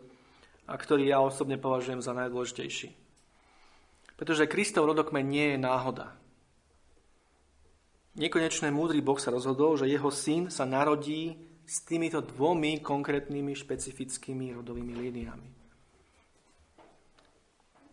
a 0.67 0.73
ktorý 0.79 1.11
ja 1.11 1.19
osobne 1.19 1.59
považujem 1.59 1.99
za 1.99 2.15
najdôležitejší. 2.15 2.95
Pretože 4.15 4.47
Kristov 4.47 4.87
rodokmeň 4.87 5.25
nie 5.25 5.47
je 5.55 5.57
náhoda. 5.59 6.15
Nekonečný 8.13 8.69
múdry 8.69 9.01
Boh 9.01 9.17
sa 9.17 9.33
rozhodol, 9.33 9.73
že 9.73 9.89
jeho 9.89 10.13
syn 10.13 10.53
sa 10.53 10.69
narodí 10.69 11.33
s 11.65 11.81
týmito 11.81 12.21
dvomi 12.21 12.77
konkrétnymi 12.77 13.57
špecifickými 13.57 14.53
rodovými 14.53 14.93
líniami. 14.93 15.49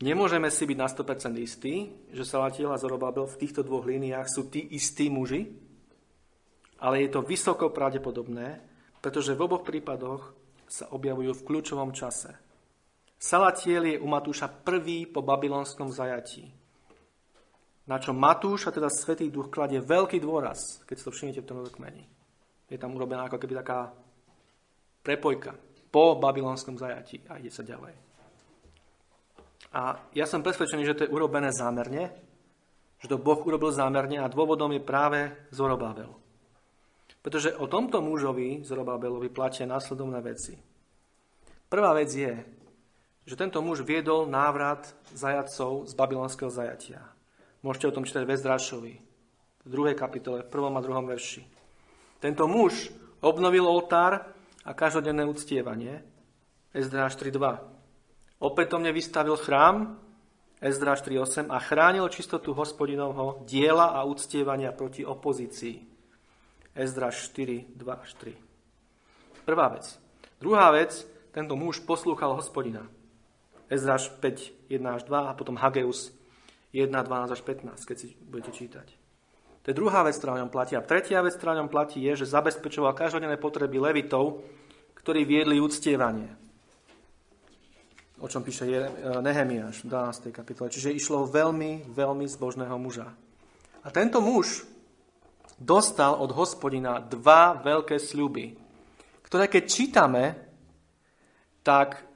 Nemôžeme 0.00 0.48
si 0.48 0.64
byť 0.64 0.78
na 0.80 0.88
100% 0.88 1.36
istí, 1.44 1.74
že 2.12 2.24
Salatiel 2.24 2.72
a 2.72 2.80
Zorobabel 2.80 3.28
v 3.28 3.36
týchto 3.36 3.60
dvoch 3.60 3.84
líniách 3.84 4.28
sú 4.28 4.48
tí 4.48 4.64
istí 4.72 5.12
muži, 5.12 5.48
ale 6.80 7.04
je 7.04 7.08
to 7.12 7.20
vysoko 7.20 7.68
pravdepodobné, 7.68 8.64
pretože 9.04 9.36
v 9.36 9.44
oboch 9.44 9.64
prípadoch 9.64 10.32
sa 10.64 10.88
objavujú 10.88 11.36
v 11.36 11.44
kľúčovom 11.44 11.92
čase. 11.92 12.49
Salatiel 13.20 13.84
je 13.84 13.96
u 14.00 14.08
Matúša 14.08 14.48
prvý 14.48 15.04
po 15.04 15.20
babylonskom 15.20 15.92
zajatí, 15.92 16.48
na 17.84 18.00
čo 18.00 18.16
Matúš, 18.16 18.64
a 18.64 18.72
teda 18.72 18.88
Svetý 18.88 19.28
duch, 19.28 19.52
kladie 19.52 19.84
veľký 19.84 20.16
dôraz, 20.24 20.80
keď 20.88 20.94
si 20.96 21.04
to 21.04 21.12
všimnete 21.12 21.44
v 21.44 21.48
tom 21.52 21.60
dokmení. 21.60 22.08
Je 22.72 22.80
tam 22.80 22.96
urobená 22.96 23.28
ako 23.28 23.36
keby 23.36 23.60
taká 23.60 23.92
prepojka 25.04 25.52
po 25.92 26.16
babylonskom 26.16 26.80
zajatí 26.80 27.20
a 27.28 27.36
ide 27.36 27.52
sa 27.52 27.60
ďalej. 27.60 27.92
A 29.74 30.00
ja 30.16 30.24
som 30.24 30.40
presvedčený, 30.40 30.82
že 30.88 30.96
to 30.96 31.04
je 31.04 31.12
urobené 31.12 31.52
zámerne, 31.52 32.14
že 33.02 33.10
to 33.10 33.20
Boh 33.20 33.42
urobil 33.44 33.68
zámerne 33.74 34.16
a 34.22 34.32
dôvodom 34.32 34.72
je 34.72 34.80
práve 34.80 35.20
Zorobabel. 35.52 36.08
Pretože 37.20 37.52
o 37.58 37.68
tomto 37.68 38.00
mužovi, 38.00 38.64
Zorobabelovi, 38.64 39.28
platia 39.28 39.68
následovné 39.68 40.24
veci. 40.24 40.56
Prvá 41.68 41.92
vec 41.92 42.10
je, 42.14 42.32
že 43.24 43.38
tento 43.38 43.60
muž 43.60 43.84
viedol 43.84 44.26
návrat 44.26 44.92
zajacov 45.12 45.86
z 45.88 45.92
babylonského 45.94 46.50
zajatia. 46.50 47.00
Môžete 47.60 47.92
o 47.92 47.94
tom 47.94 48.08
čítať 48.08 48.24
v 48.24 48.34
Ezdrašovi, 48.34 48.94
v 49.64 49.68
druhej 49.68 49.96
kapitole, 49.96 50.42
v 50.44 50.52
prvom 50.52 50.72
a 50.76 50.84
druhom 50.84 51.04
verši. 51.04 51.44
Tento 52.20 52.48
muž 52.48 52.92
obnovil 53.20 53.64
oltár 53.64 54.32
a 54.64 54.70
každodenné 54.72 55.24
uctievanie. 55.28 56.04
Ezdráž 56.72 57.16
3.2. 57.20 57.60
Opätovne 58.40 58.92
vystavil 58.92 59.36
chrám 59.36 60.00
Ezdráž 60.60 61.00
3.8 61.00 61.48
a 61.48 61.56
chránil 61.56 62.04
čistotu 62.12 62.52
hospodinovho 62.52 63.48
diela 63.48 63.96
a 63.96 64.04
uctievania 64.04 64.76
proti 64.76 65.08
opozícii. 65.08 65.88
Ezdráž 66.76 67.32
4.2.3. 67.32 68.36
Prvá 69.48 69.72
vec. 69.72 69.96
Druhá 70.36 70.68
vec, 70.70 71.08
tento 71.32 71.56
muž 71.56 71.80
poslúchal 71.80 72.36
hospodina. 72.36 72.84
Ezdráž 73.70 74.10
5, 74.18 74.66
1 74.66 74.82
až 74.82 75.06
2 75.06 75.30
a 75.30 75.32
potom 75.38 75.54
Hageus 75.54 76.10
1, 76.74 76.90
12 76.90 77.30
až 77.30 77.40
15, 77.42 77.86
keď 77.86 77.96
si 77.96 78.14
budete 78.26 78.50
čítať. 78.50 78.86
To 79.62 79.66
je 79.70 79.76
druhá 79.76 80.02
vec, 80.02 80.16
ktorá 80.16 80.34
o 80.34 80.42
ňom 80.42 80.50
platí. 80.50 80.74
A 80.74 80.82
tretia 80.82 81.20
vec, 81.20 81.36
ktorá 81.36 81.54
o 81.54 81.60
ňom 81.62 81.70
platí, 81.70 82.00
je, 82.00 82.24
že 82.24 82.32
zabezpečoval 82.32 82.96
každodenné 82.96 83.36
potreby 83.36 83.76
levitov, 83.78 84.42
ktorí 84.96 85.28
viedli 85.28 85.60
uctievanie. 85.60 86.32
O 88.20 88.28
čom 88.28 88.44
píše 88.44 88.68
e, 88.68 88.88
Nehemiáš 89.20 89.84
v 89.84 89.92
12. 89.92 90.32
kapitole. 90.32 90.68
Čiže 90.72 90.92
išlo 90.92 91.28
veľmi, 91.28 91.88
veľmi 91.88 92.24
zbožného 92.28 92.76
muža. 92.76 93.08
A 93.80 93.88
tento 93.88 94.20
muž 94.20 94.64
dostal 95.60 96.16
od 96.16 96.32
hospodina 96.32 97.00
dva 97.00 97.56
veľké 97.60 97.96
sľuby, 98.00 98.56
ktoré 99.24 99.48
keď 99.48 99.64
čítame, 99.68 100.24
tak 101.60 102.09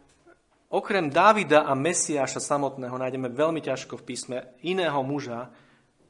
okrem 0.74 1.06
Dávida 1.06 1.62
a 1.62 1.78
Mesiáša 1.78 2.42
samotného 2.42 2.98
nájdeme 2.98 3.30
veľmi 3.30 3.62
ťažko 3.62 4.02
v 4.02 4.06
písme 4.10 4.36
iného 4.66 4.98
muža, 5.06 5.54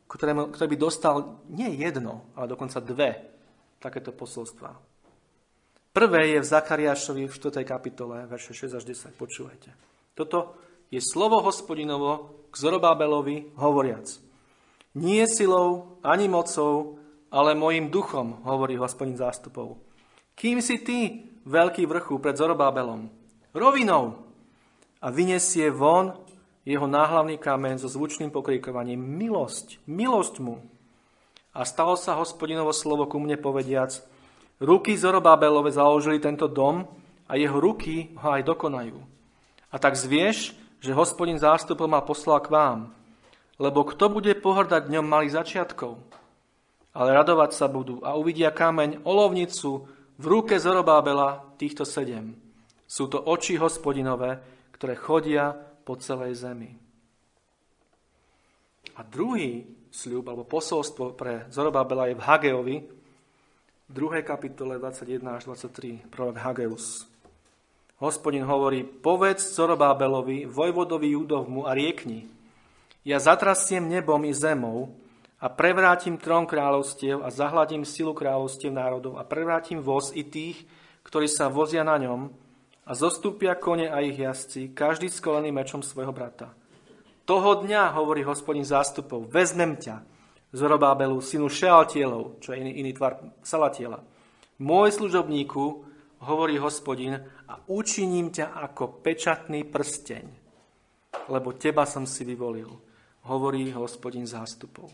ktorý, 0.08 0.48
ktorý 0.56 0.68
by 0.72 0.78
dostal 0.80 1.44
nie 1.52 1.68
jedno, 1.76 2.24
ale 2.32 2.48
dokonca 2.48 2.80
dve 2.80 3.28
takéto 3.76 4.16
posolstva. 4.16 4.72
Prvé 5.92 6.34
je 6.34 6.38
v 6.42 6.50
Zachariášovi 6.50 7.28
v 7.28 7.34
4. 7.36 7.62
kapitole, 7.62 8.24
verše 8.26 8.56
6 8.56 8.80
až 8.80 8.84
10. 8.88 9.14
Počúvajte. 9.14 9.70
Toto 10.16 10.58
je 10.90 10.98
slovo 10.98 11.44
hospodinovo 11.44 12.42
k 12.50 12.54
Zorobábelovi 12.58 13.54
hovoriac. 13.60 14.08
Nie 14.98 15.26
silou, 15.30 15.98
ani 16.02 16.26
mocou, 16.26 16.98
ale 17.30 17.54
mojim 17.54 17.90
duchom, 17.90 18.42
hovorí 18.46 18.78
hospodin 18.78 19.18
zástupov. 19.18 19.78
Kým 20.34 20.58
si 20.58 20.82
ty, 20.82 20.98
veľký 21.46 21.86
vrchu 21.86 22.18
pred 22.18 22.34
Zorobábelom? 22.34 23.10
Rovinou. 23.54 24.23
A 25.04 25.12
vyniesie 25.12 25.68
von 25.68 26.16
jeho 26.64 26.88
náhlavný 26.88 27.36
kamen 27.36 27.76
so 27.76 27.92
zvučným 27.92 28.32
pokríkovaním 28.32 28.96
milosť, 28.96 29.84
milosť 29.84 30.34
mu. 30.40 30.64
A 31.52 31.60
stalo 31.68 31.92
sa 32.00 32.16
hospodinovo 32.16 32.72
slovo 32.72 33.04
ku 33.04 33.20
mne 33.20 33.36
povediac, 33.36 34.00
ruky 34.64 34.96
Zorobábelove 34.96 35.68
založili 35.68 36.16
tento 36.24 36.48
dom 36.48 36.88
a 37.28 37.36
jeho 37.36 37.60
ruky 37.60 38.16
ho 38.16 38.32
aj 38.32 38.48
dokonajú. 38.48 38.96
A 39.68 39.76
tak 39.76 39.92
zvieš, 39.92 40.56
že 40.80 40.96
hospodin 40.96 41.36
zástupov 41.36 41.84
ma 41.84 42.00
poslal 42.00 42.40
k 42.40 42.48
vám, 42.48 42.78
lebo 43.60 43.84
kto 43.84 44.08
bude 44.08 44.32
pohrdať 44.40 44.88
dňom 44.88 45.04
malých 45.04 45.36
začiatkov? 45.36 46.00
Ale 46.96 47.12
radovať 47.12 47.52
sa 47.52 47.68
budú 47.68 48.00
a 48.00 48.16
uvidia 48.16 48.54
kameň, 48.54 49.04
olovnicu 49.04 49.84
v 50.16 50.24
ruke 50.24 50.56
Zorobábela 50.56 51.44
týchto 51.60 51.84
sedem. 51.84 52.38
Sú 52.86 53.10
to 53.10 53.18
oči 53.18 53.58
hospodinové, 53.58 54.38
ktoré 54.74 54.98
chodia 54.98 55.54
po 55.86 55.94
celej 55.94 56.42
zemi. 56.42 56.74
A 58.98 59.06
druhý 59.06 59.62
sľub 59.94 60.26
alebo 60.26 60.42
posolstvo 60.42 61.14
pre 61.14 61.46
Zorobabela 61.54 62.10
je 62.10 62.18
v 62.18 62.26
Hageovi, 62.26 62.76
v 63.84 63.92
2. 63.92 64.26
kapitole 64.26 64.82
21 64.82 65.22
až 65.38 65.42
23, 65.46 66.10
prorok 66.10 66.36
Hageus. 66.42 67.06
Hospodin 68.02 68.42
hovorí, 68.42 68.82
povedz 68.82 69.54
Zorobábelovi, 69.54 70.50
vojvodovi 70.50 71.14
Judovmu 71.14 71.62
a 71.62 71.72
riekni, 71.78 72.26
ja 73.04 73.20
zatrasiem 73.20 73.84
nebom 73.84 74.24
i 74.24 74.32
zemou 74.32 74.96
a 75.36 75.52
prevrátim 75.52 76.16
trón 76.16 76.48
kráľovstiev 76.48 77.20
a 77.20 77.28
zahladím 77.28 77.84
silu 77.84 78.16
kráľovstiev 78.16 78.72
národov 78.72 79.20
a 79.20 79.28
prevrátim 79.28 79.78
voz 79.84 80.10
i 80.16 80.24
tých, 80.24 80.64
ktorí 81.04 81.28
sa 81.28 81.52
vozia 81.52 81.84
na 81.84 82.00
ňom 82.00 82.32
a 82.84 82.92
zostúpia 82.92 83.56
kone 83.56 83.88
a 83.88 84.04
ich 84.04 84.20
jazdci, 84.20 84.76
každý 84.76 85.08
skolený 85.08 85.48
mečom 85.48 85.80
svojho 85.80 86.12
brata. 86.12 86.52
Toho 87.24 87.64
dňa, 87.64 87.96
hovorí 87.96 88.20
hospodin 88.20 88.68
zástupov, 88.68 89.32
vezmem 89.32 89.80
ťa, 89.80 90.04
Zorobábelu, 90.54 91.18
synu 91.18 91.50
Šealtielov, 91.50 92.38
čo 92.38 92.54
je 92.54 92.62
iný, 92.62 92.78
iný 92.78 92.94
tvar 92.94 93.18
Salatiela. 93.42 93.98
Môj 94.62 95.02
služobníku, 95.02 95.82
hovorí 96.22 96.62
hospodin, 96.62 97.18
a 97.50 97.58
učiním 97.66 98.30
ťa 98.30 98.54
ako 98.70 99.02
pečatný 99.02 99.66
prsteň, 99.66 100.24
lebo 101.26 101.58
teba 101.58 101.82
som 101.88 102.06
si 102.06 102.22
vyvolil, 102.22 102.70
hovorí 103.26 103.72
hospodin 103.74 104.30
zástupov. 104.30 104.92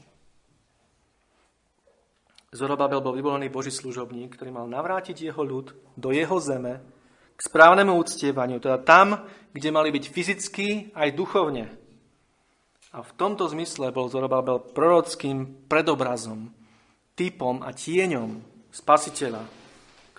Zorobabel 2.51 3.05
bol 3.05 3.15
vyvolený 3.15 3.53
Boží 3.53 3.71
služobník, 3.71 4.35
ktorý 4.35 4.51
mal 4.51 4.67
navrátiť 4.67 5.29
jeho 5.29 5.43
ľud 5.45 5.77
do 5.95 6.09
jeho 6.11 6.41
zeme 6.41 6.83
k 7.41 7.49
správnemu 7.49 7.97
uctievaniu, 7.97 8.61
teda 8.61 8.85
tam, 8.85 9.25
kde 9.57 9.73
mali 9.73 9.89
byť 9.89 10.05
fyzicky 10.13 10.69
aj 10.93 11.17
duchovne. 11.17 11.73
A 12.93 13.01
v 13.01 13.17
tomto 13.17 13.49
zmysle 13.49 13.89
bol 13.97 14.13
Zorobabel 14.13 14.61
prorockým 14.61 15.65
predobrazom, 15.65 16.53
typom 17.17 17.65
a 17.65 17.73
tieňom 17.73 18.45
spasiteľa, 18.69 19.41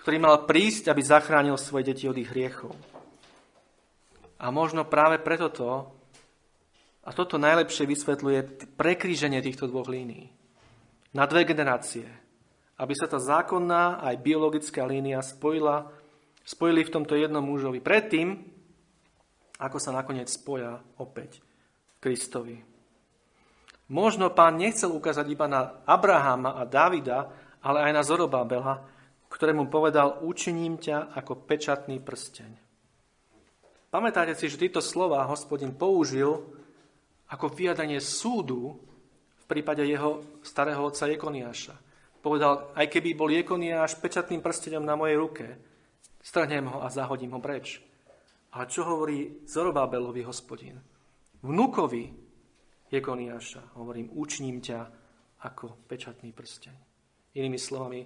ktorý 0.02 0.18
mal 0.18 0.50
prísť, 0.50 0.90
aby 0.90 0.98
zachránil 0.98 1.54
svoje 1.62 1.94
deti 1.94 2.10
od 2.10 2.18
ich 2.18 2.26
hriechov. 2.26 2.74
A 4.42 4.50
možno 4.50 4.82
práve 4.82 5.22
preto 5.22 5.46
to, 5.46 5.70
a 7.06 7.10
toto 7.14 7.38
najlepšie 7.38 7.86
vysvetľuje 7.86 8.38
prekríženie 8.74 9.38
týchto 9.38 9.70
dvoch 9.70 9.86
línií. 9.86 10.26
Na 11.14 11.30
dve 11.30 11.46
generácie. 11.46 12.06
Aby 12.82 12.98
sa 12.98 13.06
tá 13.06 13.22
zákonná 13.22 14.02
aj 14.02 14.22
biologická 14.22 14.82
línia 14.82 15.22
spojila, 15.22 16.01
spojili 16.42 16.82
v 16.82 16.92
tomto 16.92 17.14
jednom 17.14 17.42
mužovi. 17.42 17.78
Predtým, 17.78 18.38
ako 19.62 19.78
sa 19.78 19.94
nakoniec 19.94 20.26
spoja 20.26 20.82
opäť 20.98 21.38
Kristovi. 22.02 22.58
Možno 23.92 24.32
pán 24.32 24.58
nechcel 24.58 24.90
ukázať 24.90 25.26
iba 25.30 25.46
na 25.46 25.84
Abrahama 25.84 26.58
a 26.58 26.66
Davida, 26.66 27.30
ale 27.62 27.90
aj 27.90 27.92
na 27.92 28.02
Zorobabela, 28.02 28.74
ktorému 29.30 29.70
povedal, 29.70 30.24
učiním 30.24 30.80
ťa 30.80 31.14
ako 31.14 31.46
pečatný 31.46 32.02
prsteň. 32.02 32.50
Pamätáte 33.92 34.32
si, 34.32 34.48
že 34.48 34.56
tieto 34.56 34.80
slova 34.80 35.28
hospodin 35.28 35.76
použil 35.76 36.40
ako 37.28 37.52
vyjadanie 37.52 38.00
súdu 38.00 38.80
v 39.36 39.44
prípade 39.44 39.84
jeho 39.84 40.40
starého 40.40 40.80
otca 40.80 41.04
Jekoniáša. 41.12 41.76
Povedal, 42.24 42.72
aj 42.72 42.86
keby 42.88 43.12
bol 43.12 43.28
Jekoniáš 43.28 44.00
pečatným 44.00 44.40
prsteňom 44.40 44.84
na 44.84 44.96
mojej 44.96 45.16
ruke, 45.20 45.46
strhnem 46.22 46.70
ho 46.70 46.86
a 46.86 46.88
zahodím 46.88 47.34
ho 47.34 47.40
preč. 47.42 47.82
A 48.52 48.64
čo 48.64 48.86
hovorí 48.86 49.44
Zorobábelovi 49.44 50.22
hospodin? 50.22 50.80
vnukovi 51.42 52.14
Jekoniáša 52.92 53.74
hovorím, 53.80 54.12
učním 54.12 54.60
ťa 54.60 54.80
ako 55.42 55.88
pečatný 55.88 56.30
prsteň. 56.30 56.76
Inými 57.34 57.58
slovami, 57.58 58.04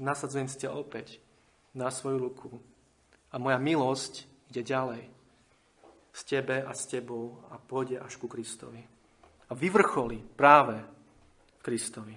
nasadzujem 0.00 0.48
si 0.48 0.64
ťa 0.64 0.74
opäť 0.74 1.20
na 1.76 1.92
svoju 1.92 2.18
ruku 2.18 2.50
a 3.30 3.36
moja 3.36 3.60
milosť 3.60 4.24
ide 4.48 4.64
ďalej 4.64 5.02
z 6.08 6.20
tebe 6.24 6.64
a 6.64 6.72
s 6.72 6.88
tebou 6.88 7.44
a 7.52 7.60
pôjde 7.60 8.00
až 8.00 8.16
ku 8.16 8.26
Kristovi. 8.26 8.80
A 9.48 9.52
vyvrcholí 9.52 10.24
práve 10.24 10.80
Kristovi. 11.60 12.16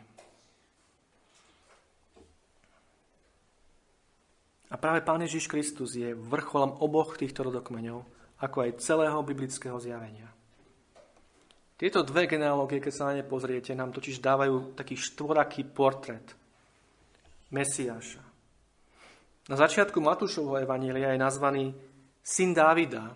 A 4.71 4.79
práve 4.79 5.03
Pán 5.03 5.19
Ježiš 5.19 5.51
Kristus 5.51 5.99
je 5.99 6.15
vrcholom 6.15 6.79
oboch 6.79 7.19
týchto 7.19 7.43
rodokmeňov, 7.43 8.07
ako 8.39 8.57
aj 8.63 8.79
celého 8.79 9.19
biblického 9.19 9.75
zjavenia. 9.77 10.31
Tieto 11.75 12.05
dve 12.05 12.29
genealógie, 12.29 12.79
keď 12.79 12.93
sa 12.93 13.05
na 13.11 13.19
ne 13.19 13.25
pozriete, 13.25 13.75
nám 13.75 13.91
totiž 13.91 14.23
dávajú 14.23 14.77
taký 14.77 14.95
štvoraký 14.95 15.67
portrét 15.67 16.23
Mesiáša. 17.51 18.21
Na 19.49 19.57
začiatku 19.57 19.99
Matúšovho 19.99 20.61
evanília 20.61 21.11
je 21.11 21.19
nazvaný 21.19 21.65
syn 22.21 22.53
Dávida 22.55 23.11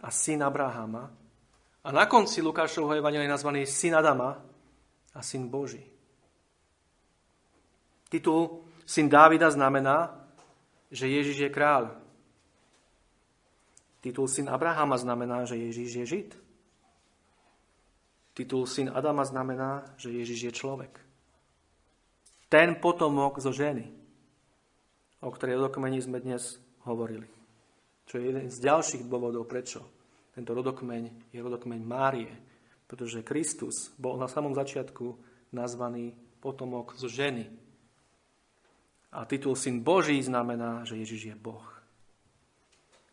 a 0.00 0.08
syn 0.10 0.42
Abrahama 0.42 1.06
a 1.86 1.88
na 1.94 2.08
konci 2.10 2.42
Lukášovho 2.42 2.98
evanília 2.98 3.30
je 3.30 3.36
nazvaný 3.36 3.62
syn 3.68 3.94
Adama 3.94 4.42
a 5.14 5.20
syn 5.22 5.46
Boží. 5.46 5.86
Titul 8.10 8.64
syn 8.82 9.06
Dávida 9.06 9.52
znamená, 9.52 10.25
že 10.90 11.10
Ježiš 11.10 11.36
je 11.46 11.50
kráľ. 11.50 11.94
Titul 14.00 14.30
syn 14.30 14.46
Abrahama 14.46 14.94
znamená, 14.94 15.42
že 15.44 15.58
Ježíš 15.58 15.90
je 15.98 16.06
Žid. 16.06 16.30
Titul 18.36 18.68
syn 18.68 18.92
Adama 18.92 19.24
znamená, 19.24 19.96
že 19.96 20.12
Ježíš 20.12 20.40
je 20.46 20.52
človek. 20.52 20.92
Ten 22.52 22.78
potomok 22.78 23.40
zo 23.40 23.50
ženy, 23.50 23.88
o 25.24 25.32
ktorej 25.32 25.58
rodokmeni 25.58 25.98
sme 25.98 26.20
dnes 26.20 26.60
hovorili. 26.84 27.26
Čo 28.06 28.22
je 28.22 28.30
jeden 28.30 28.46
z 28.52 28.58
ďalších 28.62 29.08
dôvodov, 29.10 29.50
prečo 29.50 29.82
tento 30.36 30.52
rodokmeň 30.52 31.32
je 31.32 31.40
rodokmeň 31.40 31.80
Márie. 31.80 32.30
Pretože 32.86 33.26
Kristus 33.26 33.90
bol 33.98 34.20
na 34.20 34.30
samom 34.30 34.54
začiatku 34.54 35.16
nazvaný 35.50 36.14
potomok 36.38 36.94
zo 36.94 37.10
ženy. 37.10 37.48
A 39.14 39.24
titul 39.24 39.54
syn 39.54 39.82
Boží 39.84 40.18
znamená, 40.22 40.82
že 40.82 40.98
Ježiš 40.98 41.32
je 41.32 41.36
Boh. 41.36 41.64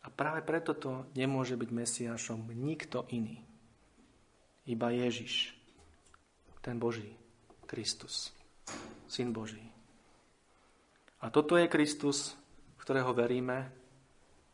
A 0.04 0.12
práve 0.12 0.44
preto 0.44 0.76
to 0.76 1.08
nemôže 1.16 1.56
byť 1.56 1.70
Mesiášom 1.72 2.52
nikto 2.52 3.08
iný. 3.08 3.40
Iba 4.68 4.92
Ježiš, 4.92 5.56
ten 6.60 6.76
Boží, 6.76 7.12
Kristus, 7.64 8.32
Syn 9.08 9.32
Boží. 9.32 9.64
A 11.24 11.32
toto 11.32 11.56
je 11.56 11.68
Kristus, 11.68 12.36
ktorého 12.80 13.16
veríme, 13.16 13.72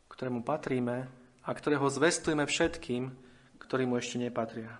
ktorému 0.07 0.43
patríme 0.43 1.07
a 1.43 1.49
ktorého 1.51 1.87
zvestujeme 1.91 2.47
všetkým, 2.47 3.11
ktorí 3.59 3.83
mu 3.83 3.99
ešte 3.99 4.19
nepatria. 4.19 4.79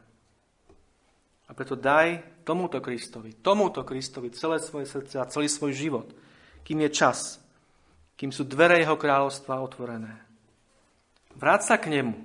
A 1.47 1.51
preto 1.51 1.76
daj 1.76 2.24
tomuto 2.47 2.80
Kristovi, 2.80 3.36
tomuto 3.36 3.84
Kristovi 3.84 4.32
celé 4.32 4.64
svoje 4.64 4.88
srdce 4.88 5.20
a 5.20 5.28
celý 5.28 5.51
svoj 5.51 5.76
život, 5.76 6.07
kým 6.64 6.86
je 6.86 6.89
čas, 6.89 7.41
kým 8.18 8.30
sú 8.30 8.45
dvere 8.45 8.78
jeho 8.82 8.97
kráľovstva 8.97 9.62
otvorené. 9.62 10.14
Vráť 11.36 11.62
sa 11.74 11.76
k 11.82 11.89
nemu, 11.89 12.16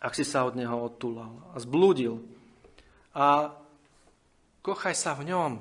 ak 0.00 0.12
si 0.16 0.24
sa 0.24 0.48
od 0.48 0.56
neho 0.56 0.78
odtúlal 0.80 1.32
a 1.52 1.60
zblúdil. 1.60 2.22
A 3.12 3.52
kochaj 4.64 4.96
sa 4.96 5.12
v 5.12 5.28
ňom. 5.28 5.52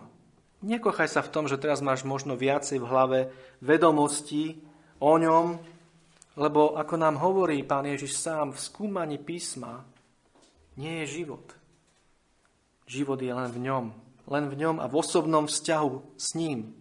Nekochaj 0.64 1.08
sa 1.08 1.22
v 1.24 1.32
tom, 1.32 1.48
že 1.48 1.60
teraz 1.60 1.80
máš 1.80 2.04
možno 2.04 2.36
viacej 2.36 2.84
v 2.84 2.90
hlave 2.90 3.20
vedomostí 3.64 4.60
o 5.00 5.16
ňom, 5.16 5.60
lebo 6.40 6.76
ako 6.76 6.96
nám 6.96 7.20
hovorí 7.20 7.64
pán 7.64 7.88
Ježiš 7.88 8.20
sám, 8.20 8.56
v 8.56 8.64
skúmaní 8.64 9.20
písma 9.20 9.84
nie 10.80 11.04
je 11.04 11.24
život. 11.24 11.44
Život 12.88 13.20
je 13.20 13.32
len 13.32 13.52
v 13.52 13.60
ňom, 13.68 13.86
len 14.28 14.46
v 14.48 14.56
ňom 14.56 14.78
a 14.80 14.88
v 14.88 14.98
osobnom 15.00 15.48
vzťahu 15.48 16.16
s 16.16 16.28
ním. 16.40 16.79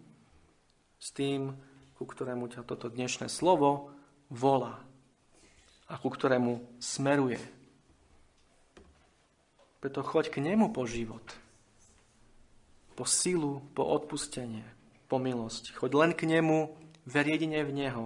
S 0.99 1.15
tým, 1.15 1.55
ku 1.99 2.07
ktorému 2.07 2.51
ťa 2.51 2.63
toto 2.67 2.91
dnešné 2.91 3.31
slovo 3.31 3.91
volá 4.31 4.83
a 5.89 5.95
ku 5.97 6.11
ktorému 6.11 6.79
smeruje. 6.79 7.41
Preto 9.79 10.03
choď 10.03 10.35
k 10.35 10.43
nemu 10.43 10.75
po 10.75 10.85
život, 10.85 11.23
po 12.99 13.07
silu, 13.07 13.63
po 13.79 13.87
odpustenie, 13.87 14.67
po 15.07 15.23
milosť. 15.23 15.75
Choď 15.79 15.91
len 15.95 16.13
k 16.19 16.27
nemu, 16.27 16.75
ver 17.07 17.27
jedine 17.31 17.63
v 17.63 17.73
neho, 17.73 18.05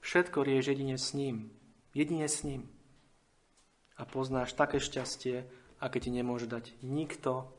všetko 0.00 0.46
rieš 0.46 0.72
jedine 0.72 0.94
s 0.94 1.10
ním, 1.12 1.50
jedine 1.90 2.30
s 2.30 2.46
ním. 2.46 2.70
A 3.98 4.06
poznáš 4.06 4.54
také 4.54 4.78
šťastie, 4.78 5.46
aké 5.82 5.98
ti 5.98 6.14
nemôže 6.14 6.46
dať 6.46 6.70
nikto 6.86 7.50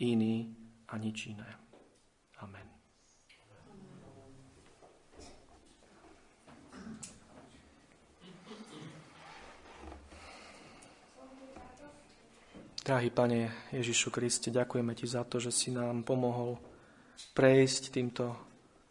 iný 0.00 0.56
a 0.88 0.96
nič 0.96 1.30
iné. 1.30 1.46
Amen. 2.40 2.79
Drahý 12.90 13.14
Pane 13.14 13.70
Ježišu 13.70 14.10
Kriste, 14.10 14.50
ďakujeme 14.50 14.98
Ti 14.98 15.06
za 15.06 15.22
to, 15.22 15.38
že 15.38 15.54
si 15.54 15.70
nám 15.70 16.02
pomohol 16.02 16.58
prejsť 17.38 17.94
týmto 17.94 18.34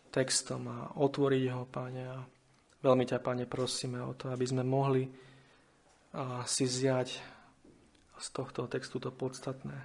textom 0.08 0.72
a 0.72 0.96
otvoriť 1.04 1.44
ho, 1.52 1.68
Pane. 1.68 2.04
A 2.08 2.24
veľmi 2.80 3.04
ťa, 3.04 3.20
Pane, 3.20 3.44
prosíme 3.44 4.00
o 4.00 4.16
to, 4.16 4.32
aby 4.32 4.48
sme 4.48 4.64
mohli 4.64 5.04
si 6.48 6.64
zjať 6.64 7.08
z 8.16 8.28
tohto 8.32 8.72
textu 8.72 9.04
to 9.04 9.12
podstatné, 9.12 9.76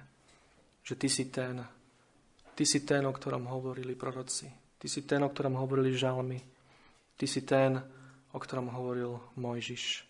že 0.79 0.95
Ty 0.95 1.07
si 1.11 1.27
ten, 1.27 1.67
Ty 2.55 2.63
si 2.63 2.87
ten, 2.87 3.03
o 3.03 3.11
ktorom 3.11 3.51
hovorili 3.51 3.99
proroci. 3.99 4.47
Ty 4.79 4.87
si 4.87 5.03
ten, 5.03 5.27
o 5.27 5.29
ktorom 5.35 5.59
hovorili 5.59 5.91
žalmy. 5.91 6.39
Ty 7.19 7.25
si 7.27 7.43
ten, 7.43 7.83
o 8.31 8.39
ktorom 8.39 8.71
hovoril 8.71 9.19
Mojžiš. 9.35 10.07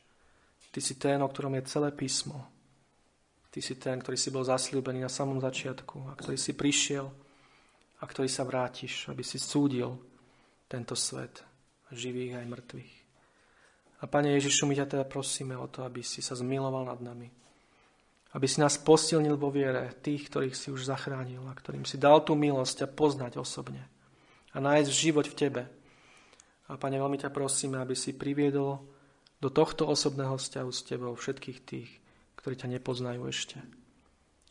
Ty 0.69 0.77
si 0.77 0.93
ten, 0.93 1.25
o 1.25 1.27
ktorom 1.33 1.57
je 1.57 1.65
celé 1.65 1.89
písmo. 1.89 2.53
Ty 3.55 3.63
si 3.63 3.79
ten, 3.79 4.03
ktorý 4.03 4.19
si 4.19 4.35
bol 4.35 4.43
zasľúbený 4.43 4.99
na 4.99 5.07
samom 5.07 5.39
začiatku 5.39 6.11
a 6.11 6.19
ktorý 6.19 6.35
si 6.35 6.51
prišiel 6.51 7.07
a 7.07 8.03
ktorý 8.03 8.27
sa 8.27 8.43
vrátiš, 8.43 9.07
aby 9.07 9.23
si 9.23 9.39
súdil 9.39 9.95
tento 10.67 10.91
svet, 10.91 11.39
živých 11.87 12.43
aj 12.43 12.51
mŕtvych. 12.51 12.93
A 14.03 14.11
Pane 14.11 14.35
Ježišu, 14.35 14.67
my 14.67 14.75
ťa 14.75 14.91
teda 14.91 15.05
prosíme 15.07 15.55
o 15.55 15.71
to, 15.71 15.87
aby 15.87 16.03
si 16.03 16.19
sa 16.19 16.35
zmiloval 16.35 16.83
nad 16.83 16.99
nami. 16.99 17.31
Aby 18.35 18.43
si 18.43 18.59
nás 18.59 18.75
posilnil 18.75 19.39
vo 19.39 19.47
viere 19.47 19.87
tých, 20.03 20.27
ktorých 20.27 20.51
si 20.51 20.67
už 20.75 20.91
zachránil 20.91 21.47
a 21.47 21.55
ktorým 21.55 21.87
si 21.87 21.95
dal 21.95 22.27
tú 22.27 22.35
milosť 22.35 22.83
a 22.83 22.91
poznať 22.91 23.39
osobne. 23.39 23.87
A 24.51 24.59
nájsť 24.59 24.91
život 24.91 25.31
v 25.31 25.37
Tebe. 25.39 25.63
A 26.67 26.75
Pane, 26.75 26.99
veľmi 26.99 27.23
ťa 27.23 27.31
prosíme, 27.31 27.79
aby 27.79 27.95
si 27.95 28.11
priviedol 28.19 28.83
do 29.39 29.47
tohto 29.47 29.87
osobného 29.87 30.35
vzťahu 30.35 30.69
s 30.75 30.81
Tebou 30.83 31.15
všetkých 31.15 31.59
tých, 31.63 32.03
ktorí 32.45 32.61
ťa 32.61 32.77
nepoznajú 32.77 33.25
ešte. 33.25 33.57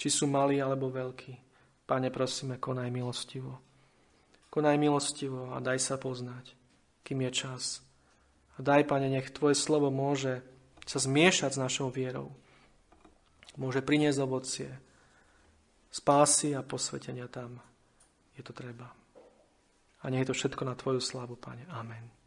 Či 0.03 0.11
sú 0.11 0.27
malí 0.27 0.59
alebo 0.59 0.91
veľkí. 0.91 1.39
Pane, 1.87 2.11
prosíme, 2.11 2.59
konaj 2.59 2.91
milostivo. 2.91 3.63
Konaj 4.51 4.83
milostivo 4.83 5.55
a 5.55 5.63
daj 5.63 5.79
sa 5.79 5.95
poznať, 5.95 6.59
kým 7.07 7.23
je 7.23 7.31
čas. 7.31 7.87
A 8.59 8.67
daj, 8.67 8.91
Pane, 8.91 9.07
nech 9.07 9.31
Tvoje 9.31 9.55
slovo 9.55 9.95
môže 9.95 10.43
sa 10.83 10.99
zmiešať 10.99 11.55
s 11.55 11.63
našou 11.63 11.87
vierou. 11.95 12.35
Môže 13.55 13.79
priniesť 13.79 14.19
ovocie, 14.27 14.75
spásy 15.95 16.51
a 16.59 16.67
posvetenia 16.67 17.31
tam. 17.31 17.63
Je 18.35 18.43
to 18.43 18.51
treba. 18.51 18.91
A 20.03 20.11
nech 20.11 20.27
je 20.27 20.35
to 20.35 20.39
všetko 20.43 20.67
na 20.67 20.75
Tvoju 20.75 20.99
slavu, 20.99 21.39
Pane. 21.39 21.63
Amen. 21.71 22.24